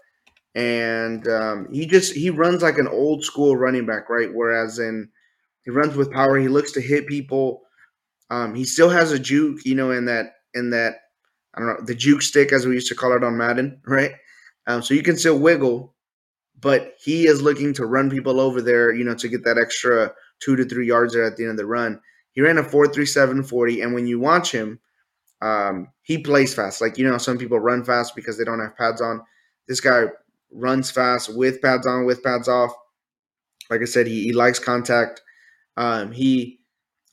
And 0.55 1.26
um, 1.28 1.68
he 1.72 1.86
just 1.86 2.14
he 2.14 2.30
runs 2.30 2.62
like 2.62 2.78
an 2.78 2.88
old 2.88 3.24
school 3.24 3.57
running 3.57 3.86
back, 3.86 4.09
right? 4.09 4.32
Whereas 4.32 4.78
in 4.78 5.11
he 5.65 5.71
runs 5.71 5.97
with 5.97 6.12
power. 6.12 6.39
He 6.39 6.49
looks 6.49 6.73
to 6.73 6.81
hit 6.81 7.07
people. 7.07 7.62
Um, 8.31 8.55
he 8.55 8.65
still 8.65 8.91
has 8.91 9.12
a 9.12 9.19
juke, 9.19 9.65
you 9.65 9.75
know, 9.75 9.91
in 9.91 10.07
that 10.07 10.35
in 10.55 10.71
that 10.71 10.97
I 11.55 11.61
don't 11.61 11.69
know 11.69 11.85
the 11.85 11.95
juke 11.95 12.23
stick 12.23 12.53
as 12.53 12.67
we 12.67 12.75
used 12.75 12.89
to 12.89 12.95
call 12.95 13.17
it 13.17 13.25
on 13.25 13.37
Madden, 13.37 13.81
right? 13.87 14.12
Um, 14.67 14.83
so 14.83 14.95
you 14.95 15.03
can 15.03 15.17
still 15.17 15.39
wiggle, 15.39 15.95
but 16.61 16.95
he 17.03 17.27
is 17.27 17.43
looking 17.43 17.75
to 17.75 17.87
run 17.87 18.11
people 18.11 18.41
over 18.41 18.62
there, 18.62 18.93
you 18.95 19.05
know, 19.05 19.15
to 19.15 19.29
get 19.29 19.45
that 19.45 19.59
extra 19.59 20.12
two 20.41 20.57
to 20.57 20.65
three 20.65 20.87
yards 20.87 21.12
there 21.15 21.25
at 21.25 21.37
the 21.37 21.45
end 21.45 21.53
of 21.53 21.57
the 21.59 21.67
run. 21.67 22.01
He 22.33 22.41
ran 22.41 22.59
a 22.59 22.65
four 22.65 22.89
three 22.89 23.07
seven 23.07 23.43
forty, 23.43 23.81
and 23.81 23.95
when 23.95 24.07
you 24.07 24.19
watch 24.19 24.51
him, 24.53 24.81
um, 25.43 25.89
he 26.03 26.19
plays 26.19 26.55
fast. 26.55 26.81
Like 26.81 26.99
you 26.99 27.09
know, 27.09 27.19
some 27.19 27.39
people 27.39 27.59
run 27.59 27.85
fast 27.85 28.17
because 28.17 28.39
they 28.39 28.45
don't 28.45 28.61
have 28.61 28.77
pads 28.77 29.01
on. 29.01 29.23
This 29.69 29.81
guy 29.81 30.05
runs 30.53 30.91
fast 30.91 31.35
with 31.37 31.61
pads 31.62 31.87
on, 31.87 32.07
with 32.07 32.23
pads 32.23 32.49
off. 32.49 32.73
Like 33.71 33.81
I 33.83 33.87
said, 33.87 34.07
he, 34.07 34.25
he 34.25 34.33
likes 34.33 34.59
contact. 34.59 35.23
Um, 35.77 36.12
he 36.12 36.61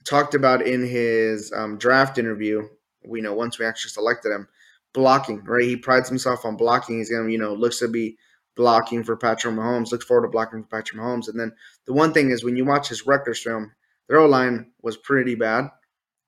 talked 0.05 0.35
about 0.35 0.65
in 0.65 0.85
his 0.85 1.51
um, 1.55 1.77
draft 1.77 2.17
interview. 2.17 2.67
We 3.05 3.21
know 3.21 3.33
once 3.33 3.59
we 3.59 3.65
actually 3.65 3.91
selected 3.91 4.31
him, 4.31 4.47
blocking. 4.93 5.43
Right, 5.43 5.63
he 5.63 5.75
prides 5.75 6.09
himself 6.09 6.45
on 6.45 6.57
blocking. 6.57 6.97
He's 6.97 7.11
gonna, 7.11 7.29
you 7.29 7.37
know, 7.37 7.53
looks 7.53 7.79
to 7.79 7.87
be 7.87 8.17
blocking 8.55 9.03
for 9.03 9.15
Patrick 9.15 9.55
Mahomes. 9.55 9.91
Looks 9.91 10.05
forward 10.05 10.27
to 10.27 10.31
blocking 10.31 10.63
for 10.63 10.69
Patrick 10.69 10.99
Mahomes. 10.99 11.27
And 11.27 11.39
then 11.39 11.51
the 11.85 11.93
one 11.93 12.13
thing 12.13 12.31
is 12.31 12.43
when 12.43 12.57
you 12.57 12.65
watch 12.65 12.89
his 12.89 13.05
Rutgers 13.07 13.41
film, 13.41 13.71
their 14.07 14.19
O 14.19 14.27
line 14.27 14.71
was 14.81 14.97
pretty 14.97 15.35
bad, 15.35 15.69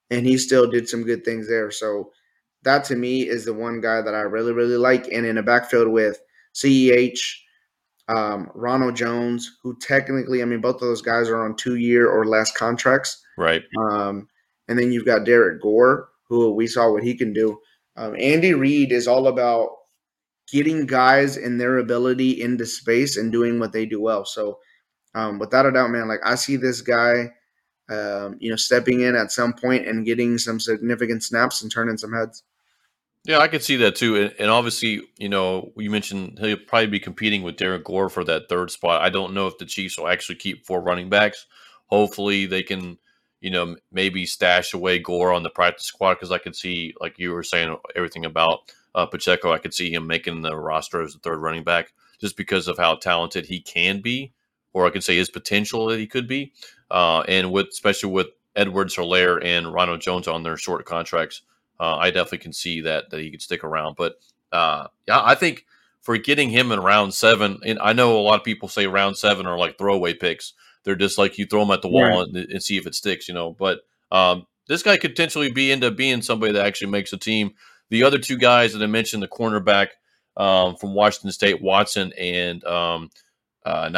and 0.09 0.25
he 0.25 0.37
still 0.37 0.69
did 0.69 0.87
some 0.87 1.03
good 1.03 1.25
things 1.25 1.47
there. 1.47 1.69
So 1.71 2.11
that 2.63 2.85
to 2.85 2.95
me 2.95 3.27
is 3.27 3.45
the 3.45 3.53
one 3.53 3.81
guy 3.81 4.01
that 4.01 4.15
I 4.15 4.21
really 4.21 4.53
really 4.53 4.77
like. 4.77 5.07
And 5.11 5.25
in 5.25 5.37
a 5.37 5.43
backfield 5.43 5.89
with 5.89 6.19
CEH, 6.55 7.19
um, 8.07 8.49
Ronald 8.53 8.95
Jones, 8.95 9.57
who 9.61 9.77
technically, 9.79 10.41
I 10.41 10.45
mean, 10.45 10.61
both 10.61 10.75
of 10.75 10.81
those 10.81 11.01
guys 11.01 11.29
are 11.29 11.43
on 11.43 11.55
two 11.55 11.75
year 11.75 12.09
or 12.09 12.25
less 12.25 12.51
contracts. 12.51 13.21
Right. 13.37 13.63
Um, 13.79 14.27
and 14.67 14.77
then 14.77 14.91
you've 14.91 15.05
got 15.05 15.25
Derrick 15.25 15.61
Gore, 15.61 16.09
who 16.27 16.53
we 16.53 16.67
saw 16.67 16.91
what 16.91 17.03
he 17.03 17.15
can 17.15 17.33
do. 17.33 17.59
Um, 17.95 18.15
Andy 18.19 18.53
Reid 18.53 18.91
is 18.91 19.07
all 19.07 19.27
about 19.27 19.69
getting 20.51 20.85
guys 20.85 21.37
and 21.37 21.59
their 21.59 21.77
ability 21.77 22.41
into 22.41 22.65
space 22.65 23.17
and 23.17 23.31
doing 23.31 23.59
what 23.59 23.71
they 23.71 23.85
do 23.85 24.01
well. 24.01 24.25
So, 24.25 24.59
um, 25.15 25.39
without 25.39 25.65
a 25.65 25.71
doubt, 25.71 25.91
man, 25.91 26.07
like 26.07 26.21
I 26.25 26.35
see 26.35 26.55
this 26.55 26.81
guy, 26.81 27.31
um, 27.89 28.37
you 28.39 28.49
know, 28.49 28.55
stepping 28.55 29.01
in 29.01 29.15
at 29.15 29.31
some 29.31 29.53
point 29.53 29.87
and 29.87 30.05
getting 30.05 30.37
some 30.37 30.59
significant 30.59 31.23
snaps 31.23 31.61
and 31.61 31.71
turning 31.71 31.97
some 31.97 32.13
heads. 32.13 32.43
Yeah, 33.25 33.37
I 33.39 33.47
could 33.47 33.63
see 33.63 33.77
that 33.77 33.95
too. 33.95 34.17
And, 34.17 34.35
and, 34.37 34.49
obviously, 34.49 35.01
you 35.17 35.29
know, 35.29 35.71
you 35.77 35.89
mentioned 35.89 36.39
he'll 36.39 36.57
probably 36.57 36.87
be 36.87 36.99
competing 36.99 37.41
with 37.41 37.55
Derrick 37.55 37.85
Gore 37.85 38.09
for 38.09 38.23
that 38.25 38.49
third 38.49 38.69
spot. 38.69 39.01
I 39.01 39.09
don't 39.09 39.33
know 39.33 39.47
if 39.47 39.57
the 39.57 39.65
Chiefs 39.65 39.97
will 39.97 40.09
actually 40.09 40.35
keep 40.35 40.65
four 40.65 40.81
running 40.81 41.09
backs. 41.09 41.45
Hopefully, 41.87 42.45
they 42.45 42.63
can, 42.63 42.97
you 43.39 43.49
know, 43.49 43.77
maybe 43.91 44.25
stash 44.25 44.73
away 44.73 44.99
Gore 44.99 45.31
on 45.31 45.43
the 45.43 45.49
practice 45.49 45.85
squad 45.85 46.15
because 46.15 46.31
I 46.31 46.37
could 46.37 46.55
see, 46.55 46.93
like 46.99 47.17
you 47.17 47.31
were 47.31 47.43
saying, 47.43 47.77
everything 47.95 48.25
about 48.25 48.59
uh, 48.93 49.05
Pacheco. 49.05 49.53
I 49.53 49.57
could 49.59 49.73
see 49.73 49.93
him 49.93 50.05
making 50.05 50.41
the 50.41 50.57
roster 50.57 51.01
as 51.01 51.13
the 51.13 51.19
third 51.19 51.37
running 51.39 51.63
back 51.63 51.93
just 52.19 52.35
because 52.35 52.67
of 52.67 52.77
how 52.77 52.95
talented 52.95 53.45
he 53.45 53.61
can 53.61 54.01
be, 54.01 54.33
or 54.73 54.85
I 54.85 54.89
could 54.89 55.03
say 55.03 55.15
his 55.15 55.29
potential 55.29 55.85
that 55.87 55.99
he 55.99 56.07
could 56.07 56.27
be. 56.27 56.51
Uh, 56.91 57.21
and 57.21 57.53
with 57.53 57.67
especially 57.67 58.11
with 58.11 58.27
Edwards-Helaire 58.55 59.43
and 59.43 59.73
Ronald 59.73 60.01
Jones 60.01 60.27
on 60.27 60.43
their 60.43 60.57
short 60.57 60.85
contracts 60.85 61.41
uh, 61.79 61.97
I 61.97 62.11
definitely 62.11 62.39
can 62.39 62.53
see 62.53 62.81
that 62.81 63.09
that 63.09 63.19
he 63.19 63.31
could 63.31 63.41
stick 63.41 63.63
around. 63.63 63.95
But 63.95 64.15
uh, 64.51 64.87
yeah, 65.07 65.21
I 65.23 65.35
think 65.35 65.65
for 66.01 66.17
getting 66.17 66.49
him 66.49 66.71
in 66.71 66.79
round 66.79 67.13
seven, 67.13 67.59
and 67.65 67.79
I 67.79 67.93
know 67.93 68.19
a 68.19 68.21
lot 68.21 68.39
of 68.39 68.45
people 68.45 68.67
say 68.67 68.87
round 68.87 69.17
seven 69.17 69.45
are 69.45 69.57
like 69.57 69.77
throwaway 69.77 70.13
picks. 70.13 70.53
They're 70.83 70.95
just 70.95 71.17
like 71.17 71.37
you 71.37 71.45
throw 71.45 71.61
them 71.61 71.71
at 71.71 71.81
the 71.81 71.89
wall 71.89 72.03
right. 72.03 72.27
and, 72.27 72.35
and, 72.35 72.61
see 72.61 72.77
if 72.77 72.85
it 72.85 72.93
sticks, 72.93 73.29
you 73.29 73.33
know. 73.33 73.53
But 73.53 73.81
um, 74.11 74.45
this 74.67 74.83
guy 74.83 74.97
could 74.97 75.11
potentially 75.11 75.51
be 75.51 75.71
end 75.71 75.83
up 75.83 75.95
being 75.95 76.21
somebody 76.21 76.51
that 76.53 76.65
actually 76.65 76.91
makes 76.91 77.13
a 77.13 77.17
team. 77.17 77.53
The 77.89 78.03
other 78.03 78.17
two 78.17 78.37
guys 78.37 78.73
that 78.73 78.83
I 78.83 78.87
mentioned, 78.87 79.23
the 79.23 79.27
cornerback 79.29 79.87
um, 80.35 80.75
from 80.75 80.93
Washington 80.93 81.31
State, 81.31 81.61
Watson, 81.61 82.11
and 82.17 82.63
um, 82.65 83.09
uh, 83.65 83.89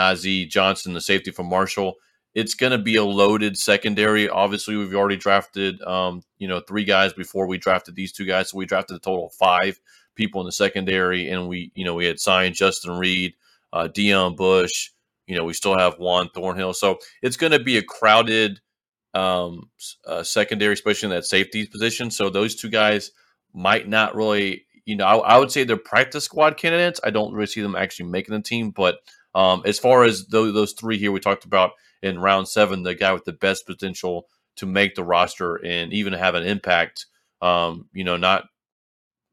Johnson, 0.47 0.93
the 0.93 1.01
safety 1.01 1.31
from 1.31 1.47
Marshall 1.47 1.95
it's 2.35 2.53
going 2.53 2.73
to 2.73 2.77
be 2.77 2.97
a 2.97 3.03
loaded 3.03 3.57
secondary. 3.57 4.27
Obviously, 4.27 4.75
we've 4.75 4.93
already 4.93 5.15
drafted, 5.15 5.81
um, 5.83 6.21
you 6.37 6.49
know, 6.49 6.59
three 6.59 6.83
guys 6.83 7.13
before 7.13 7.47
we 7.47 7.57
drafted 7.57 7.95
these 7.95 8.11
two 8.11 8.25
guys. 8.25 8.49
So 8.51 8.57
we 8.57 8.65
drafted 8.65 8.97
a 8.97 8.99
total 8.99 9.27
of 9.27 9.33
five 9.33 9.79
people 10.15 10.41
in 10.41 10.45
the 10.45 10.51
secondary, 10.51 11.29
and 11.29 11.47
we, 11.47 11.71
you 11.75 11.85
know, 11.85 11.95
we 11.95 12.05
had 12.05 12.19
signed 12.19 12.55
Justin 12.55 12.97
Reid, 12.97 13.35
uh, 13.71 13.87
Deon 13.87 14.35
Bush. 14.35 14.91
You 15.27 15.37
know, 15.37 15.45
we 15.45 15.53
still 15.53 15.77
have 15.77 15.95
Juan 15.95 16.29
Thornhill. 16.35 16.73
So 16.73 16.99
it's 17.21 17.37
going 17.37 17.53
to 17.53 17.59
be 17.59 17.77
a 17.77 17.83
crowded 17.83 18.59
um, 19.13 19.69
uh, 20.05 20.21
secondary, 20.21 20.73
especially 20.73 21.07
in 21.07 21.15
that 21.15 21.25
safety 21.25 21.65
position. 21.65 22.11
So 22.11 22.29
those 22.29 22.55
two 22.55 22.69
guys 22.69 23.11
might 23.53 23.87
not 23.87 24.13
really, 24.13 24.65
you 24.83 24.97
know, 24.97 25.05
I, 25.05 25.15
I 25.15 25.37
would 25.37 25.51
say 25.51 25.63
they're 25.63 25.77
practice 25.77 26.25
squad 26.25 26.57
candidates. 26.57 26.99
I 27.01 27.11
don't 27.11 27.33
really 27.33 27.47
see 27.47 27.61
them 27.61 27.77
actually 27.77 28.07
making 28.07 28.35
the 28.35 28.41
team, 28.41 28.71
but 28.71 28.97
um, 29.33 29.63
as 29.65 29.79
far 29.79 30.03
as 30.03 30.27
those, 30.27 30.53
those 30.53 30.73
three 30.73 30.97
here 30.97 31.13
we 31.13 31.21
talked 31.21 31.45
about 31.45 31.71
in 32.01 32.19
round 32.19 32.47
seven, 32.47 32.83
the 32.83 32.95
guy 32.95 33.13
with 33.13 33.25
the 33.25 33.33
best 33.33 33.65
potential 33.65 34.27
to 34.57 34.65
make 34.65 34.95
the 34.95 35.03
roster 35.03 35.55
and 35.55 35.93
even 35.93 36.13
have 36.13 36.35
an 36.35 36.43
impact. 36.43 37.05
Um, 37.41 37.89
you 37.93 38.03
know, 38.03 38.17
not 38.17 38.45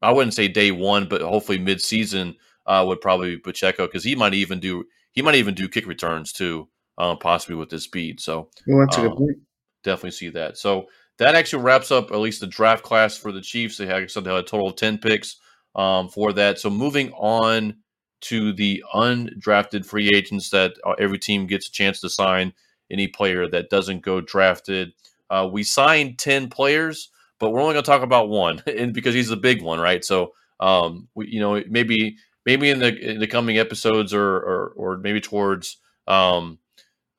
I 0.01 0.11
wouldn't 0.11 0.33
say 0.33 0.47
day 0.47 0.71
one, 0.71 1.07
but 1.07 1.21
hopefully 1.21 1.57
mid 1.57 1.81
season 1.81 2.35
uh, 2.65 2.83
would 2.87 3.01
probably 3.01 3.35
be 3.35 3.41
Pacheco 3.41 3.87
because 3.87 4.03
he 4.03 4.15
might 4.15 4.33
even 4.33 4.59
do 4.59 4.85
he 5.13 5.21
might 5.21 5.35
even 5.35 5.55
do 5.55 5.69
kick 5.69 5.87
returns 5.87 6.33
too, 6.33 6.67
um, 6.97 7.17
possibly 7.17 7.55
with 7.55 7.71
his 7.71 7.83
speed. 7.83 8.19
So 8.19 8.49
well, 8.67 8.85
that's 8.85 8.97
um, 8.97 9.05
a 9.05 9.09
good 9.09 9.17
point. 9.17 9.37
Definitely 9.83 10.11
see 10.11 10.29
that. 10.29 10.57
So 10.57 10.87
that 11.19 11.35
actually 11.35 11.63
wraps 11.63 11.91
up 11.91 12.11
at 12.11 12.17
least 12.17 12.41
the 12.41 12.47
draft 12.47 12.83
class 12.83 13.17
for 13.17 13.31
the 13.31 13.41
Chiefs. 13.41 13.77
They 13.77 13.85
had, 13.85 14.09
they 14.09 14.29
had 14.29 14.39
a 14.39 14.43
total 14.43 14.69
of 14.69 14.75
ten 14.75 14.97
picks 14.97 15.37
um, 15.75 16.09
for 16.09 16.33
that. 16.33 16.59
So 16.59 16.69
moving 16.69 17.11
on 17.13 17.75
to 18.23 18.53
the 18.53 18.83
undrafted 18.93 19.85
free 19.85 20.09
agents 20.13 20.49
that 20.49 20.73
uh, 20.85 20.93
every 20.99 21.19
team 21.19 21.47
gets 21.47 21.67
a 21.67 21.71
chance 21.71 21.99
to 22.01 22.09
sign 22.09 22.53
any 22.91 23.07
player 23.07 23.47
that 23.49 23.69
doesn't 23.69 24.01
go 24.01 24.21
drafted. 24.21 24.93
Uh, 25.29 25.47
we 25.51 25.63
signed 25.63 26.17
10 26.19 26.49
players, 26.49 27.09
but 27.39 27.49
we're 27.49 27.61
only 27.61 27.73
going 27.73 27.83
to 27.83 27.89
talk 27.89 28.01
about 28.01 28.29
one 28.29 28.61
and 28.67 28.93
because 28.93 29.13
he's 29.13 29.31
a 29.31 29.37
big 29.37 29.61
one, 29.61 29.79
right? 29.79 30.03
So, 30.03 30.33
um, 30.59 31.07
we, 31.15 31.27
you 31.27 31.39
know, 31.39 31.61
maybe 31.69 32.17
maybe 32.45 32.69
in 32.69 32.79
the 32.79 32.95
in 32.97 33.19
the 33.19 33.27
coming 33.27 33.57
episodes 33.57 34.13
or 34.13 34.35
or, 34.35 34.73
or 34.75 34.97
maybe 34.97 35.19
towards 35.19 35.77
um, 36.07 36.59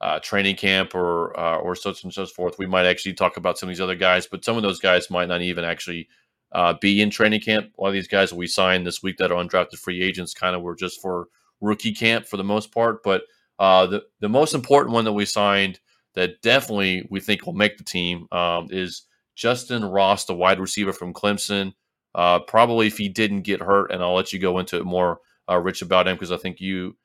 uh, 0.01 0.21
training 0.21 0.57
camp 0.57 0.95
or 0.95 1.39
uh, 1.39 1.57
or 1.57 1.75
such 1.75 2.05
and 2.05 2.13
so 2.13 2.27
forth, 2.27 2.59
we 2.59 2.67
might 2.67 2.87
actually 2.87 3.15
talk 3.15 3.37
about 3.37 3.59
some 3.59 3.69
of 3.69 3.75
these 3.75 3.81
other 3.81 3.95
guys. 3.95 4.27
But 4.27 4.45
some 4.45 4.57
of 4.57 4.63
those 4.63 4.79
guys 4.81 5.11
might 5.11 5.29
not 5.29 5.43
even 5.43 5.65
actually 5.65 6.09
uh, 6.55 6.75
be 6.81 7.03
in 7.03 7.11
training 7.11 7.41
camp. 7.41 7.73
A 7.79 7.83
lot 7.83 7.89
of 7.89 7.95
these 7.95 8.09
guys 8.09 8.33
we 8.33 8.47
signed 8.47 8.87
this 8.87 9.03
week 9.03 9.17
that 9.19 9.33
are 9.33 9.43
undrafted 9.43 9.79
free 9.79 10.03
agents 10.03 10.33
kind 10.33 10.55
of 10.55 10.63
were 10.63 10.77
just 10.77 11.01
for 11.03 11.29
rookie 11.61 11.93
camp 11.93 12.27
for 12.27 12.37
the 12.37 12.45
most 12.45 12.73
part. 12.73 13.03
But 13.03 13.23
uh, 13.59 13.87
the 13.87 14.03
the 14.21 14.29
most 14.29 14.55
important 14.55 14.95
one 14.95 15.05
that 15.05 15.13
we 15.13 15.25
signed 15.25 15.81
that 16.15 16.41
definitely 16.43 17.07
we 17.11 17.21
think 17.21 17.45
will 17.45 17.53
make 17.53 17.77
the 17.77 17.85
team 17.85 18.29
um, 18.33 18.69
is 18.71 19.03
Justin 19.35 19.85
Ross, 19.85 20.25
the 20.25 20.35
wide 20.35 20.61
receiver 20.61 20.93
from 20.93 21.13
Clemson. 21.13 21.73
Uh, 22.15 22.39
probably 22.39 22.87
if 22.87 22.97
he 22.97 23.09
didn't 23.09 23.43
get 23.43 23.61
hurt, 23.61 23.91
and 23.91 24.01
I'll 24.03 24.15
let 24.15 24.33
you 24.33 24.39
go 24.39 24.61
into 24.61 24.77
it 24.77 24.85
more, 24.85 25.19
uh, 25.51 25.59
Rich, 25.59 25.83
about 25.83 26.07
him 26.07 26.15
because 26.15 26.31
I 26.31 26.37
think 26.37 26.61
you, 26.61 26.97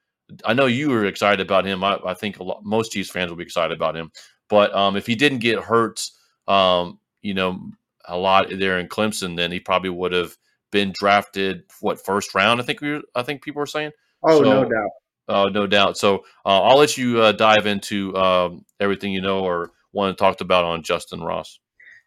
I 0.46 0.54
know 0.54 0.68
you 0.68 0.90
were 0.90 1.06
excited 1.06 1.44
about 1.44 1.66
him. 1.66 1.84
I, 1.84 1.98
I 2.06 2.14
think 2.14 2.40
lot, 2.40 2.64
most 2.64 2.92
Chiefs 2.92 3.10
fans 3.10 3.32
will 3.32 3.38
be 3.38 3.44
excited 3.44 3.76
about 3.76 3.98
him. 3.98 4.12
But 4.50 4.74
um, 4.76 4.96
if 4.96 5.08
he 5.08 5.16
didn't 5.16 5.40
get 5.40 5.60
hurt, 5.60 6.08
um, 6.48 7.00
you 7.24 7.34
know, 7.34 7.72
a 8.10 8.18
lot 8.18 8.48
there 8.50 8.80
in 8.80 8.88
Clemson, 8.88 9.38
then 9.38 9.52
he 9.52 9.60
probably 9.60 9.90
would 9.90 10.12
have 10.12 10.36
been 10.72 10.92
drafted 10.94 11.64
what 11.82 12.04
first 12.04 12.36
round. 12.36 12.60
I 12.60 12.64
think 12.64 12.82
we, 12.82 12.92
were, 12.92 13.02
I 13.16 13.24
think 13.24 13.42
people 13.42 13.60
were 13.60 13.66
saying. 13.66 13.92
Oh, 14.24 14.44
so, 14.44 14.50
no 14.50 14.64
doubt. 14.64 14.90
uh, 15.28 15.50
no 15.50 15.68
doubt. 15.68 15.98
So 15.98 16.26
uh, 16.46 16.62
I'll 16.62 16.78
let 16.78 16.98
you 16.98 17.22
uh, 17.22 17.32
dive 17.32 17.66
into 17.66 18.16
um, 18.16 18.66
everything 18.80 19.14
you 19.14 19.22
know 19.22 19.40
or 19.40 19.72
want 19.94 20.16
to 20.16 20.22
talk 20.22 20.42
about 20.42 20.66
on 20.66 20.84
Justin 20.84 21.22
Ross. 21.22 21.60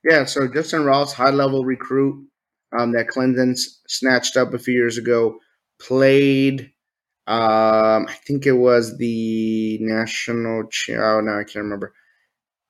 Yeah, 0.04 0.24
so 0.24 0.48
Justin 0.48 0.84
Ross, 0.84 1.12
high 1.12 1.30
level 1.30 1.64
recruit 1.64 2.26
um, 2.76 2.92
that 2.92 3.08
Clemson 3.08 3.56
snatched 3.86 4.36
up 4.36 4.52
a 4.52 4.58
few 4.58 4.74
years 4.74 4.98
ago, 4.98 5.38
played. 5.80 6.72
Um, 7.26 8.06
I 8.08 8.16
think 8.26 8.46
it 8.46 8.52
was 8.52 8.98
the 8.98 9.78
national. 9.80 10.68
Ch- 10.68 10.90
oh 10.90 11.20
no, 11.20 11.38
I 11.38 11.44
can't 11.44 11.64
remember. 11.64 11.94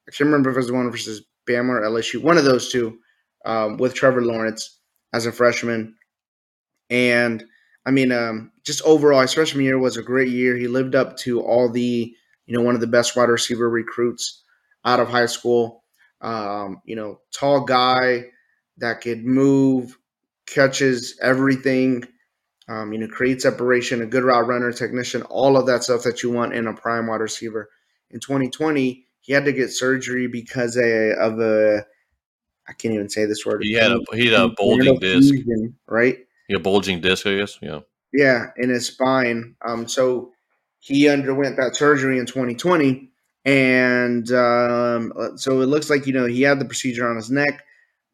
I 0.06 0.10
can't 0.10 0.28
remember 0.28 0.50
if 0.50 0.56
it 0.56 0.58
was 0.58 0.66
the 0.66 0.74
one 0.74 0.90
versus 0.90 1.24
Bama 1.48 1.70
or 1.70 1.82
LSU. 1.82 2.22
One 2.22 2.36
of 2.36 2.44
those 2.44 2.70
two, 2.70 2.98
um, 3.44 3.76
with 3.76 3.94
Trevor 3.94 4.22
Lawrence 4.22 4.78
as 5.12 5.26
a 5.26 5.32
freshman, 5.32 5.94
and 6.90 7.44
I 7.84 7.90
mean, 7.90 8.12
um, 8.12 8.52
just 8.64 8.82
overall, 8.82 9.22
his 9.22 9.34
freshman 9.34 9.64
year 9.64 9.78
was 9.78 9.96
a 9.96 10.02
great 10.02 10.28
year. 10.28 10.56
He 10.56 10.68
lived 10.68 10.94
up 10.94 11.16
to 11.18 11.40
all 11.40 11.70
the, 11.70 12.14
you 12.46 12.56
know, 12.56 12.62
one 12.62 12.74
of 12.74 12.80
the 12.80 12.86
best 12.86 13.16
wide 13.16 13.28
receiver 13.28 13.68
recruits 13.68 14.42
out 14.84 15.00
of 15.00 15.08
high 15.08 15.26
school. 15.26 15.84
Um, 16.20 16.80
you 16.84 16.94
know, 16.94 17.20
tall 17.34 17.64
guy 17.64 18.26
that 18.78 19.00
could 19.00 19.24
move, 19.24 19.98
catches 20.46 21.18
everything. 21.20 22.04
Um, 22.68 22.92
you 22.92 23.00
know, 23.00 23.08
create 23.08 23.42
separation, 23.42 24.02
a 24.02 24.06
good 24.06 24.22
route 24.22 24.46
runner, 24.46 24.72
technician, 24.72 25.22
all 25.22 25.56
of 25.56 25.66
that 25.66 25.82
stuff 25.82 26.04
that 26.04 26.22
you 26.22 26.30
want 26.30 26.54
in 26.54 26.68
a 26.68 26.74
prime 26.74 27.08
wide 27.08 27.20
receiver. 27.20 27.68
In 28.10 28.20
2020, 28.20 29.04
he 29.20 29.32
had 29.32 29.44
to 29.46 29.52
get 29.52 29.70
surgery 29.70 30.28
because 30.28 30.76
of 30.76 31.40
a, 31.40 31.84
I 32.72 32.74
can't 32.74 32.94
even 32.94 33.10
say 33.10 33.26
this 33.26 33.44
word. 33.44 33.62
He 33.62 33.74
had 33.74 33.92
a 33.92 34.00
he 34.14 34.28
had 34.28 34.40
a 34.40 34.48
bulging 34.48 34.98
disc, 34.98 35.34
right? 35.86 36.16
Yeah, 36.48 36.58
bulging 36.58 37.02
disc, 37.02 37.26
I 37.26 37.36
guess. 37.36 37.58
Yeah. 37.60 37.80
Yeah, 38.14 38.46
in 38.56 38.70
his 38.70 38.86
spine. 38.86 39.56
Um, 39.66 39.86
so 39.86 40.32
he 40.78 41.06
underwent 41.08 41.58
that 41.58 41.76
surgery 41.76 42.18
in 42.18 42.24
2020, 42.24 43.10
and 43.44 44.32
um, 44.32 45.12
so 45.36 45.60
it 45.60 45.66
looks 45.66 45.90
like 45.90 46.06
you 46.06 46.14
know 46.14 46.24
he 46.24 46.40
had 46.40 46.60
the 46.60 46.64
procedure 46.64 47.08
on 47.08 47.16
his 47.16 47.30
neck, 47.30 47.62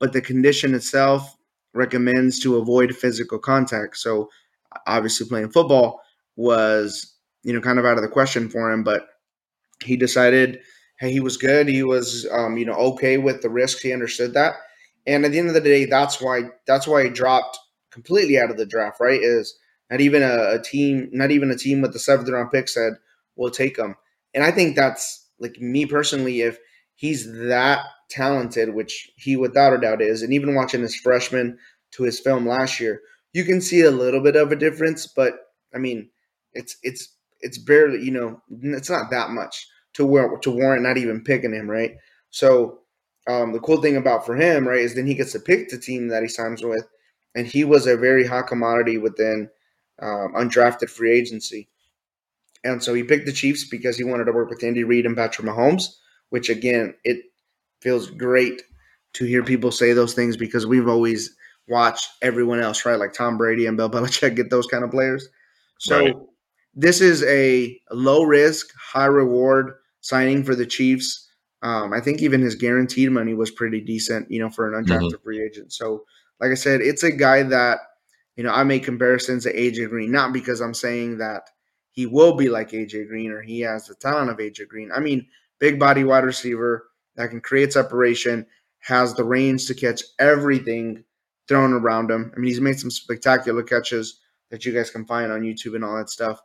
but 0.01 0.13
the 0.13 0.21
condition 0.21 0.75
itself 0.75 1.37
recommends 1.73 2.41
to 2.41 2.57
avoid 2.57 2.97
physical 2.97 3.39
contact. 3.39 3.97
So 3.97 4.29
obviously 4.89 5.29
playing 5.29 5.51
football 5.51 6.01
was 6.35 7.15
you 7.45 7.53
know 7.53 7.61
kind 7.61 7.79
of 7.79 7.85
out 7.85 7.97
of 7.97 8.03
the 8.03 8.09
question 8.09 8.49
for 8.49 8.73
him, 8.73 8.83
but 8.83 9.07
he 9.85 9.97
decided 9.97 10.59
he 11.01 11.21
was 11.21 11.37
good. 11.37 11.69
He 11.69 11.83
was 11.83 12.27
um, 12.33 12.57
you 12.59 12.65
know 12.67 12.75
okay 12.75 13.19
with 13.19 13.43
the 13.43 13.51
risks. 13.51 13.83
He 13.83 13.93
understood 13.93 14.35
that, 14.35 14.55
and 15.07 15.25
at 15.25 15.33
the 15.33 15.39
end 15.39 15.49
of 15.49 15.55
the 15.55 15.61
day, 15.61 15.85
that's 15.85 16.21
why 16.21 16.43
that's 16.67 16.87
why 16.87 17.05
he 17.05 17.11
dropped 17.11 17.59
completely 17.91 18.39
out 18.39 18.51
of 18.51 18.57
the 18.57 18.67
draft. 18.67 19.01
Right? 19.01 19.21
Is 19.23 19.57
not 19.91 20.01
even 20.01 20.23
a, 20.23 20.55
a 20.55 20.63
team, 20.63 21.09
not 21.13 21.31
even 21.31 21.51
a 21.51 21.57
team 21.57 21.81
with 21.81 21.93
the 21.93 21.99
seventh 21.99 22.29
round 22.29 22.51
pick 22.51 22.69
said 22.69 22.95
we'll 23.37 23.51
take 23.51 23.79
him. 23.79 23.95
And 24.35 24.45
I 24.45 24.51
think 24.51 24.77
that's 24.77 25.27
like 25.39 25.59
me 25.61 25.87
personally. 25.87 26.41
If 26.41 26.59
he's 26.97 27.31
that 27.49 27.85
talented, 28.11 28.75
which 28.75 29.11
he 29.17 29.37
without 29.37 29.73
a 29.73 29.79
doubt 29.79 30.03
is, 30.03 30.23
and 30.23 30.33
even 30.33 30.55
watching 30.55 30.83
his 30.83 30.97
freshman 30.97 31.59
to 31.93 32.03
his 32.03 32.21
film 32.21 32.47
last 32.47 32.81
year, 32.81 33.01
you 33.33 33.45
can 33.45 33.61
see 33.61 33.83
a 33.83 33.91
little 33.91 34.23
bit 34.23 34.37
of 34.37 34.53
a 34.53 34.57
difference. 34.57 35.07
But 35.07 35.35
I 35.75 35.79
mean, 35.79 36.11
it's 36.53 36.77
it's 36.83 37.15
it's 37.41 37.59
barely 37.59 38.03
you 38.03 38.11
know 38.11 38.43
it's 38.51 38.91
not 38.91 39.11
that 39.11 39.31
much 39.31 39.67
to 39.99 40.07
where 40.07 40.39
to 40.39 40.51
warrant 40.53 40.85
not 40.85 40.97
even 40.97 41.25
picking 41.25 41.53
him, 41.53 41.69
right? 41.69 41.97
So 42.31 42.79
um, 43.29 43.53
the 43.53 43.59
cool 43.59 43.83
thing 43.83 43.97
about 43.97 44.25
for 44.25 44.37
him, 44.37 44.67
right, 44.67 44.79
is 44.79 44.95
then 44.95 45.09
he 45.09 45.15
gets 45.15 45.33
to 45.33 45.41
pick 45.41 45.69
the 45.69 45.77
team 45.77 46.07
that 46.09 46.23
he 46.23 46.29
signs 46.29 46.63
with, 46.63 46.87
and 47.35 47.49
he 47.49 47.65
was 47.65 47.89
a 47.89 47.97
very 47.97 48.25
hot 48.25 48.47
commodity 48.47 48.97
within 48.97 49.51
um, 50.01 50.35
undrafted 50.37 50.89
free 50.89 51.19
agency. 51.19 51.69
And 52.63 52.81
so 52.81 52.95
he 52.95 53.03
picked 53.03 53.27
the 53.27 53.33
Chiefs 53.33 53.69
because 53.69 53.97
he 53.97 54.05
wanted 54.05 54.27
to 54.27 54.33
work 54.33 54.51
with 54.51 54.63
Andy 54.63 54.85
Reid 54.85 55.05
and 55.05 55.17
Patrick 55.17 55.49
Mahomes, 55.49 55.97
which 56.31 56.49
again, 56.49 56.95
it 57.03 57.25
feels 57.81 58.09
great 58.09 58.63
to 59.15 59.25
hear 59.25 59.43
people 59.43 59.73
say 59.73 59.95
those 59.95 60.15
things 60.15 60.37
because 60.37 60.65
we've 60.65 60.87
always 60.87 61.35
watched 61.69 62.09
everyone 62.23 62.61
else, 62.61 62.87
right? 62.87 63.01
Like 63.01 63.15
Tom 63.15 63.37
Brady 63.37 63.67
and 63.67 63.77
Bill 63.77 63.91
Belichick 63.91 64.37
get 64.37 64.49
those 64.49 64.67
kind 64.69 64.85
of 64.85 64.93
players. 64.93 65.29
So 65.81 65.99
right. 65.99 66.17
this 66.75 67.01
is 67.01 67.25
a 67.25 67.81
low 67.91 68.23
risk, 68.23 68.73
high 68.77 69.07
reward 69.07 69.75
signing 70.09 70.43
for 70.43 70.55
the 70.55 70.67
Chiefs. 70.67 71.29
Um, 71.63 71.93
I 71.93 72.01
think 72.01 72.23
even 72.23 72.41
his 72.41 72.55
guaranteed 72.55 73.11
money 73.11 73.35
was 73.35 73.51
pretty 73.51 73.81
decent, 73.81 74.31
you 74.31 74.41
know, 74.41 74.49
for 74.49 74.73
an 74.73 74.85
undrafted 74.85 75.13
mm-hmm. 75.13 75.23
free 75.23 75.43
agent. 75.43 75.73
So, 75.73 76.05
like 76.41 76.51
I 76.51 76.55
said, 76.55 76.81
it's 76.81 77.03
a 77.03 77.11
guy 77.11 77.43
that 77.43 77.81
you 78.39 78.45
know, 78.45 78.53
I 78.53 78.63
make 78.63 78.85
comparisons 78.85 79.43
to 79.43 79.53
AJ 79.53 79.89
Green, 79.89 80.13
not 80.13 80.33
because 80.33 80.61
I'm 80.61 80.73
saying 80.73 81.19
that 81.19 81.51
he 81.91 82.07
will 82.07 82.37
be 82.37 82.49
like 82.49 82.71
AJ 82.71 83.09
Green 83.09 83.33
or 83.33 83.43
he 83.43 83.61
has 83.63 83.89
the 83.89 83.97
talent 83.97 84.31
of 84.31 84.37
AJ 84.37 84.69
Green. 84.69 84.93
I 84.95 85.01
mean, 85.01 85.27
big 85.59 85.81
body 85.81 86.05
wide 86.05 86.23
receiver 86.23 86.87
that 87.17 87.31
can 87.31 87.41
create 87.41 87.73
separation, 87.73 88.47
has 88.79 89.15
the 89.15 89.25
range 89.25 89.67
to 89.67 89.75
catch 89.75 90.05
everything 90.21 91.03
thrown 91.49 91.73
around 91.73 92.13
him. 92.13 92.33
I 92.33 92.39
mean, 92.39 92.47
he's 92.47 92.61
made 92.61 92.79
some 92.79 92.93
spectacular 92.93 93.65
catches 93.65 94.21
that 94.53 94.65
you 94.65 94.73
guys 94.73 94.93
can 94.93 95.05
find 95.05 95.33
on 95.33 95.41
YouTube 95.41 95.75
and 95.75 95.85
all 95.85 95.97
that 95.97 96.09
stuff. 96.09 96.41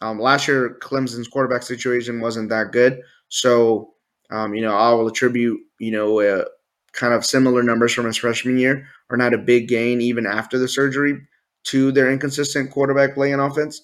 Um, 0.00 0.18
last 0.18 0.48
year, 0.48 0.78
Clemson's 0.80 1.28
quarterback 1.28 1.62
situation 1.62 2.20
wasn't 2.20 2.48
that 2.50 2.72
good, 2.72 3.00
so 3.28 3.94
um, 4.30 4.54
you 4.54 4.62
know 4.62 4.74
I 4.74 4.92
will 4.92 5.08
attribute 5.08 5.60
you 5.78 5.90
know 5.90 6.20
uh, 6.20 6.44
kind 6.92 7.14
of 7.14 7.24
similar 7.24 7.62
numbers 7.62 7.92
from 7.92 8.06
his 8.06 8.16
freshman 8.16 8.58
year, 8.58 8.86
or 9.10 9.16
not 9.16 9.34
a 9.34 9.38
big 9.38 9.68
gain 9.68 10.00
even 10.00 10.26
after 10.26 10.58
the 10.58 10.68
surgery 10.68 11.20
to 11.64 11.92
their 11.92 12.10
inconsistent 12.10 12.70
quarterback 12.70 13.14
play 13.14 13.32
and 13.32 13.42
offense. 13.42 13.82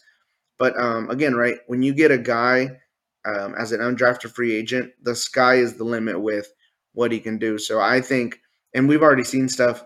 But 0.59 0.79
um, 0.79 1.11
again, 1.11 1.35
right 1.35 1.59
when 1.67 1.83
you 1.83 1.93
get 1.93 2.11
a 2.11 2.19
guy 2.19 2.71
um, 3.27 3.55
as 3.57 3.73
an 3.73 3.81
undrafted 3.81 4.31
free 4.35 4.55
agent, 4.55 4.93
the 5.03 5.14
sky 5.14 5.57
is 5.57 5.75
the 5.75 5.85
limit 5.85 6.21
with 6.21 6.49
what 6.95 7.12
he 7.12 7.21
can 7.21 7.39
do. 7.39 7.59
So 7.59 7.81
I 7.81 8.01
think, 8.01 8.41
and 8.75 8.89
we've 8.89 9.03
already 9.03 9.25
seen 9.25 9.49
stuff 9.49 9.85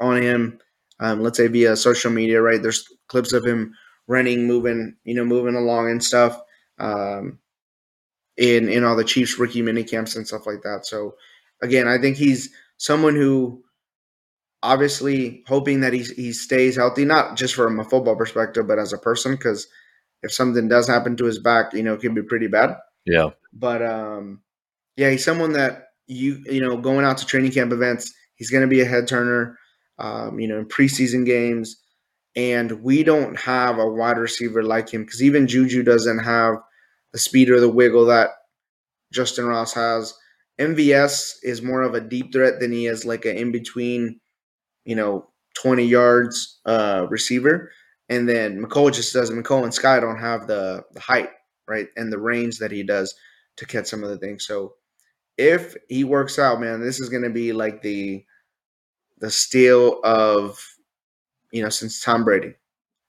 on 0.00 0.20
him. 0.20 0.58
Um, 0.98 1.22
let's 1.22 1.38
say 1.38 1.46
via 1.46 1.76
social 1.76 2.10
media, 2.10 2.42
right? 2.42 2.60
There's 2.60 2.84
clips 3.08 3.32
of 3.32 3.44
him 3.44 3.72
running, 4.10 4.46
moving, 4.46 4.96
you 5.04 5.14
know, 5.14 5.24
moving 5.24 5.54
along 5.54 5.88
and 5.88 6.02
stuff. 6.02 6.40
Um, 6.78 7.38
in 8.36 8.68
in 8.68 8.84
all 8.84 8.96
the 8.96 9.04
Chiefs 9.04 9.38
rookie 9.38 9.62
mini 9.62 9.84
camps 9.84 10.16
and 10.16 10.26
stuff 10.26 10.46
like 10.46 10.62
that. 10.62 10.86
So 10.86 11.14
again, 11.62 11.86
I 11.86 11.98
think 11.98 12.16
he's 12.16 12.50
someone 12.78 13.14
who 13.14 13.62
obviously 14.62 15.44
hoping 15.46 15.80
that 15.80 15.92
he, 15.92 16.02
he 16.02 16.32
stays 16.32 16.76
healthy, 16.76 17.04
not 17.04 17.36
just 17.36 17.54
from 17.54 17.78
a 17.78 17.84
football 17.84 18.16
perspective, 18.16 18.66
but 18.66 18.78
as 18.78 18.92
a 18.92 18.98
person, 18.98 19.32
because 19.32 19.68
if 20.22 20.32
something 20.32 20.68
does 20.68 20.88
happen 20.88 21.16
to 21.16 21.24
his 21.24 21.38
back, 21.38 21.72
you 21.72 21.82
know, 21.82 21.94
it 21.94 22.00
can 22.00 22.14
be 22.14 22.22
pretty 22.22 22.46
bad. 22.46 22.76
Yeah. 23.06 23.30
But 23.52 23.82
um, 23.82 24.40
yeah, 24.96 25.10
he's 25.10 25.24
someone 25.24 25.52
that 25.52 25.88
you 26.06 26.42
you 26.50 26.60
know 26.60 26.76
going 26.76 27.04
out 27.04 27.18
to 27.18 27.26
training 27.26 27.52
camp 27.52 27.72
events, 27.72 28.12
he's 28.34 28.50
going 28.50 28.62
to 28.62 28.68
be 28.68 28.80
a 28.80 28.86
head 28.86 29.06
turner. 29.06 29.58
Um, 29.98 30.40
you 30.40 30.48
know, 30.48 30.58
in 30.58 30.64
preseason 30.64 31.26
games, 31.26 31.76
and 32.36 32.82
we 32.82 33.02
don't 33.02 33.38
have 33.38 33.78
a 33.78 33.86
wide 33.86 34.18
receiver 34.18 34.62
like 34.62 34.90
him 34.90 35.04
because 35.04 35.22
even 35.22 35.46
Juju 35.46 35.82
doesn't 35.82 36.20
have 36.20 36.56
the 37.12 37.18
speed 37.18 37.50
or 37.50 37.60
the 37.60 37.68
wiggle 37.68 38.06
that 38.06 38.30
Justin 39.12 39.46
Ross 39.46 39.72
has. 39.74 40.14
MVS 40.60 41.36
is 41.42 41.62
more 41.62 41.82
of 41.82 41.94
a 41.94 42.00
deep 42.00 42.32
threat 42.32 42.60
than 42.60 42.72
he 42.72 42.86
is 42.86 43.04
like 43.04 43.24
an 43.24 43.36
in 43.36 43.50
between 43.50 44.20
you 44.84 44.96
know, 44.96 45.28
20 45.54 45.84
yards 45.84 46.60
uh, 46.66 47.06
receiver. 47.08 47.70
And 48.08 48.28
then 48.28 48.60
Mecole 48.60 48.92
just 48.92 49.12
doesn't. 49.12 49.40
Mecole 49.40 49.64
and 49.64 49.72
Skyy 49.72 50.00
don't 50.00 50.18
have 50.18 50.46
the, 50.46 50.84
the 50.92 51.00
height, 51.00 51.30
right, 51.68 51.88
and 51.96 52.12
the 52.12 52.18
range 52.18 52.58
that 52.58 52.72
he 52.72 52.82
does 52.82 53.14
to 53.56 53.66
catch 53.66 53.86
some 53.86 54.02
of 54.02 54.10
the 54.10 54.18
things. 54.18 54.46
So 54.46 54.74
if 55.38 55.76
he 55.88 56.04
works 56.04 56.38
out, 56.38 56.60
man, 56.60 56.80
this 56.80 57.00
is 57.00 57.08
going 57.08 57.22
to 57.22 57.30
be 57.30 57.52
like 57.52 57.82
the 57.82 58.24
the 59.18 59.30
steal 59.30 60.00
of 60.02 60.58
you 61.52 61.62
know 61.62 61.68
since 61.68 62.02
Tom 62.02 62.24
Brady 62.24 62.54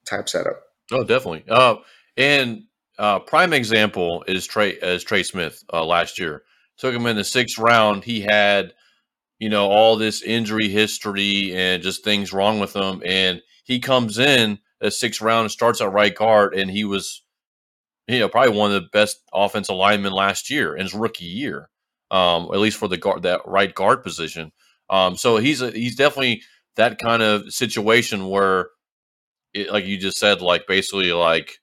type 0.05 0.29
setup. 0.29 0.61
Oh, 0.91 1.03
definitely. 1.03 1.45
Uh, 1.49 1.75
and 2.17 2.63
uh, 2.99 3.19
prime 3.19 3.53
example 3.53 4.23
is 4.27 4.45
Trey 4.45 4.77
as 4.79 5.03
Trey 5.03 5.23
Smith 5.23 5.63
uh, 5.71 5.85
last 5.85 6.19
year. 6.19 6.43
Took 6.77 6.93
him 6.93 7.05
in 7.05 7.15
the 7.15 7.23
sixth 7.23 7.57
round. 7.57 8.03
He 8.03 8.21
had 8.21 8.73
you 9.41 9.49
know, 9.49 9.67
all 9.67 9.95
this 9.95 10.21
injury 10.21 10.69
history 10.69 11.51
and 11.55 11.81
just 11.81 12.03
things 12.03 12.31
wrong 12.31 12.59
with 12.59 12.75
him. 12.75 13.01
And 13.03 13.41
he 13.63 13.79
comes 13.79 14.19
in 14.19 14.59
a 14.81 14.91
sixth 14.91 15.19
round 15.19 15.45
and 15.45 15.51
starts 15.51 15.81
at 15.81 15.91
right 15.91 16.13
guard, 16.13 16.53
and 16.53 16.69
he 16.69 16.83
was, 16.83 17.23
you 18.07 18.19
know, 18.19 18.29
probably 18.29 18.55
one 18.55 18.71
of 18.71 18.79
the 18.79 18.89
best 18.93 19.17
offensive 19.33 19.75
linemen 19.75 20.13
last 20.13 20.51
year 20.51 20.75
in 20.75 20.83
his 20.83 20.93
rookie 20.93 21.25
year, 21.25 21.71
um, 22.11 22.49
at 22.53 22.59
least 22.59 22.77
for 22.77 22.87
the 22.87 22.97
guard 22.97 23.23
that 23.23 23.41
right 23.47 23.73
guard 23.73 24.03
position. 24.03 24.51
Um, 24.91 25.17
so 25.17 25.37
he's 25.37 25.63
a, 25.63 25.71
he's 25.71 25.95
definitely 25.95 26.43
that 26.76 26.99
kind 26.99 27.22
of 27.22 27.51
situation 27.53 28.28
where, 28.30 28.69
it, 29.53 29.72
like 29.72 29.86
you 29.86 29.97
just 29.97 30.17
said, 30.17 30.41
like 30.41 30.67
basically 30.67 31.11
like 31.11 31.59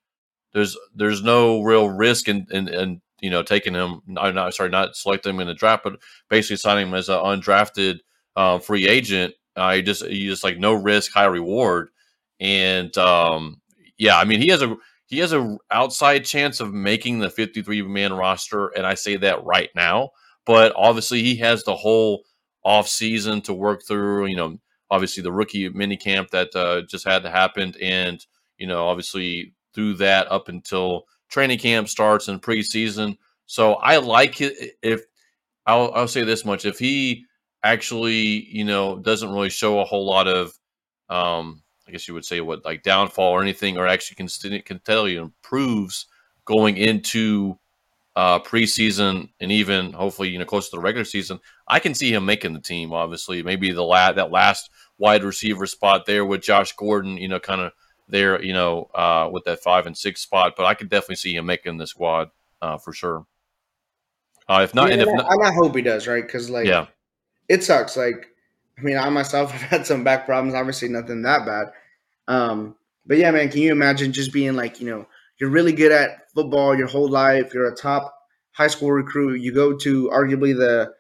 there's 0.53 0.77
there's 0.95 1.23
no 1.23 1.63
real 1.63 1.89
risk 1.89 2.29
in 2.29 2.47
in, 2.51 2.69
in 2.69 3.01
you 3.21 3.31
know, 3.31 3.43
taking 3.43 3.75
him, 3.75 4.01
not, 4.07 4.35
not 4.35 4.55
sorry, 4.55 4.71
not 4.71 4.97
selecting 4.97 5.35
him 5.35 5.41
in 5.41 5.49
the 5.49 5.55
draft, 5.55 5.85
but 5.85 5.99
basically 6.29 6.57
signing 6.57 6.89
him 6.89 6.95
as 6.95 7.09
an 7.09 7.17
undrafted 7.17 7.99
uh, 8.37 8.59
free 8.59 8.89
agent. 8.89 9.35
Uh, 9.57 9.71
you 9.77 9.83
just 9.83 10.09
you 10.09 10.31
just 10.31 10.45
like 10.45 10.59
no 10.59 10.73
risk, 10.73 11.13
high 11.13 11.25
reward, 11.25 11.89
and 12.39 12.97
um, 12.97 13.61
yeah, 13.97 14.17
I 14.17 14.25
mean 14.25 14.41
he 14.41 14.49
has 14.49 14.63
a 14.63 14.77
he 15.07 15.19
has 15.19 15.33
a 15.33 15.57
outside 15.71 16.25
chance 16.25 16.61
of 16.61 16.73
making 16.73 17.19
the 17.19 17.31
53 17.31 17.83
man 17.83 18.13
roster, 18.13 18.69
and 18.69 18.87
I 18.87 18.95
say 18.95 19.17
that 19.17 19.45
right 19.45 19.71
now. 19.75 20.11
But 20.47 20.73
obviously, 20.77 21.23
he 21.23 21.37
has 21.37 21.65
the 21.65 21.75
whole 21.75 22.23
off 22.65 22.89
season 22.89 23.41
to 23.43 23.55
work 23.55 23.83
through. 23.87 24.27
You 24.27 24.37
know, 24.37 24.59
obviously 24.91 25.23
the 25.23 25.33
rookie 25.33 25.69
mini 25.69 25.97
camp 25.97 26.31
that 26.31 26.55
uh, 26.55 26.83
just 26.83 27.07
had 27.07 27.23
to 27.23 27.31
happen, 27.31 27.75
and 27.81 28.25
you 28.59 28.67
know, 28.67 28.87
obviously 28.87 29.55
through 29.75 29.95
that 29.95 30.31
up 30.31 30.49
until 30.49 31.05
training 31.29 31.59
camp 31.59 31.89
starts 31.89 32.29
and 32.29 32.43
preseason. 32.43 33.17
So 33.47 33.75
I 33.75 33.99
like 33.99 34.41
it 34.41 34.77
if 34.83 35.03
I'll, 35.67 35.93
I'll 35.95 36.09
say 36.09 36.25
this 36.25 36.45
much: 36.45 36.65
if 36.65 36.79
he 36.79 37.27
actually, 37.63 38.47
you 38.49 38.65
know, 38.65 38.99
doesn't 38.99 39.31
really 39.33 39.51
show 39.51 39.81
a 39.81 39.85
whole 39.85 40.07
lot 40.07 40.29
of, 40.29 40.53
um, 41.09 41.63
I 41.87 41.93
guess 41.93 42.09
you 42.09 42.15
would 42.15 42.25
say 42.25 42.41
what 42.41 42.65
like 42.65 42.83
downfall 42.83 43.33
or 43.33 43.43
anything, 43.43 43.79
or 43.79 43.87
actually 43.87 44.17
can 44.17 44.61
can 44.63 44.81
tell 44.81 45.09
you 45.09 45.23
improves 45.23 46.07
going 46.45 46.77
into 46.77 47.59
uh, 48.19 48.41
preseason 48.41 49.29
and 49.39 49.53
even 49.53 49.93
hopefully 49.93 50.29
you 50.29 50.41
know 50.41 50.45
close 50.45 50.69
to 50.69 50.77
the 50.77 50.83
regular 50.83 51.05
season, 51.05 51.39
I 51.69 51.79
can 51.79 51.95
see 51.95 52.13
him 52.13 52.27
making 52.27 52.53
the 52.53 52.61
team. 52.61 52.93
Obviously, 52.93 53.45
maybe 53.45 53.71
the 53.71 53.85
la- 53.85 54.11
that 54.11 54.33
last 54.33 54.71
wide 54.99 55.23
receiver 55.23 55.67
spot 55.67 56.05
there 56.05 56.25
with 56.25 56.43
Josh 56.43 56.73
Gordon, 56.73 57.17
you 57.17 57.29
know, 57.29 57.39
kind 57.39 57.61
of 57.61 57.71
there, 58.09 58.43
you 58.43 58.53
know, 58.53 58.91
uh, 58.93 59.29
with 59.31 59.45
that 59.45 59.63
five 59.63 59.87
and 59.87 59.97
six 59.97 60.21
spot. 60.21 60.55
But 60.57 60.67
I 60.67 60.75
could 60.75 60.89
definitely 60.89 61.15
see 61.15 61.37
him 61.37 61.47
making 61.47 61.77
the 61.77 61.87
squad 61.87 62.31
uh, 62.61 62.77
for 62.79 62.93
sure. 62.93 63.25
Uh, 64.49 64.63
if 64.65 64.75
not, 64.75 64.89
yeah, 64.89 64.95
and 64.95 65.03
if 65.03 65.09
I, 65.09 65.13
not, 65.13 65.43
I 65.45 65.53
hope 65.53 65.77
he 65.77 65.83
does, 65.83 66.09
right? 66.09 66.27
Because 66.27 66.51
like, 66.51 66.67
yeah, 66.67 66.87
it 67.49 67.63
sucks. 67.63 67.97
Like, 67.97 68.27
I 68.77 68.81
mean, 68.81 68.99
I 68.99 69.09
myself 69.11 69.53
have 69.53 69.71
had 69.71 69.87
some 69.87 70.03
back 70.03 70.27
problems. 70.27 70.57
Obviously, 70.57 70.89
nothing 70.89 71.23
that 71.23 71.47
bad. 71.47 71.69
Um, 72.27 72.75
but 73.07 73.19
yeah, 73.19 73.31
man, 73.31 73.49
can 73.49 73.61
you 73.61 73.71
imagine 73.71 74.13
just 74.13 74.33
being 74.33 74.57
like, 74.57 74.81
you 74.81 74.91
know, 74.91 75.07
you're 75.39 75.51
really 75.51 75.73
good 75.73 75.93
at 75.93 76.31
football 76.35 76.77
your 76.77 76.89
whole 76.89 77.09
life. 77.09 77.53
You're 77.55 77.73
a 77.73 77.77
top 77.77 78.15
high 78.53 78.67
school 78.67 78.93
recruit. 78.93 79.41
You 79.41 79.53
go 79.53 79.77
to 79.77 80.09
arguably 80.09 80.57
the 80.57 80.93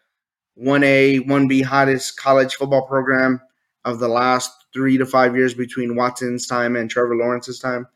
1A, 0.62 1.26
1B 1.26 1.64
hottest 1.64 2.16
college 2.16 2.54
football 2.54 2.86
program 2.86 3.40
of 3.84 3.98
the 3.98 4.08
last 4.08 4.50
three 4.72 4.98
to 4.98 5.06
five 5.06 5.36
years 5.36 5.54
between 5.54 5.96
Watson's 5.96 6.46
time 6.46 6.76
and 6.76 6.90
Trevor 6.90 7.16
Lawrence's 7.16 7.58
time. 7.58 7.86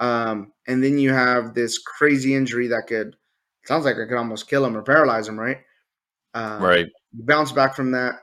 Um, 0.00 0.52
and 0.66 0.82
then 0.82 0.98
you 0.98 1.12
have 1.12 1.54
this 1.54 1.78
crazy 1.78 2.34
injury 2.34 2.66
that 2.68 2.86
could 2.88 3.16
sounds 3.64 3.84
like 3.84 3.96
it 3.96 4.08
could 4.08 4.18
almost 4.18 4.48
kill 4.48 4.64
him 4.64 4.76
or 4.76 4.82
paralyze 4.82 5.28
him, 5.28 5.38
right? 5.38 5.58
Um, 6.34 6.62
right. 6.62 6.86
Bounce 7.12 7.52
back 7.52 7.76
from 7.76 7.92
that, 7.92 8.14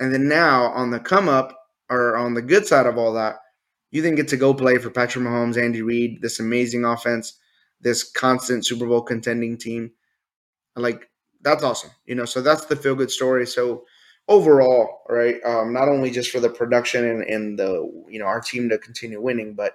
and 0.00 0.12
then 0.12 0.28
now 0.28 0.64
on 0.72 0.90
the 0.90 1.00
come 1.00 1.28
up 1.28 1.56
or 1.88 2.16
on 2.16 2.34
the 2.34 2.42
good 2.42 2.66
side 2.66 2.86
of 2.86 2.98
all 2.98 3.12
that, 3.14 3.36
you 3.92 4.02
then 4.02 4.16
get 4.16 4.26
to 4.28 4.36
go 4.36 4.54
play 4.54 4.78
for 4.78 4.90
Patrick 4.90 5.24
Mahomes, 5.24 5.62
Andy 5.62 5.82
Reid, 5.82 6.22
this 6.22 6.40
amazing 6.40 6.84
offense, 6.84 7.38
this 7.80 8.02
constant 8.02 8.66
Super 8.66 8.86
Bowl 8.86 9.02
contending 9.02 9.56
team. 9.58 9.92
Like 10.74 11.10
that's 11.42 11.62
awesome, 11.62 11.90
you 12.06 12.14
know. 12.14 12.24
So 12.24 12.40
that's 12.40 12.64
the 12.64 12.74
feel 12.74 12.94
good 12.94 13.10
story. 13.10 13.46
So 13.46 13.84
overall, 14.28 15.02
right? 15.08 15.36
Um, 15.44 15.72
not 15.72 15.88
only 15.88 16.10
just 16.10 16.30
for 16.30 16.40
the 16.40 16.48
production 16.48 17.04
and, 17.04 17.22
and 17.24 17.58
the 17.58 18.04
you 18.08 18.18
know 18.18 18.26
our 18.26 18.40
team 18.40 18.70
to 18.70 18.78
continue 18.78 19.20
winning, 19.20 19.54
but 19.54 19.74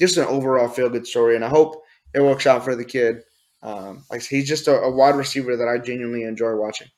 just 0.00 0.16
an 0.16 0.24
overall 0.24 0.68
feel 0.68 0.90
good 0.90 1.06
story. 1.06 1.36
And 1.36 1.44
I 1.44 1.48
hope 1.48 1.84
it 2.12 2.20
works 2.20 2.46
out 2.46 2.64
for 2.64 2.74
the 2.74 2.84
kid. 2.84 3.22
Um, 3.62 4.04
like 4.10 4.24
he's 4.24 4.48
just 4.48 4.66
a, 4.66 4.74
a 4.80 4.90
wide 4.90 5.14
receiver 5.14 5.56
that 5.56 5.68
I 5.68 5.78
genuinely 5.78 6.24
enjoy 6.24 6.56
watching. 6.56 6.88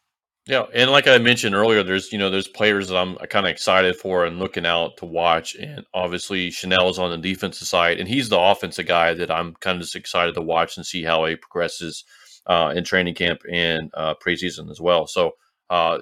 Yeah, 0.46 0.64
and 0.74 0.90
like 0.90 1.06
I 1.06 1.16
mentioned 1.16 1.54
earlier, 1.54 1.82
there's 1.82 2.12
you 2.12 2.18
know 2.18 2.28
there's 2.28 2.48
players 2.48 2.88
that 2.88 2.98
I'm 2.98 3.16
kind 3.28 3.46
of 3.46 3.50
excited 3.50 3.96
for 3.96 4.26
and 4.26 4.38
looking 4.38 4.66
out 4.66 4.98
to 4.98 5.06
watch, 5.06 5.54
and 5.54 5.86
obviously 5.94 6.50
Chenal 6.50 6.90
is 6.90 6.98
on 6.98 7.10
the 7.10 7.16
defensive 7.16 7.66
side, 7.66 7.98
and 7.98 8.06
he's 8.06 8.28
the 8.28 8.38
offensive 8.38 8.86
guy 8.86 9.14
that 9.14 9.30
I'm 9.30 9.54
kind 9.54 9.76
of 9.76 9.82
just 9.82 9.96
excited 9.96 10.34
to 10.34 10.42
watch 10.42 10.76
and 10.76 10.84
see 10.84 11.02
how 11.02 11.24
he 11.24 11.36
progresses 11.36 12.04
uh, 12.46 12.74
in 12.76 12.84
training 12.84 13.14
camp 13.14 13.40
and 13.50 13.90
uh, 13.94 14.14
preseason 14.22 14.70
as 14.70 14.82
well. 14.82 15.06
So 15.06 15.32
uh, 15.70 16.00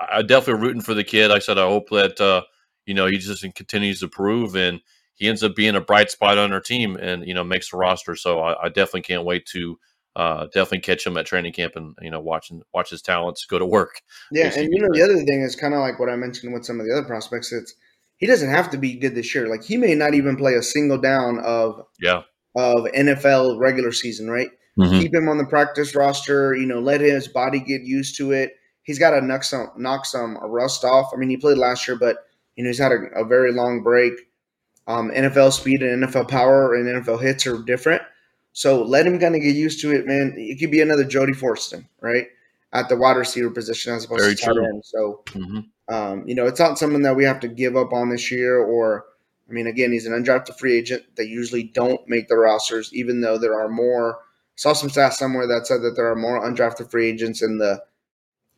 I 0.00 0.22
definitely 0.22 0.62
rooting 0.66 0.82
for 0.82 0.94
the 0.94 1.04
kid. 1.04 1.28
Like 1.28 1.36
I 1.36 1.40
said 1.40 1.58
I 1.58 1.66
hope 1.66 1.90
that 1.90 2.18
uh, 2.18 2.42
you 2.86 2.94
know 2.94 3.06
he 3.06 3.18
just 3.18 3.44
continues 3.54 4.00
to 4.00 4.08
prove 4.08 4.56
and 4.56 4.80
he 5.16 5.28
ends 5.28 5.42
up 5.42 5.54
being 5.54 5.76
a 5.76 5.82
bright 5.82 6.10
spot 6.10 6.38
on 6.38 6.50
our 6.54 6.60
team 6.60 6.96
and 6.96 7.26
you 7.26 7.34
know 7.34 7.44
makes 7.44 7.70
the 7.70 7.76
roster. 7.76 8.16
So 8.16 8.40
I, 8.40 8.64
I 8.64 8.68
definitely 8.70 9.02
can't 9.02 9.26
wait 9.26 9.44
to 9.48 9.78
uh, 10.14 10.46
definitely 10.46 10.80
catch 10.80 11.06
him 11.06 11.16
at 11.16 11.26
training 11.26 11.52
camp 11.52 11.72
and 11.76 11.96
you 12.02 12.10
know 12.10 12.20
watching 12.20 12.62
watch 12.74 12.90
his 12.90 13.02
talents 13.02 13.46
go 13.46 13.58
to 13.58 13.66
work. 13.66 14.02
Yeah, 14.30 14.52
and 14.54 14.68
you 14.72 14.80
know 14.80 14.88
the 14.92 15.02
other 15.02 15.16
thing 15.16 15.42
is 15.42 15.56
kind 15.56 15.74
of 15.74 15.80
like 15.80 15.98
what 15.98 16.10
I 16.10 16.16
mentioned 16.16 16.52
with 16.52 16.64
some 16.64 16.80
of 16.80 16.86
the 16.86 16.92
other 16.92 17.06
prospects. 17.06 17.52
It's 17.52 17.74
he 18.18 18.26
doesn't 18.26 18.50
have 18.50 18.70
to 18.70 18.78
be 18.78 18.98
good 18.98 19.14
this 19.14 19.34
year. 19.34 19.48
Like 19.48 19.64
he 19.64 19.76
may 19.76 19.94
not 19.94 20.14
even 20.14 20.36
play 20.36 20.54
a 20.54 20.62
single 20.62 20.98
down 20.98 21.38
of 21.40 21.82
yeah 22.00 22.22
of 22.56 22.84
NFL 22.94 23.58
regular 23.58 23.92
season, 23.92 24.30
right? 24.30 24.50
Mm-hmm. 24.78 25.00
Keep 25.00 25.14
him 25.14 25.28
on 25.28 25.38
the 25.38 25.46
practice 25.46 25.94
roster. 25.94 26.54
You 26.54 26.66
know, 26.66 26.80
let 26.80 27.00
his 27.00 27.28
body 27.28 27.60
get 27.60 27.82
used 27.82 28.16
to 28.18 28.32
it. 28.32 28.52
He's 28.82 28.98
got 28.98 29.10
to 29.10 29.24
knock 29.24 29.44
some 29.44 29.70
knock 29.76 30.04
some 30.04 30.36
rust 30.38 30.84
off. 30.84 31.10
I 31.14 31.16
mean, 31.16 31.30
he 31.30 31.36
played 31.38 31.58
last 31.58 31.88
year, 31.88 31.96
but 31.96 32.16
you 32.56 32.64
know 32.64 32.68
he's 32.68 32.78
had 32.78 32.92
a, 32.92 33.20
a 33.20 33.24
very 33.24 33.52
long 33.52 33.82
break. 33.82 34.12
Um, 34.86 35.10
NFL 35.10 35.52
speed 35.52 35.82
and 35.82 36.04
NFL 36.04 36.28
power 36.28 36.74
and 36.74 36.86
NFL 36.86 37.22
hits 37.22 37.46
are 37.46 37.62
different. 37.62 38.02
So 38.52 38.82
let 38.82 39.06
him 39.06 39.18
kind 39.18 39.34
of 39.34 39.42
get 39.42 39.56
used 39.56 39.80
to 39.80 39.92
it, 39.92 40.06
man. 40.06 40.34
It 40.36 40.58
could 40.58 40.70
be 40.70 40.80
another 40.80 41.04
Jody 41.04 41.32
Fortson, 41.32 41.86
right, 42.00 42.26
at 42.72 42.88
the 42.88 42.96
wide 42.96 43.16
receiver 43.16 43.50
position 43.50 43.94
as 43.94 44.04
opposed 44.04 44.22
Very 44.22 44.34
to 44.34 44.44
tight 44.44 44.56
end. 44.56 44.84
So, 44.84 45.22
mm-hmm. 45.26 45.94
um, 45.94 46.28
you 46.28 46.34
know, 46.34 46.46
it's 46.46 46.60
not 46.60 46.78
something 46.78 47.02
that 47.02 47.16
we 47.16 47.24
have 47.24 47.40
to 47.40 47.48
give 47.48 47.76
up 47.76 47.92
on 47.92 48.10
this 48.10 48.30
year. 48.30 48.58
Or, 48.58 49.06
I 49.48 49.52
mean, 49.52 49.66
again, 49.66 49.92
he's 49.92 50.06
an 50.06 50.12
undrafted 50.12 50.58
free 50.58 50.76
agent. 50.76 51.02
They 51.16 51.24
usually 51.24 51.62
don't 51.62 52.06
make 52.08 52.28
the 52.28 52.36
rosters, 52.36 52.92
even 52.92 53.20
though 53.20 53.38
there 53.38 53.58
are 53.58 53.68
more. 53.68 54.18
Saw 54.56 54.74
some 54.74 54.90
stats 54.90 55.14
somewhere 55.14 55.46
that 55.46 55.66
said 55.66 55.80
that 55.82 55.96
there 55.96 56.10
are 56.10 56.16
more 56.16 56.44
undrafted 56.44 56.90
free 56.90 57.08
agents 57.08 57.42
in 57.42 57.56
the 57.56 57.82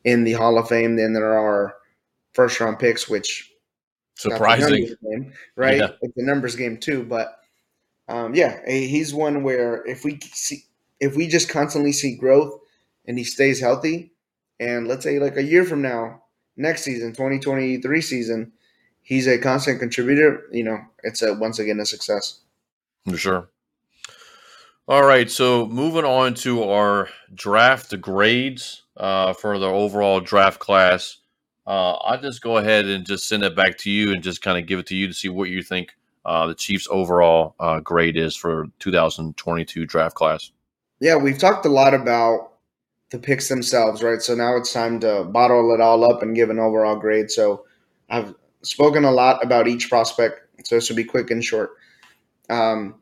in 0.03 0.25
the 0.25 0.33
Hall 0.33 0.57
of 0.59 0.67
Fame 0.67 0.97
than 0.97 1.13
there 1.13 1.37
are 1.37 1.75
first 2.33 2.59
round 2.59 2.79
picks, 2.79 3.07
which 3.09 3.51
surprising, 4.15 4.93
game, 5.01 5.33
right? 5.55 5.77
Yeah. 5.77 5.89
It's 6.01 6.17
a 6.17 6.21
numbers 6.21 6.57
game 6.57 6.77
too, 6.77 7.03
but 7.03 7.39
um, 8.07 8.35
yeah, 8.35 8.59
he's 8.67 9.13
one 9.13 9.43
where 9.43 9.83
if 9.85 10.03
we 10.03 10.19
see 10.21 10.65
if 10.99 11.15
we 11.15 11.27
just 11.27 11.49
constantly 11.49 11.91
see 11.91 12.15
growth 12.15 12.59
and 13.05 13.17
he 13.17 13.23
stays 13.23 13.59
healthy, 13.59 14.11
and 14.59 14.87
let's 14.87 15.03
say 15.03 15.19
like 15.19 15.37
a 15.37 15.43
year 15.43 15.65
from 15.65 15.81
now, 15.81 16.23
next 16.55 16.83
season, 16.83 17.11
2023 17.13 18.01
season, 18.01 18.51
he's 19.01 19.27
a 19.27 19.39
constant 19.39 19.79
contributor. 19.79 20.43
You 20.51 20.63
know, 20.63 20.79
it's 21.03 21.21
a 21.21 21.33
once 21.33 21.59
again 21.59 21.79
a 21.79 21.85
success. 21.85 22.39
For 23.09 23.17
sure. 23.17 23.49
All 24.87 25.03
right, 25.03 25.31
so 25.31 25.65
moving 25.65 26.05
on 26.05 26.35
to 26.35 26.63
our 26.63 27.09
draft 27.33 27.99
grades 28.01 28.83
uh, 28.95 29.33
for 29.33 29.57
the 29.57 29.65
overall 29.65 30.19
draft 30.19 30.59
class. 30.59 31.17
Uh, 31.65 31.93
I'll 31.93 32.21
just 32.21 32.43
go 32.43 32.57
ahead 32.57 32.85
and 32.85 33.03
just 33.03 33.27
send 33.27 33.41
it 33.41 33.55
back 33.55 33.79
to 33.79 33.89
you 33.89 34.11
and 34.11 34.21
just 34.21 34.43
kind 34.43 34.59
of 34.59 34.67
give 34.67 34.77
it 34.77 34.85
to 34.87 34.95
you 34.95 35.07
to 35.07 35.13
see 35.13 35.27
what 35.27 35.49
you 35.49 35.63
think 35.63 35.95
uh, 36.25 36.47
the 36.47 36.55
Chiefs' 36.55 36.87
overall 36.89 37.55
uh, 37.59 37.79
grade 37.79 38.17
is 38.17 38.35
for 38.35 38.67
2022 38.79 39.85
draft 39.85 40.15
class. 40.15 40.51
Yeah, 40.99 41.15
we've 41.15 41.37
talked 41.37 41.65
a 41.65 41.69
lot 41.69 41.93
about 41.93 42.53
the 43.11 43.19
picks 43.19 43.49
themselves, 43.49 44.01
right? 44.01 44.21
So 44.21 44.33
now 44.33 44.55
it's 44.57 44.73
time 44.73 44.99
to 45.01 45.25
bottle 45.25 45.73
it 45.73 45.81
all 45.81 46.03
up 46.09 46.23
and 46.23 46.35
give 46.35 46.49
an 46.49 46.59
overall 46.59 46.95
grade. 46.95 47.29
So 47.29 47.65
I've 48.09 48.33
spoken 48.63 49.05
a 49.05 49.11
lot 49.11 49.43
about 49.43 49.67
each 49.67 49.89
prospect, 49.89 50.41
so 50.65 50.75
this 50.75 50.89
will 50.89 50.95
be 50.95 51.03
quick 51.03 51.29
and 51.29 51.43
short. 51.43 51.71
Um, 52.49 52.95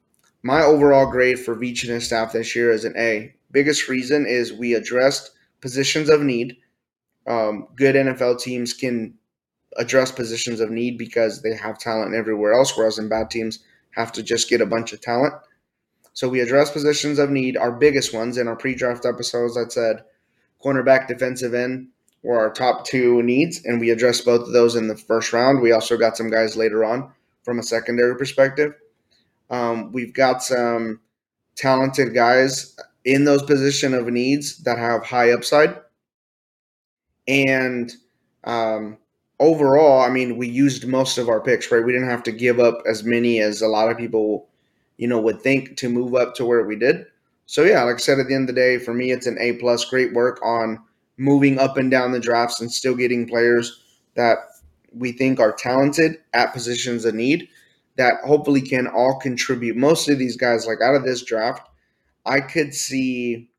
my 0.43 0.61
overall 0.61 1.09
grade 1.09 1.39
for 1.39 1.55
Veach 1.55 1.83
and 1.83 1.93
his 1.93 2.05
staff 2.05 2.33
this 2.33 2.55
year 2.55 2.71
is 2.71 2.83
an 2.83 2.95
A. 2.97 3.33
Biggest 3.51 3.87
reason 3.87 4.25
is 4.25 4.51
we 4.51 4.73
addressed 4.73 5.31
positions 5.61 6.09
of 6.09 6.21
need. 6.21 6.57
Um, 7.25 7.67
good 7.75 7.95
NFL 7.95 8.41
teams 8.41 8.73
can 8.73 9.13
address 9.77 10.11
positions 10.11 10.59
of 10.59 10.69
need 10.69 10.97
because 10.97 11.41
they 11.41 11.55
have 11.55 11.77
talent 11.77 12.15
everywhere 12.15 12.53
else, 12.53 12.75
whereas 12.77 12.99
in 12.99 13.09
bad 13.09 13.29
teams 13.29 13.59
have 13.91 14.11
to 14.13 14.23
just 14.23 14.49
get 14.49 14.61
a 14.61 14.65
bunch 14.65 14.93
of 14.93 15.01
talent. 15.01 15.33
So 16.13 16.29
we 16.29 16.41
address 16.41 16.71
positions 16.71 17.19
of 17.19 17.29
need, 17.31 17.57
our 17.57 17.71
biggest 17.71 18.13
ones 18.13 18.37
in 18.37 18.47
our 18.47 18.55
pre-draft 18.55 19.05
episodes. 19.05 19.57
I 19.57 19.67
said 19.67 20.03
cornerback, 20.63 21.07
defensive 21.07 21.53
end 21.53 21.89
were 22.21 22.39
our 22.39 22.53
top 22.53 22.85
two 22.85 23.21
needs, 23.23 23.65
and 23.65 23.79
we 23.79 23.89
addressed 23.89 24.25
both 24.25 24.47
of 24.47 24.53
those 24.53 24.75
in 24.75 24.87
the 24.87 24.95
first 24.95 25.33
round. 25.33 25.61
We 25.61 25.71
also 25.71 25.97
got 25.97 26.15
some 26.15 26.29
guys 26.29 26.55
later 26.55 26.85
on 26.85 27.11
from 27.43 27.59
a 27.59 27.63
secondary 27.63 28.15
perspective. 28.15 28.73
Um, 29.49 29.91
we've 29.91 30.13
got 30.13 30.41
some 30.41 31.01
talented 31.55 32.13
guys 32.13 32.77
in 33.03 33.25
those 33.25 33.43
position 33.43 33.93
of 33.93 34.07
needs 34.07 34.63
that 34.63 34.77
have 34.77 35.03
high 35.03 35.31
upside, 35.31 35.77
and 37.27 37.91
um, 38.45 38.97
overall, 39.39 40.01
I 40.01 40.09
mean, 40.09 40.37
we 40.37 40.47
used 40.47 40.87
most 40.87 41.17
of 41.17 41.29
our 41.29 41.41
picks, 41.41 41.71
right? 41.71 41.83
We 41.83 41.91
didn't 41.91 42.09
have 42.09 42.23
to 42.23 42.31
give 42.31 42.59
up 42.59 42.81
as 42.87 43.03
many 43.03 43.39
as 43.39 43.61
a 43.61 43.67
lot 43.67 43.91
of 43.91 43.97
people, 43.97 44.47
you 44.97 45.07
know, 45.07 45.19
would 45.19 45.41
think 45.41 45.77
to 45.77 45.89
move 45.89 46.15
up 46.15 46.35
to 46.35 46.45
where 46.45 46.63
we 46.65 46.75
did. 46.75 47.05
So 47.45 47.63
yeah, 47.63 47.83
like 47.83 47.95
I 47.95 47.99
said, 47.99 48.19
at 48.19 48.27
the 48.27 48.35
end 48.35 48.49
of 48.49 48.55
the 48.55 48.61
day, 48.61 48.77
for 48.79 48.93
me, 48.93 49.11
it's 49.11 49.27
an 49.27 49.37
A 49.39 49.53
plus. 49.53 49.85
Great 49.85 50.13
work 50.13 50.39
on 50.43 50.79
moving 51.17 51.59
up 51.59 51.77
and 51.77 51.91
down 51.91 52.11
the 52.11 52.19
drafts 52.19 52.61
and 52.61 52.71
still 52.71 52.95
getting 52.95 53.27
players 53.27 53.81
that 54.15 54.37
we 54.93 55.11
think 55.11 55.39
are 55.39 55.51
talented 55.53 56.17
at 56.33 56.53
positions 56.53 57.05
of 57.05 57.15
need. 57.15 57.49
that 57.97 58.15
hopefully 58.25 58.61
can 58.61 58.87
all 58.87 59.19
contribute. 59.19 59.75
Most 59.77 60.09
of 60.09 60.17
these 60.19 60.37
guys, 60.37 60.65
like 60.67 60.81
out 60.81 60.95
of 60.95 61.03
this 61.03 61.23
draft, 61.23 61.69
I 62.25 62.41
could 62.41 62.73
see 62.73 63.49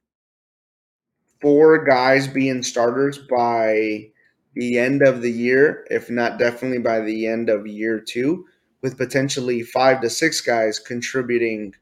four 1.41 1.85
guys 1.85 2.27
being 2.27 2.63
starters 2.63 3.19
by 3.19 4.11
the 4.55 4.79
end 4.79 5.03
of 5.03 5.23
the 5.23 5.31
year, 5.31 5.87
if 5.91 6.11
not 6.11 6.39
definitely 6.39 6.79
by 6.79 7.01
the 7.01 7.27
end 7.27 7.49
of 7.49 7.67
year 7.67 7.99
two, 8.01 8.47
with 8.83 8.97
potentially 8.97 9.63
five 9.63 10.01
to 10.01 10.11
six 10.11 10.41
guys 10.41 10.79
contributing 10.79 11.75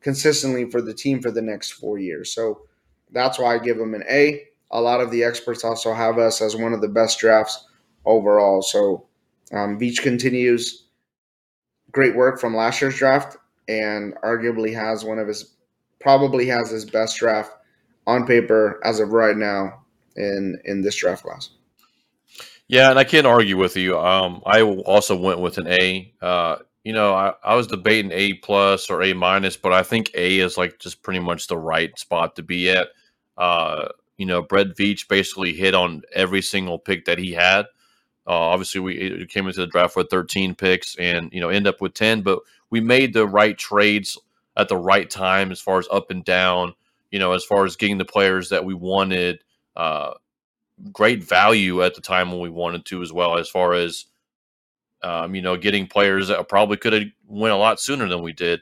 consistently 0.00 0.70
for 0.70 0.82
the 0.82 0.94
team 0.94 1.20
for 1.20 1.30
the 1.30 1.42
next 1.42 1.72
four 1.72 1.98
years. 1.98 2.32
So 2.34 2.62
that's 3.10 3.38
why 3.38 3.54
I 3.54 3.58
give 3.58 3.78
them 3.78 3.94
an 3.94 4.04
A. 4.08 4.44
A 4.70 4.80
lot 4.80 5.00
of 5.00 5.10
the 5.10 5.24
experts 5.24 5.64
also 5.64 5.94
have 5.94 6.18
us 6.18 6.42
as 6.42 6.56
one 6.56 6.72
of 6.72 6.80
the 6.80 6.88
best 6.88 7.18
drafts 7.18 7.66
overall. 8.04 8.60
So 8.60 9.06
um, 9.52 9.78
Veach 9.78 10.02
continues 10.02 10.86
great 11.92 12.16
work 12.16 12.40
from 12.40 12.56
last 12.56 12.80
year's 12.80 12.98
draft 12.98 13.36
and 13.68 14.14
arguably 14.16 14.74
has 14.74 15.04
one 15.04 15.18
of 15.18 15.28
his, 15.28 15.54
probably 16.00 16.46
has 16.46 16.70
his 16.70 16.84
best 16.84 17.16
draft 17.18 17.52
on 18.06 18.26
paper 18.26 18.80
as 18.84 19.00
of 19.00 19.10
right 19.10 19.36
now 19.36 19.84
in 20.16 20.60
in 20.64 20.82
this 20.82 20.96
draft 20.96 21.24
class. 21.24 21.50
Yeah, 22.68 22.90
and 22.90 22.98
I 22.98 23.04
can't 23.04 23.26
argue 23.26 23.56
with 23.58 23.76
you. 23.76 23.98
Um, 23.98 24.42
I 24.46 24.62
also 24.62 25.16
went 25.16 25.40
with 25.40 25.58
an 25.58 25.68
A. 25.68 26.12
Uh, 26.20 26.56
you 26.82 26.92
know, 26.92 27.14
I, 27.14 27.34
I 27.42 27.54
was 27.54 27.66
debating 27.66 28.10
A 28.12 28.34
plus 28.34 28.90
or 28.90 29.02
A 29.02 29.12
minus, 29.12 29.56
but 29.56 29.72
I 29.72 29.82
think 29.82 30.10
A 30.14 30.38
is 30.38 30.56
like 30.56 30.78
just 30.78 31.02
pretty 31.02 31.20
much 31.20 31.46
the 31.46 31.58
right 31.58 31.96
spot 31.98 32.36
to 32.36 32.42
be 32.42 32.70
at. 32.70 32.88
Uh, 33.36 33.88
you 34.16 34.26
know, 34.26 34.42
Brett 34.42 34.68
Veach 34.68 35.08
basically 35.08 35.52
hit 35.52 35.74
on 35.74 36.02
every 36.14 36.40
single 36.40 36.78
pick 36.78 37.04
that 37.06 37.18
he 37.18 37.32
had. 37.32 37.66
Uh, 38.26 38.32
obviously, 38.32 38.80
we 38.80 39.26
came 39.26 39.46
into 39.46 39.60
the 39.60 39.66
draft 39.66 39.96
with 39.96 40.08
13 40.08 40.54
picks 40.54 40.96
and 40.96 41.30
you 41.32 41.40
know 41.40 41.50
end 41.50 41.66
up 41.66 41.80
with 41.80 41.92
10, 41.94 42.22
but 42.22 42.38
we 42.70 42.80
made 42.80 43.12
the 43.12 43.26
right 43.26 43.58
trades 43.58 44.18
at 44.56 44.68
the 44.68 44.76
right 44.76 45.10
time 45.10 45.50
as 45.52 45.60
far 45.60 45.78
as 45.78 45.88
up 45.90 46.10
and 46.10 46.24
down. 46.24 46.74
You 47.10 47.18
know, 47.18 47.32
as 47.32 47.44
far 47.44 47.64
as 47.64 47.76
getting 47.76 47.98
the 47.98 48.04
players 48.04 48.48
that 48.48 48.64
we 48.64 48.74
wanted. 48.74 49.40
Uh, 49.76 50.14
great 50.92 51.22
value 51.22 51.82
at 51.82 51.94
the 51.94 52.00
time 52.00 52.30
when 52.30 52.40
we 52.40 52.50
wanted 52.50 52.84
to 52.86 53.02
as 53.02 53.12
well 53.12 53.38
as 53.38 53.48
far 53.48 53.74
as 53.74 54.06
um, 55.02 55.34
you 55.34 55.42
know 55.42 55.56
getting 55.56 55.86
players 55.86 56.28
that 56.28 56.48
probably 56.48 56.76
could 56.76 56.92
have 56.92 57.02
went 57.26 57.54
a 57.54 57.56
lot 57.56 57.80
sooner 57.80 58.08
than 58.08 58.22
we 58.22 58.32
did. 58.32 58.60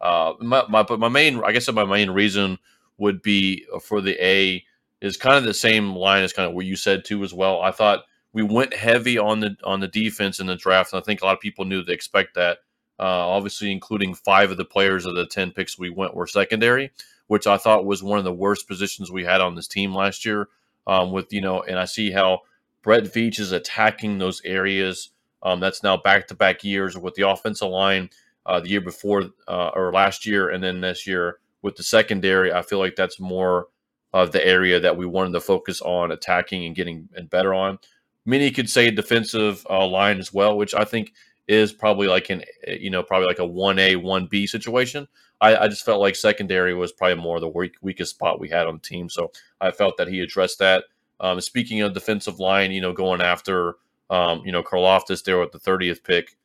Uh, 0.00 0.32
my, 0.40 0.64
my, 0.68 0.82
but 0.82 0.98
my 0.98 1.08
main 1.08 1.42
i 1.44 1.52
guess 1.52 1.70
my 1.70 1.84
main 1.84 2.08
reason 2.10 2.58
would 2.96 3.20
be 3.20 3.66
for 3.82 4.00
the 4.00 4.16
a 4.24 4.64
is 5.02 5.16
kind 5.16 5.36
of 5.36 5.44
the 5.44 5.54
same 5.54 5.94
line 5.94 6.22
as 6.22 6.32
kind 6.32 6.48
of 6.48 6.54
what 6.54 6.66
you 6.66 6.76
said 6.76 7.04
too 7.04 7.22
as 7.22 7.34
well. 7.34 7.60
I 7.60 7.70
thought 7.70 8.04
we 8.32 8.42
went 8.42 8.74
heavy 8.74 9.18
on 9.18 9.40
the 9.40 9.56
on 9.64 9.80
the 9.80 9.88
defense 9.88 10.40
in 10.40 10.46
the 10.46 10.56
draft 10.56 10.92
and 10.92 11.00
i 11.00 11.04
think 11.04 11.20
a 11.20 11.24
lot 11.24 11.34
of 11.34 11.40
people 11.40 11.64
knew 11.64 11.84
to 11.84 11.92
expect 11.92 12.34
that. 12.34 12.58
Uh, 12.98 13.26
obviously 13.28 13.72
including 13.72 14.14
five 14.14 14.50
of 14.50 14.58
the 14.58 14.64
players 14.64 15.06
of 15.06 15.14
the 15.14 15.24
10 15.24 15.52
picks 15.52 15.78
we 15.78 15.88
went 15.88 16.14
were 16.14 16.26
secondary 16.26 16.90
which 17.28 17.46
i 17.46 17.56
thought 17.56 17.86
was 17.86 18.02
one 18.02 18.18
of 18.18 18.24
the 18.24 18.32
worst 18.32 18.68
positions 18.68 19.10
we 19.10 19.24
had 19.24 19.40
on 19.40 19.54
this 19.54 19.66
team 19.66 19.94
last 19.94 20.26
year 20.26 20.48
um, 20.90 21.12
with 21.12 21.32
you 21.32 21.40
know, 21.40 21.62
and 21.62 21.78
I 21.78 21.84
see 21.84 22.10
how 22.10 22.40
Brett 22.82 23.04
Veach 23.04 23.38
is 23.38 23.52
attacking 23.52 24.18
those 24.18 24.42
areas. 24.44 25.10
Um, 25.42 25.60
that's 25.60 25.84
now 25.84 25.96
back 25.96 26.26
to 26.26 26.34
back 26.34 26.64
years 26.64 26.98
with 26.98 27.14
the 27.14 27.28
offensive 27.28 27.68
line. 27.68 28.10
Uh, 28.44 28.58
the 28.58 28.70
year 28.70 28.80
before 28.80 29.30
uh, 29.46 29.70
or 29.74 29.92
last 29.92 30.26
year, 30.26 30.50
and 30.50 30.64
then 30.64 30.80
this 30.80 31.06
year 31.06 31.38
with 31.62 31.76
the 31.76 31.82
secondary, 31.84 32.52
I 32.52 32.62
feel 32.62 32.78
like 32.78 32.96
that's 32.96 33.20
more 33.20 33.68
of 34.12 34.32
the 34.32 34.44
area 34.44 34.80
that 34.80 34.96
we 34.96 35.06
wanted 35.06 35.32
to 35.34 35.40
focus 35.40 35.80
on 35.80 36.10
attacking 36.10 36.64
and 36.64 36.74
getting 36.74 37.08
and 37.14 37.30
better 37.30 37.54
on. 37.54 37.78
Many 38.26 38.50
could 38.50 38.68
say 38.68 38.90
defensive 38.90 39.64
uh, 39.70 39.86
line 39.86 40.18
as 40.18 40.32
well, 40.32 40.56
which 40.56 40.74
I 40.74 40.84
think 40.84 41.12
is 41.46 41.72
probably 41.72 42.08
like 42.08 42.30
an 42.30 42.42
you 42.66 42.90
know 42.90 43.04
probably 43.04 43.28
like 43.28 43.38
a 43.38 43.46
one 43.46 43.78
A 43.78 43.94
one 43.94 44.26
B 44.26 44.48
situation. 44.48 45.06
I, 45.40 45.56
I, 45.56 45.68
just 45.68 45.84
felt 45.84 46.00
like 46.00 46.16
secondary 46.16 46.74
was 46.74 46.92
probably 46.92 47.22
more 47.22 47.40
the 47.40 47.48
weak, 47.48 47.74
weakest 47.80 48.10
spot 48.10 48.40
we 48.40 48.48
had 48.48 48.66
on 48.66 48.74
the 48.74 48.80
team. 48.80 49.08
So 49.08 49.32
I 49.60 49.70
felt 49.70 49.96
that 49.96 50.08
he 50.08 50.20
addressed 50.20 50.58
that. 50.58 50.84
Um, 51.18 51.40
speaking 51.40 51.80
of 51.80 51.94
defensive 51.94 52.40
line, 52.40 52.72
you 52.72 52.80
know, 52.80 52.92
going 52.92 53.20
after, 53.20 53.76
um, 54.10 54.42
you 54.44 54.52
know, 54.52 54.62
Karlaftis 54.62 55.24
there 55.24 55.38
with 55.38 55.52
the 55.52 55.58
30th 55.58 56.04
pick 56.04 56.36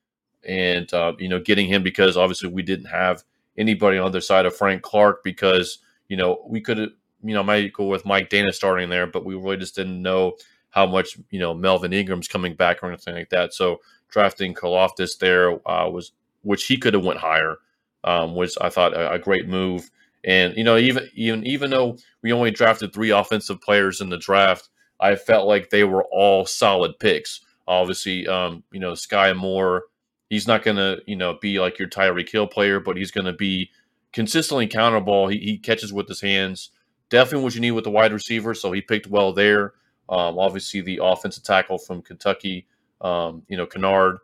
and, 0.48 0.92
uh, 0.94 1.14
you 1.18 1.30
know, 1.30 1.40
getting 1.40 1.68
him 1.68 1.84
because 1.84 2.18
obviously 2.18 2.50
we 2.50 2.62
didn't 2.62 2.86
have 2.86 3.24
anybody 3.58 3.98
on 3.98 4.04
the 4.04 4.10
other 4.10 4.22
side 4.22 4.46
of 4.46 4.56
Frank 4.56 4.82
Clark 4.82 5.24
because, 5.24 5.80
you 6.08 6.18
know, 6.18 6.44
we 6.48 6.62
could 6.62 6.92
you 7.26 7.34
know, 7.34 7.44
might 7.44 7.74
go 7.74 7.86
with 7.86 8.06
Mike 8.06 8.30
Danna 8.30 8.54
starting 8.54 8.90
there, 8.90 9.08
but 9.08 9.26
we 9.26 9.36
really 9.36 9.58
just 9.58 9.76
didn't 9.76 10.02
know 10.02 10.38
how 10.70 10.86
much, 10.86 11.18
you 11.32 11.40
know, 11.40 11.54
Melvin 11.54 11.92
Ingram's 11.92 12.28
coming 12.28 12.54
back 12.54 12.84
or 12.84 12.88
anything 12.88 13.16
like 13.16 13.30
that. 13.30 13.54
So 13.54 13.82
drafting 14.10 14.54
Karlaftis 14.54 15.18
there 15.18 15.54
uh, 15.68 15.90
was, 15.90 16.12
which 16.44 16.66
he 16.66 16.78
could 16.78 16.94
have 16.94 17.04
went 17.04 17.20
higher 17.20 17.58
um, 18.06 18.36
was 18.36 18.58
I 18.62 18.70
thought 18.70 18.94
a, 18.94 19.14
a, 19.14 19.20
great 19.20 19.50
move. 19.50 19.90
And 20.24 20.56
you 20.56 20.64
know, 20.64 20.78
even 20.78 21.10
even 21.16 21.46
even 21.46 21.72
though 21.72 21.98
we 22.24 22.32
only 22.32 22.52
drafted 22.52 22.94
three 22.94 23.10
offensive 23.10 23.60
players 23.60 24.00
in 24.00 24.10
the 24.10 24.18
draft, 24.18 24.70
I 25.00 25.16
felt 25.16 25.48
like 25.48 25.70
they 25.70 25.84
were 25.84 26.06
all 26.06 26.46
solid 26.46 27.00
picks. 27.00 27.42
Obviously, 27.68 28.28
um, 28.28 28.64
you 28.72 28.80
know, 28.80 28.94
Skyy 28.94 29.36
Moore, 29.36 29.84
he's 30.30 30.48
not 30.48 30.64
to 30.78 31.02
you 31.06 31.16
know 31.16 31.38
be 31.42 31.60
like 31.60 31.78
your 31.78 31.90
Tyreek 31.90 32.30
Hill 32.30 32.48
player, 32.48 32.80
but 32.80 32.96
he's 32.96 33.12
to 33.26 33.34
be 33.34 33.72
consistently 34.14 34.68
counterable. 34.68 35.32
He, 35.32 35.40
he 35.40 35.58
catches 35.58 35.92
with 35.92 36.08
his 36.08 36.22
hands. 36.22 36.72
Definitely 37.10 37.44
what 37.44 37.56
you 37.56 37.62
need 37.62 37.72
with 37.72 37.84
the 37.84 37.92
wide 37.92 38.14
receiver. 38.14 38.54
So 38.54 38.72
he 38.72 38.82
picked 38.82 39.08
well 39.08 39.34
there. 39.34 39.74
Um, 40.10 40.38
obviously, 40.38 40.82
the 40.82 41.00
offensive 41.04 41.44
tackle 41.44 41.80
from 41.80 42.04
Kentucky, 42.04 42.68
um, 43.02 43.44
you 43.48 43.58
know, 43.58 43.66
Kinnard 43.66 44.18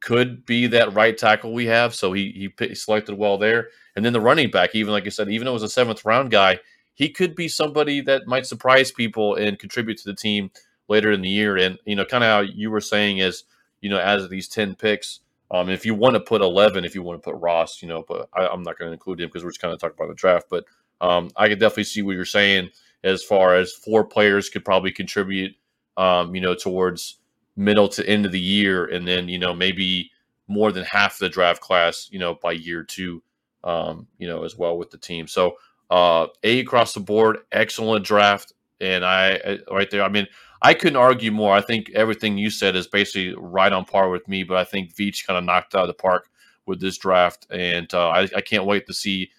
could 0.00 0.44
be 0.46 0.66
that 0.66 0.92
right 0.94 1.16
tackle 1.16 1.52
we 1.52 1.66
have. 1.66 1.94
So 1.94 2.12
he 2.12 2.50
he 2.58 2.74
selected 2.74 3.16
well 3.16 3.38
there. 3.38 3.68
And 3.96 4.04
then 4.04 4.12
the 4.12 4.20
running 4.20 4.50
back, 4.50 4.74
even 4.74 4.92
like 4.92 5.06
I 5.06 5.10
said, 5.10 5.30
even 5.30 5.44
though 5.44 5.52
it 5.52 5.54
was 5.54 5.62
a 5.62 5.68
seventh 5.68 6.04
round 6.04 6.30
guy, 6.30 6.58
he 6.94 7.10
could 7.10 7.34
be 7.34 7.48
somebody 7.48 8.00
that 8.02 8.26
might 8.26 8.46
surprise 8.46 8.92
people 8.92 9.34
and 9.34 9.58
contribute 9.58 9.98
to 9.98 10.04
the 10.04 10.14
team 10.14 10.50
later 10.88 11.12
in 11.12 11.22
the 11.22 11.28
year. 11.28 11.56
And 11.56 11.78
you 11.84 11.96
know, 11.96 12.04
kind 12.04 12.24
of 12.24 12.28
how 12.28 12.40
you 12.40 12.70
were 12.70 12.80
saying 12.80 13.18
is, 13.18 13.44
you 13.80 13.90
know, 13.90 13.98
as 13.98 14.28
these 14.28 14.48
ten 14.48 14.74
picks, 14.74 15.20
um, 15.50 15.68
if 15.68 15.84
you 15.84 15.94
want 15.94 16.14
to 16.14 16.20
put 16.20 16.42
eleven, 16.42 16.84
if 16.84 16.94
you 16.94 17.02
want 17.02 17.22
to 17.22 17.30
put 17.30 17.40
Ross, 17.40 17.82
you 17.82 17.88
know, 17.88 18.04
but 18.06 18.28
I, 18.34 18.46
am 18.46 18.62
not 18.62 18.78
going 18.78 18.88
to 18.88 18.94
include 18.94 19.20
him 19.20 19.28
because 19.28 19.44
we're 19.44 19.50
just 19.50 19.60
kind 19.60 19.72
of 19.72 19.80
talking 19.80 19.96
about 19.98 20.08
the 20.08 20.14
draft. 20.14 20.46
But 20.48 20.64
um, 21.00 21.30
I 21.36 21.48
could 21.48 21.58
definitely 21.58 21.84
see 21.84 22.02
what 22.02 22.16
you're 22.16 22.24
saying 22.24 22.70
as 23.04 23.22
far 23.22 23.54
as 23.54 23.72
four 23.72 24.04
players 24.04 24.50
could 24.50 24.64
probably 24.64 24.92
contribute, 24.92 25.54
um, 25.96 26.34
you 26.34 26.40
know, 26.40 26.54
towards 26.54 27.19
middle 27.60 27.88
to 27.88 28.08
end 28.08 28.24
of 28.26 28.32
the 28.32 28.40
year, 28.40 28.86
and 28.86 29.06
then 29.06 29.28
you 29.28 29.38
know 29.38 29.54
maybe 29.54 30.10
more 30.48 30.72
than 30.72 30.84
half 30.84 31.18
the 31.18 31.28
draft 31.28 31.60
class, 31.60 32.08
you 32.10 32.18
know, 32.18 32.34
by 32.34 32.50
year 32.50 32.82
two, 32.82 33.22
um, 33.62 34.08
you 34.18 34.26
know, 34.26 34.42
as 34.42 34.56
well 34.56 34.76
with 34.76 34.90
the 34.90 34.98
team. 34.98 35.28
So 35.28 35.56
uh, 35.90 36.26
a 36.42 36.60
across 36.60 36.94
the 36.94 37.00
board, 37.00 37.38
excellent 37.52 38.04
draft, 38.04 38.52
and 38.80 39.04
I 39.04 39.58
right 39.70 39.90
there. 39.90 40.02
I 40.02 40.08
mean, 40.08 40.26
I 40.62 40.74
couldn't 40.74 40.96
argue 40.96 41.30
more. 41.30 41.54
I 41.54 41.60
think 41.60 41.90
everything 41.90 42.38
you 42.38 42.50
said 42.50 42.74
is 42.74 42.86
basically 42.86 43.34
right 43.36 43.72
on 43.72 43.84
par 43.84 44.08
with 44.08 44.26
me, 44.26 44.42
but 44.42 44.56
I 44.56 44.64
think 44.64 44.94
Veach 44.94 45.26
kind 45.26 45.38
of 45.38 45.44
knocked 45.44 45.74
out 45.74 45.82
of 45.82 45.88
the 45.88 45.94
park 45.94 46.28
with 46.66 46.80
this 46.80 46.98
draft, 46.98 47.46
and 47.50 47.92
uh, 47.94 48.08
I, 48.08 48.28
I, 48.36 48.40
can't 48.40 48.66
wait 48.66 48.86
to 48.86 48.94
see 48.94 49.30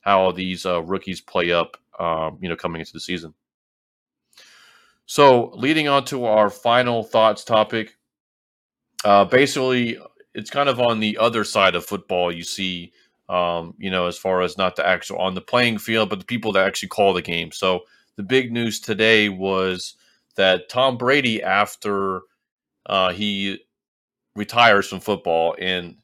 how 0.00 0.32
these 0.32 0.66
uh, 0.66 0.82
rookies 0.82 1.20
play 1.20 1.50
up, 1.50 1.78
um, 1.98 2.38
you 2.42 2.48
know, 2.48 2.56
coming 2.56 2.80
into 2.80 2.92
the 2.92 3.00
season. 3.00 3.32
So, 5.06 5.50
leading 5.54 5.88
on 5.88 6.04
to 6.06 6.24
our 6.24 6.48
final 6.48 7.02
thoughts 7.02 7.44
topic, 7.44 7.96
uh, 9.04 9.26
basically, 9.26 9.98
it's 10.34 10.50
kind 10.50 10.68
of 10.68 10.80
on 10.80 11.00
the 11.00 11.18
other 11.18 11.44
side 11.44 11.74
of 11.74 11.84
football. 11.84 12.32
You 12.32 12.42
see, 12.42 12.92
um, 13.28 13.74
you 13.78 13.90
know, 13.90 14.06
as 14.06 14.16
far 14.16 14.40
as 14.40 14.56
not 14.56 14.76
the 14.76 14.86
actual 14.86 15.18
on 15.18 15.34
the 15.34 15.42
playing 15.42 15.78
field, 15.78 16.08
but 16.08 16.20
the 16.20 16.24
people 16.24 16.52
that 16.52 16.66
actually 16.66 16.88
call 16.88 17.12
the 17.12 17.22
game. 17.22 17.52
So, 17.52 17.80
the 18.16 18.22
big 18.22 18.50
news 18.50 18.80
today 18.80 19.28
was 19.28 19.94
that 20.36 20.68
Tom 20.68 20.96
Brady, 20.96 21.42
after 21.42 22.22
uh, 22.86 23.12
he 23.12 23.60
retires 24.34 24.88
from 24.88 25.00
football, 25.00 25.54
and 25.58 25.96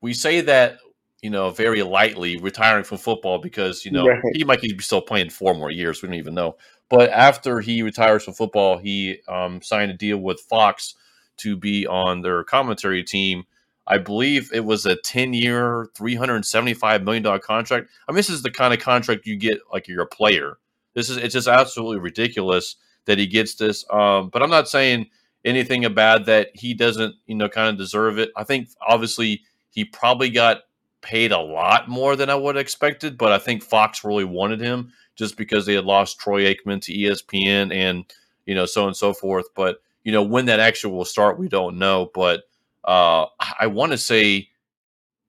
we 0.00 0.12
say 0.12 0.40
that 0.40 0.78
you 1.22 1.30
know 1.30 1.50
very 1.50 1.82
lightly, 1.82 2.36
retiring 2.36 2.84
from 2.84 2.98
football 2.98 3.38
because 3.38 3.84
you 3.84 3.90
know 3.92 4.06
right. 4.06 4.22
he 4.32 4.44
might 4.44 4.60
be 4.60 4.76
still 4.80 5.02
playing 5.02 5.30
four 5.30 5.54
more 5.54 5.70
years. 5.70 6.02
We 6.02 6.08
don't 6.08 6.18
even 6.18 6.34
know. 6.34 6.56
But 6.90 7.10
after 7.10 7.60
he 7.60 7.82
retires 7.82 8.24
from 8.24 8.34
football, 8.34 8.76
he 8.76 9.20
um, 9.28 9.62
signed 9.62 9.90
a 9.90 9.94
deal 9.94 10.18
with 10.18 10.40
Fox 10.40 10.94
to 11.38 11.56
be 11.56 11.86
on 11.86 12.20
their 12.20 12.44
commentary 12.44 13.02
team. 13.02 13.44
I 13.86 13.98
believe 13.98 14.50
it 14.52 14.64
was 14.64 14.84
a 14.86 14.96
10 14.96 15.32
year, 15.32 15.88
$375 15.96 17.04
million 17.04 17.40
contract. 17.40 17.88
I 18.08 18.12
mean, 18.12 18.16
this 18.16 18.28
is 18.28 18.42
the 18.42 18.50
kind 18.50 18.74
of 18.74 18.80
contract 18.80 19.26
you 19.26 19.36
get 19.36 19.60
like 19.72 19.88
you're 19.88 20.02
a 20.02 20.06
player. 20.06 20.58
This 20.94 21.08
is, 21.08 21.16
it's 21.16 21.32
just 21.32 21.48
absolutely 21.48 21.98
ridiculous 21.98 22.76
that 23.06 23.18
he 23.18 23.26
gets 23.26 23.54
this. 23.54 23.84
Um, 23.90 24.28
but 24.28 24.42
I'm 24.42 24.50
not 24.50 24.68
saying 24.68 25.06
anything 25.44 25.84
about 25.84 26.26
that 26.26 26.50
he 26.54 26.74
doesn't, 26.74 27.14
you 27.26 27.36
know, 27.36 27.48
kind 27.48 27.68
of 27.68 27.78
deserve 27.78 28.18
it. 28.18 28.30
I 28.36 28.44
think 28.44 28.68
obviously 28.86 29.42
he 29.70 29.84
probably 29.84 30.30
got 30.30 30.62
paid 31.02 31.32
a 31.32 31.38
lot 31.38 31.88
more 31.88 32.16
than 32.16 32.30
I 32.30 32.34
would 32.34 32.56
have 32.56 32.62
expected, 32.62 33.16
but 33.16 33.32
I 33.32 33.38
think 33.38 33.62
Fox 33.62 34.04
really 34.04 34.24
wanted 34.24 34.60
him 34.60 34.92
just 35.16 35.36
because 35.36 35.66
they 35.66 35.74
had 35.74 35.84
lost 35.84 36.18
Troy 36.18 36.44
Aikman 36.44 36.80
to 36.82 36.92
ESPN 36.92 37.74
and 37.74 38.04
you 38.46 38.54
know 38.54 38.66
so 38.66 38.86
and 38.86 38.96
so 38.96 39.12
forth. 39.12 39.46
But 39.54 39.82
you 40.04 40.12
know 40.12 40.22
when 40.22 40.46
that 40.46 40.60
actually 40.60 40.94
will 40.94 41.04
start, 41.04 41.38
we 41.38 41.48
don't 41.48 41.78
know. 41.78 42.10
But 42.14 42.44
uh, 42.84 43.26
I 43.58 43.66
want 43.66 43.92
to 43.92 43.98
say 43.98 44.48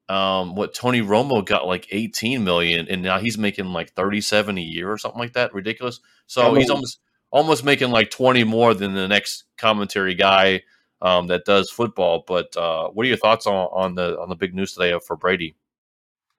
um, 0.10 0.56
what 0.56 0.74
Tony 0.74 1.02
Romo 1.02 1.46
got 1.46 1.68
like 1.68 1.88
18 1.92 2.44
million, 2.44 2.88
and 2.90 3.02
now 3.02 3.20
he's 3.20 3.38
making 3.38 3.66
like 3.66 3.94
37 3.94 4.58
a 4.58 4.62
year 4.62 4.92
or 4.92 4.98
something 4.98 5.20
like 5.20 5.34
that. 5.34 5.54
Ridiculous. 5.54 6.00
So 6.28 6.54
he's 6.54 6.70
almost 6.70 7.00
almost 7.32 7.64
making 7.64 7.92
like 7.92 8.12
20 8.12 8.44
more 8.44 8.74
than 8.74 8.94
the 8.94 9.08
next 9.08 9.46
commentary 9.58 10.16
guy 10.16 10.62
um, 11.02 11.28
that 11.28 11.46
does 11.46 11.70
football. 11.70 12.24
But 12.28 12.56
uh, 12.58 12.90
what 12.90 13.06
are 13.06 13.10
your 13.10 13.18
thoughts 13.18 13.48
on, 13.48 13.70
on 13.72 13.96
the 13.96 14.20
on 14.20 14.30
the 14.30 14.36
big 14.36 14.54
news 14.54 14.74
today 14.74 14.98
for 15.06 15.16
Brady? 15.16 15.56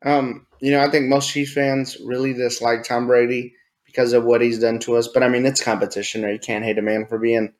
Um, 0.04 0.46
you 0.60 0.70
know, 0.72 0.80
I 0.80 0.90
think 0.90 1.08
most 1.08 1.30
Chiefs 1.30 1.52
fans 1.52 1.96
really 2.04 2.32
dislike 2.32 2.84
Tom 2.84 3.06
Brady 3.06 3.54
because 3.86 4.12
of 4.12 4.24
what 4.24 4.40
he's 4.40 4.58
done 4.58 4.78
to 4.80 4.96
us. 4.96 5.08
But 5.08 5.22
I 5.22 5.28
mean, 5.28 5.46
it's 5.46 5.62
competition, 5.62 6.22
right? 6.22 6.32
You 6.34 6.38
can't 6.38 6.64
hate 6.64 6.78
a 6.78 6.82
man 6.82 7.06
for 7.06 7.18
being, 7.18 7.52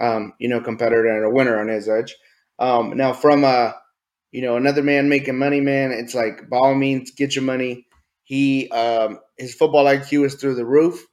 um, 0.00 0.34
you 0.38 0.48
know, 0.48 0.60
competitor 0.60 1.06
and 1.06 1.24
a 1.24 1.30
winner 1.30 1.60
on 1.60 1.68
his 1.68 1.88
edge. 1.88 2.16
Um, 2.58 2.96
now, 2.96 3.12
from 3.12 3.44
a, 3.44 3.74
you 4.32 4.42
know, 4.42 4.56
another 4.56 4.82
man 4.82 5.08
making 5.08 5.38
money, 5.38 5.60
man, 5.60 5.92
it's 5.92 6.14
like 6.14 6.48
by 6.50 6.58
all 6.58 6.74
means, 6.74 7.12
get 7.12 7.34
your 7.36 7.44
money. 7.44 7.86
He, 8.24 8.70
um, 8.70 9.20
his 9.38 9.54
football 9.54 9.86
IQ 9.86 10.24
is 10.24 10.34
through 10.36 10.56
the 10.56 10.66
roof. 10.66 11.04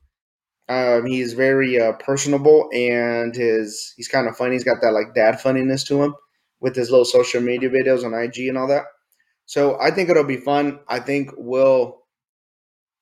Um, 0.69 1.05
he's 1.05 1.33
very 1.33 1.79
uh, 1.79 1.93
personable 1.93 2.69
and 2.73 3.33
his 3.33 3.93
he's 3.95 4.09
kind 4.09 4.27
of 4.27 4.35
funny. 4.35 4.53
He's 4.53 4.65
got 4.65 4.81
that 4.81 4.91
like 4.93 5.15
dad 5.15 5.39
funniness 5.39 5.83
to 5.85 6.03
him 6.03 6.15
with 6.59 6.75
his 6.75 6.91
little 6.91 7.05
social 7.05 7.41
media 7.41 7.69
videos 7.69 8.03
on 8.03 8.13
IG 8.13 8.49
and 8.49 8.57
all 8.57 8.67
that. 8.67 8.85
So 9.47 9.79
I 9.79 9.91
think 9.91 10.09
it'll 10.09 10.25
be 10.25 10.37
fun. 10.37 10.79
I 10.87 10.99
think 10.99 11.31
we'll. 11.35 12.03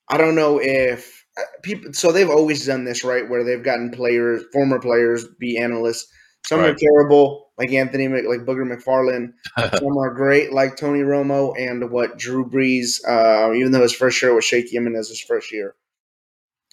I 0.08 0.18
don't 0.18 0.36
know 0.36 0.60
if 0.62 1.26
uh, 1.38 1.42
people. 1.64 1.92
So 1.94 2.12
they've 2.12 2.30
always 2.30 2.66
done 2.66 2.86
this, 2.86 3.04
right? 3.04 3.28
Where 3.28 3.44
they've 3.44 3.64
gotten 3.64 3.92
players, 3.92 4.44
former 4.54 4.80
players, 4.80 5.26
be 5.40 5.58
analysts. 5.58 6.08
Some 6.46 6.60
right. 6.60 6.70
are 6.70 6.76
terrible, 6.76 7.52
like 7.58 7.74
Anthony, 7.74 8.08
like 8.08 8.46
Booger 8.46 8.72
McFarland. 8.72 9.34
Some 9.80 9.98
are 9.98 10.14
great, 10.14 10.54
like 10.54 10.78
Tony 10.78 11.00
Romo 11.00 11.56
and 11.58 11.90
what 11.90 12.20
Drew 12.20 12.48
Brees. 12.48 13.00
Uh, 13.08 13.52
even 13.56 13.72
though 13.72 13.82
his 13.82 13.96
first 13.96 14.22
year 14.22 14.34
was 14.34 14.46
shaky, 14.46 14.78
him 14.78 14.96
as 14.96 15.10
his 15.10 15.22
first 15.22 15.52
year. 15.52 15.74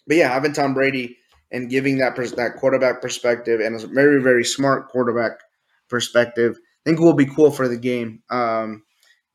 But 0.06 0.18
yeah, 0.18 0.30
having 0.30 0.52
Tom 0.52 0.74
Brady 0.74 1.16
and 1.50 1.70
giving 1.70 1.98
that 1.98 2.14
pers- 2.14 2.32
that 2.32 2.56
quarterback 2.56 3.00
perspective 3.00 3.60
and 3.60 3.80
a 3.80 3.86
very 3.86 4.22
very 4.22 4.44
smart 4.44 4.90
quarterback 4.90 5.40
perspective, 5.88 6.58
I 6.58 6.90
think 6.90 7.00
will 7.00 7.14
be 7.14 7.24
cool 7.24 7.50
for 7.50 7.66
the 7.66 7.78
game. 7.78 8.22
Um, 8.28 8.82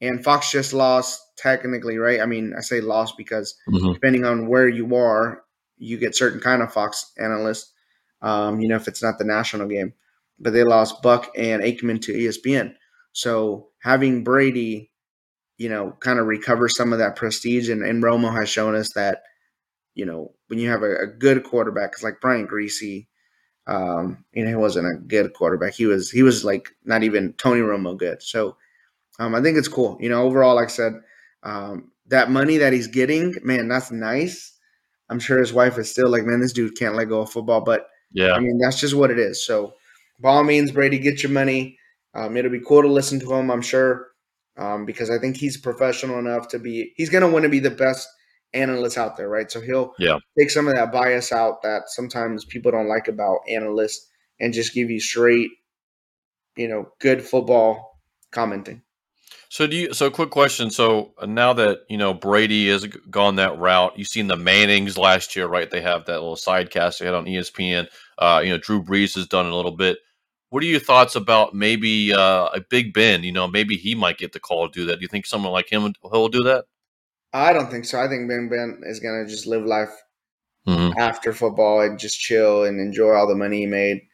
and 0.02 0.24
Fox 0.24 0.52
just 0.52 0.74
lost 0.74 1.22
technically, 1.38 1.98
right? 1.98 2.22
I 2.22 2.26
mean, 2.26 2.54
I 2.58 2.62
say 2.62 2.82
lost 2.82 3.18
because 3.18 3.56
mm-hmm. 3.70 3.94
depending 3.94 4.26
on 4.26 4.48
where 4.48 4.68
you 4.68 4.96
are, 4.96 5.44
you 5.78 5.98
get 5.98 6.16
certain 6.16 6.40
kind 6.40 6.62
of 6.62 6.74
Fox 6.74 7.12
analysts. 7.18 7.72
Um, 8.22 8.60
you 8.60 8.68
know, 8.68 8.76
if 8.76 8.88
it's 8.88 9.04
not 9.04 9.20
the 9.20 9.26
national 9.26 9.68
game, 9.68 9.94
but 10.40 10.54
they 10.54 10.64
lost 10.64 11.02
Buck 11.02 11.32
and 11.36 11.62
Aikman 11.62 12.02
to 12.04 12.14
ESPN. 12.14 12.74
So 13.14 13.70
having 13.82 14.24
Brady, 14.24 14.92
you 15.58 15.70
know, 15.70 15.96
kind 16.00 16.20
of 16.20 16.28
recover 16.28 16.68
some 16.68 16.94
of 16.94 17.00
that 17.00 17.16
prestige, 17.16 17.70
and, 17.70 17.84
and 17.84 18.04
Romo 18.04 18.34
has 18.38 18.50
shown 18.50 18.76
us 18.76 18.94
that, 18.94 19.24
you 19.94 20.06
know, 20.06 20.34
when 20.48 20.60
you 20.60 20.70
have 20.70 20.84
a, 20.84 20.96
a 20.98 21.08
good 21.08 21.44
quarterback, 21.44 21.92
it's 21.94 22.04
like 22.04 22.22
Brian 22.22 22.48
Griese. 22.48 23.08
Um, 23.68 24.24
you 24.34 24.44
know, 24.44 24.50
he 24.50 24.56
wasn't 24.56 24.88
a 24.88 25.00
good 25.00 25.34
quarterback. 25.34 25.74
He 25.74 25.86
was 25.86 26.10
he 26.10 26.24
was 26.24 26.46
like 26.46 26.70
not 26.86 27.04
even 27.04 27.34
Tony 27.34 27.62
Romo 27.62 27.98
good. 27.98 28.24
So 28.24 28.56
um, 29.20 29.36
I 29.36 29.42
think 29.42 29.58
it's 29.58 29.68
cool. 29.68 29.98
You 30.00 30.10
know, 30.10 30.24
overall, 30.24 30.56
like 30.56 30.70
I 30.70 30.72
said, 30.72 30.94
um, 31.44 31.92
that 32.08 32.30
money 32.30 32.58
that 32.58 32.74
he's 32.74 32.88
getting, 32.88 33.36
man, 33.44 33.68
that's 33.68 33.92
nice. 33.92 34.54
I'm 35.10 35.20
sure 35.20 35.40
his 35.40 35.54
wife 35.54 35.78
is 35.78 35.90
still 35.90 36.10
like, 36.10 36.24
man, 36.24 36.42
this 36.42 36.54
dude 36.54 36.78
can't 36.78 36.96
let 36.96 37.10
go 37.10 37.22
of 37.22 37.32
football. 37.32 37.62
But 37.62 37.88
yeah, 38.12 38.34
I 38.34 38.40
mean, 38.40 38.58
that's 38.58 38.80
just 38.80 38.96
what 38.96 39.12
it 39.12 39.20
is. 39.20 39.46
So, 39.46 39.74
by 40.20 40.30
all 40.30 40.44
means, 40.44 40.72
Brady, 40.72 41.00
get 41.00 41.24
your 41.24 41.32
money. 41.32 41.78
Um, 42.14 42.36
it'll 42.36 42.52
be 42.52 42.62
cool 42.66 42.82
to 42.82 42.88
listen 42.88 43.20
to 43.20 43.34
him, 43.34 43.52
I'm 43.52 43.62
sure, 43.62 44.08
um, 44.58 44.86
because 44.86 45.10
I 45.10 45.20
think 45.20 45.38
he's 45.38 45.58
professional 45.58 46.20
enough 46.20 46.48
to 46.50 46.60
be. 46.60 46.94
He's 46.96 47.10
going 47.10 47.22
to 47.22 47.30
want 47.30 47.44
to 47.44 47.50
be 47.50 47.60
the 47.60 47.70
best 47.70 48.08
analyst 48.54 48.98
out 48.98 49.18
there, 49.18 49.30
right? 49.30 49.52
So 49.52 49.62
he'll 49.62 49.94
yeah. 50.00 50.18
take 50.38 50.50
some 50.50 50.68
of 50.68 50.76
that 50.76 50.92
bias 50.92 51.32
out 51.32 51.62
that 51.64 51.84
sometimes 51.88 52.46
people 52.46 52.72
don't 52.72 52.88
like 52.88 53.08
about 53.08 53.40
analysts 53.48 54.08
and 54.40 54.54
just 54.54 54.74
give 54.74 54.90
you 54.90 55.00
straight, 55.00 55.50
you 56.56 56.68
know, 56.68 56.88
good 57.00 57.22
football 57.22 58.00
commenting. 58.32 58.82
So 59.50 59.66
do 59.66 59.76
you? 59.76 59.94
So 59.94 60.10
quick 60.10 60.30
question. 60.30 60.70
So 60.70 61.14
uh, 61.18 61.26
now 61.26 61.54
that 61.54 61.80
you 61.90 61.98
know 61.98 62.14
Brady 62.14 62.70
has 62.70 62.86
gone 62.86 63.36
that 63.36 63.58
route, 63.58 63.98
you've 63.98 64.08
seen 64.08 64.28
the 64.28 64.36
Mannings 64.36 64.98
last 64.98 65.36
year, 65.36 65.48
right? 65.48 65.70
They 65.70 65.82
have 65.82 66.06
that 66.06 66.20
little 66.20 66.36
sidecast 66.36 67.00
they 67.00 67.06
had 67.06 67.16
on 67.16 67.26
ESPN. 67.26 67.88
Uh, 68.18 68.42
you 68.44 68.50
know, 68.50 68.58
Drew 68.58 68.84
Brees 68.84 69.16
has 69.16 69.28
done 69.28 69.46
a 69.46 69.56
little 69.56 69.72
bit. 69.72 70.00
What 70.50 70.64
are 70.64 70.68
your 70.68 70.80
thoughts 70.80 71.16
about 71.16 71.54
maybe 71.54 72.14
uh, 72.14 72.50
a 72.54 72.62
Big 72.70 72.94
Ben? 72.94 73.24
You 73.24 73.32
know, 73.32 73.48
maybe 73.48 73.78
he 73.78 73.96
might 73.96 74.18
get 74.18 74.34
the 74.34 74.40
call 74.40 74.68
to 74.68 74.74
do 74.74 74.86
that. 74.88 74.98
Do 74.98 75.02
you 75.02 75.08
think 75.08 75.26
someone 75.26 75.52
like 75.52 75.72
him 75.72 75.94
will 76.04 76.30
do 76.30 76.44
that? 76.44 76.66
I 77.34 77.54
don't 77.54 77.70
think 77.70 77.86
so. 77.86 78.02
I 78.02 78.08
think 78.08 78.30
Ben 78.30 78.50
Ben 78.50 78.82
is 78.86 79.00
gonna 79.00 79.28
just 79.28 79.48
live 79.48 79.66
life 79.66 79.94
mm-hmm. 80.68 80.98
after 80.98 81.34
football 81.34 81.82
and 81.82 82.00
just 82.00 82.20
chill 82.20 82.64
and 82.64 82.80
enjoy 82.80 83.14
all 83.14 83.28
the 83.28 83.36
money 83.36 83.60
he 83.60 83.66
made. 83.66 84.07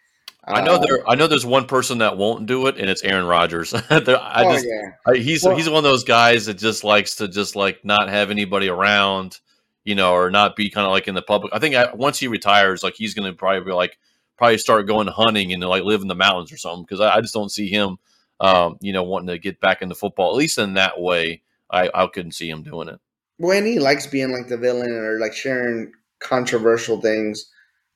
I 0.45 0.61
know 0.61 0.77
there. 0.77 0.99
Um, 0.99 1.05
I 1.07 1.15
know 1.15 1.27
there's 1.27 1.45
one 1.45 1.65
person 1.65 1.99
that 1.99 2.17
won't 2.17 2.45
do 2.45 2.67
it, 2.67 2.77
and 2.77 2.89
it's 2.89 3.03
Aaron 3.03 3.25
Rodgers. 3.25 3.73
I 3.73 3.81
oh, 3.89 4.57
yeah. 4.57 4.81
I, 5.05 5.15
he's 5.15 5.43
well, 5.43 5.55
he's 5.55 5.69
one 5.69 5.77
of 5.77 5.83
those 5.83 6.03
guys 6.03 6.47
that 6.47 6.55
just 6.55 6.83
likes 6.83 7.15
to 7.15 7.27
just 7.27 7.55
like 7.55 7.85
not 7.85 8.09
have 8.09 8.29
anybody 8.29 8.67
around, 8.67 9.39
you 9.85 9.95
know, 9.95 10.13
or 10.13 10.29
not 10.29 10.55
be 10.55 10.69
kind 10.69 10.85
of 10.85 10.91
like 10.91 11.07
in 11.07 11.15
the 11.15 11.21
public. 11.21 11.53
I 11.53 11.59
think 11.59 11.75
I, 11.75 11.93
once 11.93 12.19
he 12.19 12.27
retires, 12.27 12.83
like 12.83 12.95
he's 12.95 13.13
going 13.13 13.31
to 13.31 13.37
probably 13.37 13.63
be 13.63 13.71
like 13.71 13.97
probably 14.37 14.57
start 14.57 14.85
going 14.85 15.07
hunting 15.07 15.53
and 15.53 15.63
like 15.63 15.83
live 15.83 16.01
in 16.01 16.09
the 16.09 16.15
mountains 16.15 16.51
or 16.51 16.57
something 16.57 16.83
because 16.83 16.99
I, 16.99 17.15
I, 17.15 17.21
just 17.21 17.33
don't 17.33 17.51
see 17.51 17.69
him, 17.69 17.97
um, 18.41 18.77
you 18.81 18.91
know, 18.91 19.03
wanting 19.03 19.27
to 19.27 19.37
get 19.37 19.61
back 19.61 19.81
into 19.81 19.95
football 19.95 20.31
at 20.31 20.35
least 20.35 20.57
in 20.57 20.73
that 20.73 20.99
way. 20.99 21.41
I 21.71 21.89
I 21.93 22.07
couldn't 22.07 22.33
see 22.33 22.49
him 22.49 22.63
doing 22.63 22.89
it. 22.89 22.99
When 23.37 23.65
he 23.65 23.79
likes 23.79 24.07
being 24.07 24.31
like 24.31 24.49
the 24.49 24.57
villain 24.57 24.91
or 24.91 25.19
like 25.19 25.33
sharing 25.33 25.93
controversial 26.19 26.99
things 26.99 27.49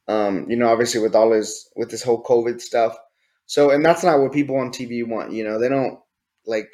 um, 0.07 0.49
you 0.49 0.55
know, 0.55 0.69
obviously 0.69 1.01
with 1.01 1.15
all 1.15 1.31
his 1.31 1.69
with 1.75 1.89
this 1.91 2.03
whole 2.03 2.23
COVID 2.23 2.61
stuff. 2.61 2.97
So, 3.45 3.71
and 3.71 3.83
that's 3.83 4.03
not 4.03 4.19
what 4.19 4.33
people 4.33 4.57
on 4.57 4.71
TV 4.71 5.07
want. 5.07 5.31
You 5.31 5.43
know, 5.43 5.59
they 5.59 5.69
don't 5.69 5.99
like. 6.45 6.69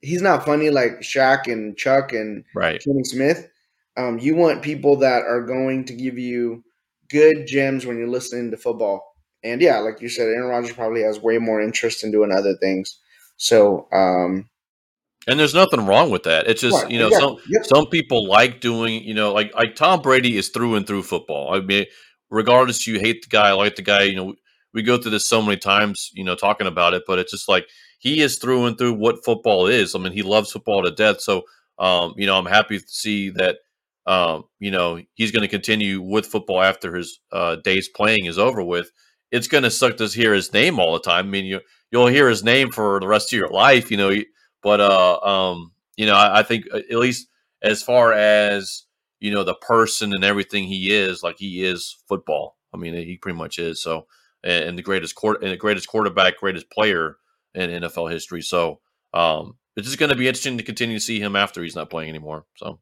He's 0.00 0.22
not 0.22 0.44
funny 0.44 0.70
like 0.70 1.00
Shaq 1.00 1.50
and 1.50 1.76
Chuck 1.76 2.12
and 2.12 2.44
right. 2.54 2.82
Kenny 2.82 3.04
Smith. 3.04 3.48
Um, 3.96 4.18
you 4.18 4.36
want 4.36 4.62
people 4.62 4.96
that 4.98 5.22
are 5.22 5.44
going 5.44 5.86
to 5.86 5.94
give 5.94 6.18
you 6.18 6.62
good 7.08 7.46
gems 7.46 7.86
when 7.86 7.98
you're 7.98 8.08
listening 8.08 8.50
to 8.50 8.56
football. 8.56 9.16
And 9.42 9.60
yeah, 9.60 9.78
like 9.78 10.00
you 10.00 10.08
said, 10.08 10.26
Aaron 10.26 10.48
Rodgers 10.48 10.72
probably 10.72 11.02
has 11.02 11.20
way 11.20 11.38
more 11.38 11.62
interest 11.62 12.04
in 12.04 12.10
doing 12.10 12.32
other 12.32 12.56
things. 12.56 12.98
So, 13.36 13.88
um, 13.92 14.48
and 15.26 15.40
there's 15.40 15.54
nothing 15.54 15.86
wrong 15.86 16.10
with 16.10 16.22
that. 16.24 16.46
It's 16.46 16.60
just 16.60 16.82
right, 16.82 16.90
you 16.90 16.98
know 16.98 17.10
some 17.10 17.36
yep. 17.48 17.64
some 17.64 17.86
people 17.86 18.28
like 18.28 18.60
doing 18.60 19.02
you 19.02 19.14
know 19.14 19.32
like 19.32 19.52
like 19.54 19.74
Tom 19.74 20.00
Brady 20.00 20.36
is 20.36 20.50
through 20.50 20.76
and 20.76 20.86
through 20.86 21.02
football. 21.02 21.54
I 21.54 21.60
mean, 21.60 21.86
regardless 22.30 22.86
you 22.86 22.98
hate 22.98 23.22
the 23.22 23.28
guy, 23.28 23.52
like 23.52 23.76
the 23.76 23.82
guy, 23.82 24.02
you 24.02 24.16
know, 24.16 24.34
we 24.74 24.82
go 24.82 24.98
through 24.98 25.12
this 25.12 25.26
so 25.26 25.40
many 25.40 25.56
times, 25.56 26.10
you 26.14 26.24
know, 26.24 26.34
talking 26.34 26.66
about 26.66 26.94
it, 26.94 27.04
but 27.06 27.18
it's 27.18 27.32
just 27.32 27.48
like 27.48 27.66
he 27.98 28.20
is 28.20 28.36
through 28.38 28.66
and 28.66 28.76
through 28.76 28.94
what 28.94 29.24
football 29.24 29.66
is. 29.66 29.94
I 29.94 29.98
mean, 29.98 30.12
he 30.12 30.22
loves 30.22 30.52
football 30.52 30.82
to 30.82 30.90
death. 30.90 31.20
So, 31.20 31.42
um, 31.78 32.14
you 32.16 32.26
know, 32.26 32.36
I'm 32.38 32.46
happy 32.46 32.78
to 32.78 32.84
see 32.86 33.30
that, 33.30 33.58
um, 34.06 34.44
you 34.60 34.70
know, 34.70 35.00
he's 35.14 35.32
going 35.32 35.42
to 35.42 35.48
continue 35.48 36.00
with 36.00 36.26
football 36.26 36.62
after 36.62 36.94
his 36.94 37.18
uh, 37.32 37.56
days 37.56 37.88
playing 37.88 38.26
is 38.26 38.38
over 38.38 38.62
with. 38.62 38.90
It's 39.32 39.48
going 39.48 39.64
to 39.64 39.70
suck 39.70 39.96
to 39.96 40.06
hear 40.06 40.34
his 40.34 40.52
name 40.52 40.78
all 40.78 40.92
the 40.92 41.00
time. 41.00 41.26
I 41.26 41.28
mean, 41.28 41.46
you 41.46 41.60
you'll 41.90 42.06
hear 42.06 42.28
his 42.28 42.44
name 42.44 42.70
for 42.70 43.00
the 43.00 43.08
rest 43.08 43.32
of 43.32 43.38
your 43.38 43.48
life, 43.48 43.90
you 43.90 43.96
know. 43.96 44.14
But 44.62 44.80
uh, 44.80 45.18
um, 45.20 45.72
you 45.96 46.06
know, 46.06 46.14
I, 46.14 46.40
I 46.40 46.42
think 46.42 46.66
uh, 46.72 46.78
at 46.90 46.98
least 46.98 47.28
as 47.62 47.82
far 47.82 48.12
as 48.12 48.84
you 49.20 49.30
know 49.30 49.44
the 49.44 49.54
person 49.54 50.12
and 50.14 50.24
everything 50.24 50.64
he 50.64 50.92
is 50.94 51.22
like 51.22 51.36
he 51.38 51.64
is 51.64 51.96
football. 52.08 52.56
I 52.74 52.76
mean 52.76 52.94
he 52.94 53.16
pretty 53.16 53.38
much 53.38 53.58
is 53.58 53.82
so 53.82 54.06
and, 54.46 54.78
the 54.78 54.82
greatest 54.82 55.14
court 55.14 55.42
and 55.42 55.50
the 55.52 55.56
greatest 55.56 55.88
quarterback 55.88 56.38
greatest 56.38 56.70
player 56.70 57.16
in 57.54 57.70
nfl 57.82 58.10
history 58.10 58.42
so 58.42 58.80
um 59.14 59.56
it's 59.76 59.86
just 59.86 59.98
going 59.98 60.08
to 60.08 60.16
be 60.16 60.26
interesting 60.26 60.56
to 60.56 60.64
continue 60.64 60.96
to 60.96 61.04
see 61.04 61.20
him 61.20 61.36
after 61.36 61.62
he's 61.62 61.76
not 61.76 61.90
playing 61.90 62.08
anymore 62.08 62.46
so. 62.56 62.80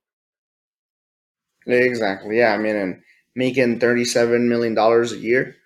Exactly 1.66 2.38
yeah 2.38 2.52
i 2.52 2.58
mean 2.58 2.76
and 2.76 3.02
making 3.34 3.80
37 3.80 4.48
million 4.48 4.74
dollars 4.74 5.12
a 5.12 5.16
year 5.16 5.56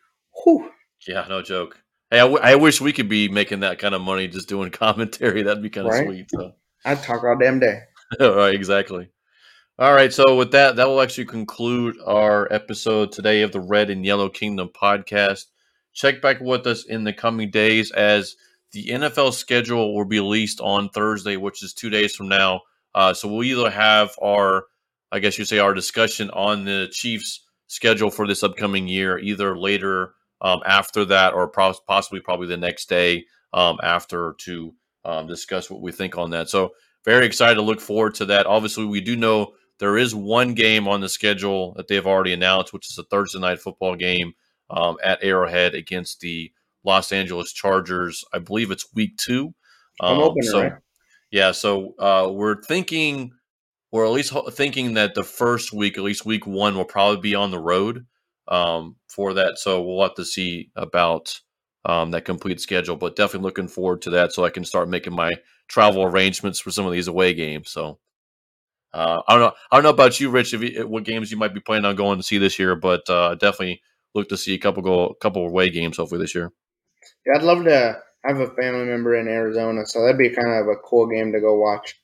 Whew. 0.44 0.70
yeah 1.06 1.26
no 1.28 1.42
joke. 1.42 1.82
Hey 2.10 2.18
I, 2.18 2.22
w- 2.22 2.40
I 2.42 2.54
wish 2.54 2.80
we 2.80 2.92
could 2.92 3.08
be 3.08 3.28
making 3.28 3.60
that 3.60 3.78
kind 3.78 3.94
of 3.94 4.00
money 4.00 4.28
just 4.28 4.48
doing 4.48 4.70
commentary 4.84 5.42
that'd 5.42 5.62
be 5.62 5.70
kind 5.70 5.86
of 5.88 5.92
right? 5.94 6.06
sweet 6.06 6.30
so. 6.30 6.52
I'd 6.84 7.02
talk 7.02 7.24
all 7.24 7.36
damn 7.36 7.58
day. 7.58 7.80
Right 8.20 8.54
exactly 8.54 9.10
all 9.80 9.92
right, 9.92 10.12
so 10.12 10.34
with 10.34 10.50
that, 10.50 10.74
that 10.74 10.88
will 10.88 11.00
actually 11.00 11.26
conclude 11.26 11.98
our 12.04 12.52
episode 12.52 13.12
today 13.12 13.42
of 13.42 13.52
the 13.52 13.60
Red 13.60 13.90
and 13.90 14.04
Yellow 14.04 14.28
Kingdom 14.28 14.70
podcast. 14.74 15.44
Check 15.92 16.20
back 16.20 16.40
with 16.40 16.66
us 16.66 16.84
in 16.84 17.04
the 17.04 17.12
coming 17.12 17.52
days 17.52 17.92
as 17.92 18.34
the 18.72 18.86
NFL 18.86 19.32
schedule 19.34 19.94
will 19.94 20.04
be 20.04 20.18
released 20.18 20.60
on 20.60 20.88
Thursday, 20.88 21.36
which 21.36 21.62
is 21.62 21.74
two 21.74 21.90
days 21.90 22.16
from 22.16 22.26
now. 22.26 22.62
Uh, 22.92 23.14
so 23.14 23.28
we'll 23.28 23.44
either 23.44 23.70
have 23.70 24.10
our, 24.20 24.64
I 25.12 25.20
guess 25.20 25.38
you 25.38 25.44
say, 25.44 25.60
our 25.60 25.74
discussion 25.74 26.28
on 26.30 26.64
the 26.64 26.88
Chiefs' 26.90 27.46
schedule 27.68 28.10
for 28.10 28.26
this 28.26 28.42
upcoming 28.42 28.88
year, 28.88 29.16
either 29.20 29.56
later 29.56 30.14
um, 30.40 30.58
after 30.66 31.04
that 31.04 31.34
or 31.34 31.46
possibly 31.46 32.18
probably 32.18 32.48
the 32.48 32.56
next 32.56 32.88
day 32.88 33.26
um, 33.52 33.76
after 33.84 34.34
to 34.38 34.74
um, 35.04 35.28
discuss 35.28 35.70
what 35.70 35.82
we 35.82 35.92
think 35.92 36.18
on 36.18 36.30
that. 36.30 36.48
So 36.48 36.72
very 37.04 37.26
excited 37.26 37.54
to 37.54 37.62
look 37.62 37.80
forward 37.80 38.16
to 38.16 38.24
that. 38.26 38.46
Obviously, 38.46 38.84
we 38.84 39.00
do 39.00 39.14
know 39.14 39.52
there 39.78 39.96
is 39.96 40.14
one 40.14 40.54
game 40.54 40.88
on 40.88 41.00
the 41.00 41.08
schedule 41.08 41.74
that 41.74 41.88
they've 41.88 42.06
already 42.06 42.32
announced, 42.32 42.72
which 42.72 42.90
is 42.90 42.98
a 42.98 43.04
Thursday 43.04 43.38
night 43.38 43.60
football 43.60 43.94
game 43.96 44.34
um, 44.70 44.96
at 45.02 45.22
Arrowhead 45.22 45.74
against 45.74 46.20
the 46.20 46.52
Los 46.84 47.12
Angeles 47.12 47.52
Chargers. 47.52 48.24
I 48.32 48.38
believe 48.38 48.70
it's 48.70 48.92
week 48.94 49.16
two. 49.16 49.54
Um, 50.00 50.18
opener, 50.18 50.42
so, 50.42 50.62
right? 50.62 50.72
yeah, 51.30 51.52
so 51.52 51.94
uh, 51.98 52.30
we're 52.32 52.62
thinking, 52.62 53.32
or 53.90 54.04
at 54.04 54.12
least 54.12 54.32
thinking 54.52 54.94
that 54.94 55.14
the 55.14 55.24
first 55.24 55.72
week, 55.72 55.98
at 55.98 56.04
least 56.04 56.24
week 56.24 56.46
one, 56.46 56.76
will 56.76 56.84
probably 56.84 57.20
be 57.20 57.34
on 57.34 57.50
the 57.50 57.58
road 57.58 58.06
um, 58.46 58.96
for 59.08 59.34
that. 59.34 59.58
So 59.58 59.82
we'll 59.82 60.02
have 60.02 60.14
to 60.14 60.24
see 60.24 60.70
about 60.76 61.40
um, 61.84 62.10
that 62.12 62.24
complete 62.24 62.60
schedule, 62.60 62.96
but 62.96 63.16
definitely 63.16 63.46
looking 63.46 63.68
forward 63.68 64.02
to 64.02 64.10
that 64.10 64.32
so 64.32 64.44
I 64.44 64.50
can 64.50 64.64
start 64.64 64.88
making 64.88 65.14
my 65.14 65.34
travel 65.68 66.04
arrangements 66.04 66.60
for 66.60 66.70
some 66.70 66.86
of 66.86 66.92
these 66.92 67.08
away 67.08 67.34
games. 67.34 67.70
So 67.70 67.98
uh, 68.92 69.20
I 69.26 69.34
don't 69.34 69.40
know. 69.40 69.52
I 69.70 69.76
don't 69.76 69.84
know 69.84 69.90
about 69.90 70.18
you, 70.18 70.30
Rich. 70.30 70.54
If 70.54 70.62
you, 70.62 70.86
what 70.86 71.04
games 71.04 71.30
you 71.30 71.36
might 71.36 71.54
be 71.54 71.60
planning 71.60 71.84
on 71.84 71.96
going 71.96 72.18
to 72.18 72.22
see 72.22 72.38
this 72.38 72.58
year, 72.58 72.74
but 72.74 73.08
uh, 73.10 73.34
definitely 73.34 73.82
look 74.14 74.28
to 74.30 74.36
see 74.36 74.54
a 74.54 74.58
couple 74.58 74.82
go 74.82 75.14
couple 75.20 75.46
away 75.46 75.70
games 75.70 75.96
hopefully 75.96 76.20
this 76.20 76.34
year. 76.34 76.50
Yeah, 77.26 77.34
I'd 77.36 77.42
love 77.42 77.64
to 77.64 77.98
have 78.24 78.40
a 78.40 78.50
family 78.50 78.86
member 78.86 79.14
in 79.14 79.28
Arizona, 79.28 79.84
so 79.84 80.02
that'd 80.02 80.18
be 80.18 80.30
kind 80.30 80.48
of 80.48 80.68
a 80.68 80.76
cool 80.76 81.06
game 81.06 81.32
to 81.32 81.40
go 81.40 81.58
watch. 81.58 81.94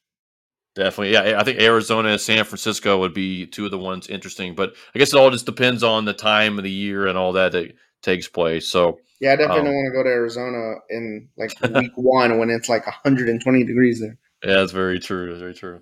Definitely, 0.74 1.12
yeah. 1.12 1.40
I 1.40 1.44
think 1.44 1.60
Arizona 1.60 2.08
and 2.10 2.20
San 2.20 2.44
Francisco 2.44 2.98
would 2.98 3.14
be 3.14 3.46
two 3.46 3.64
of 3.64 3.70
the 3.70 3.78
ones 3.78 4.08
interesting, 4.08 4.54
but 4.54 4.74
I 4.94 4.98
guess 4.98 5.14
it 5.14 5.18
all 5.18 5.30
just 5.30 5.46
depends 5.46 5.82
on 5.82 6.04
the 6.04 6.12
time 6.12 6.58
of 6.58 6.64
the 6.64 6.70
year 6.70 7.06
and 7.06 7.16
all 7.16 7.32
that 7.32 7.52
that 7.52 7.74
takes 8.02 8.28
place. 8.28 8.68
So 8.68 8.98
yeah, 9.20 9.32
I 9.32 9.36
definitely 9.36 9.60
um, 9.60 9.64
don't 9.66 9.74
want 9.74 9.92
to 9.92 9.98
go 9.98 10.02
to 10.02 10.08
Arizona 10.10 10.74
in 10.90 11.28
like 11.38 11.52
week 11.80 11.92
one 11.94 12.38
when 12.38 12.50
it's 12.50 12.68
like 12.68 12.86
120 12.86 13.64
degrees 13.64 14.00
there. 14.00 14.18
Yeah, 14.44 14.60
that's 14.60 14.72
very 14.72 14.98
true. 14.98 15.28
That's 15.28 15.40
very 15.40 15.54
true. 15.54 15.80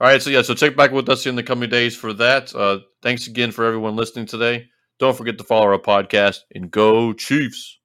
All 0.00 0.08
right, 0.08 0.20
so 0.20 0.30
yeah, 0.30 0.42
so 0.42 0.54
check 0.54 0.76
back 0.76 0.90
with 0.90 1.08
us 1.08 1.26
in 1.26 1.36
the 1.36 1.42
coming 1.42 1.70
days 1.70 1.96
for 1.96 2.12
that. 2.14 2.54
Uh, 2.54 2.80
thanks 3.02 3.26
again 3.26 3.52
for 3.52 3.64
everyone 3.64 3.96
listening 3.96 4.26
today. 4.26 4.66
Don't 4.98 5.16
forget 5.16 5.38
to 5.38 5.44
follow 5.44 5.66
our 5.66 5.78
podcast 5.78 6.40
and 6.54 6.70
go 6.70 7.12
Chiefs. 7.12 7.78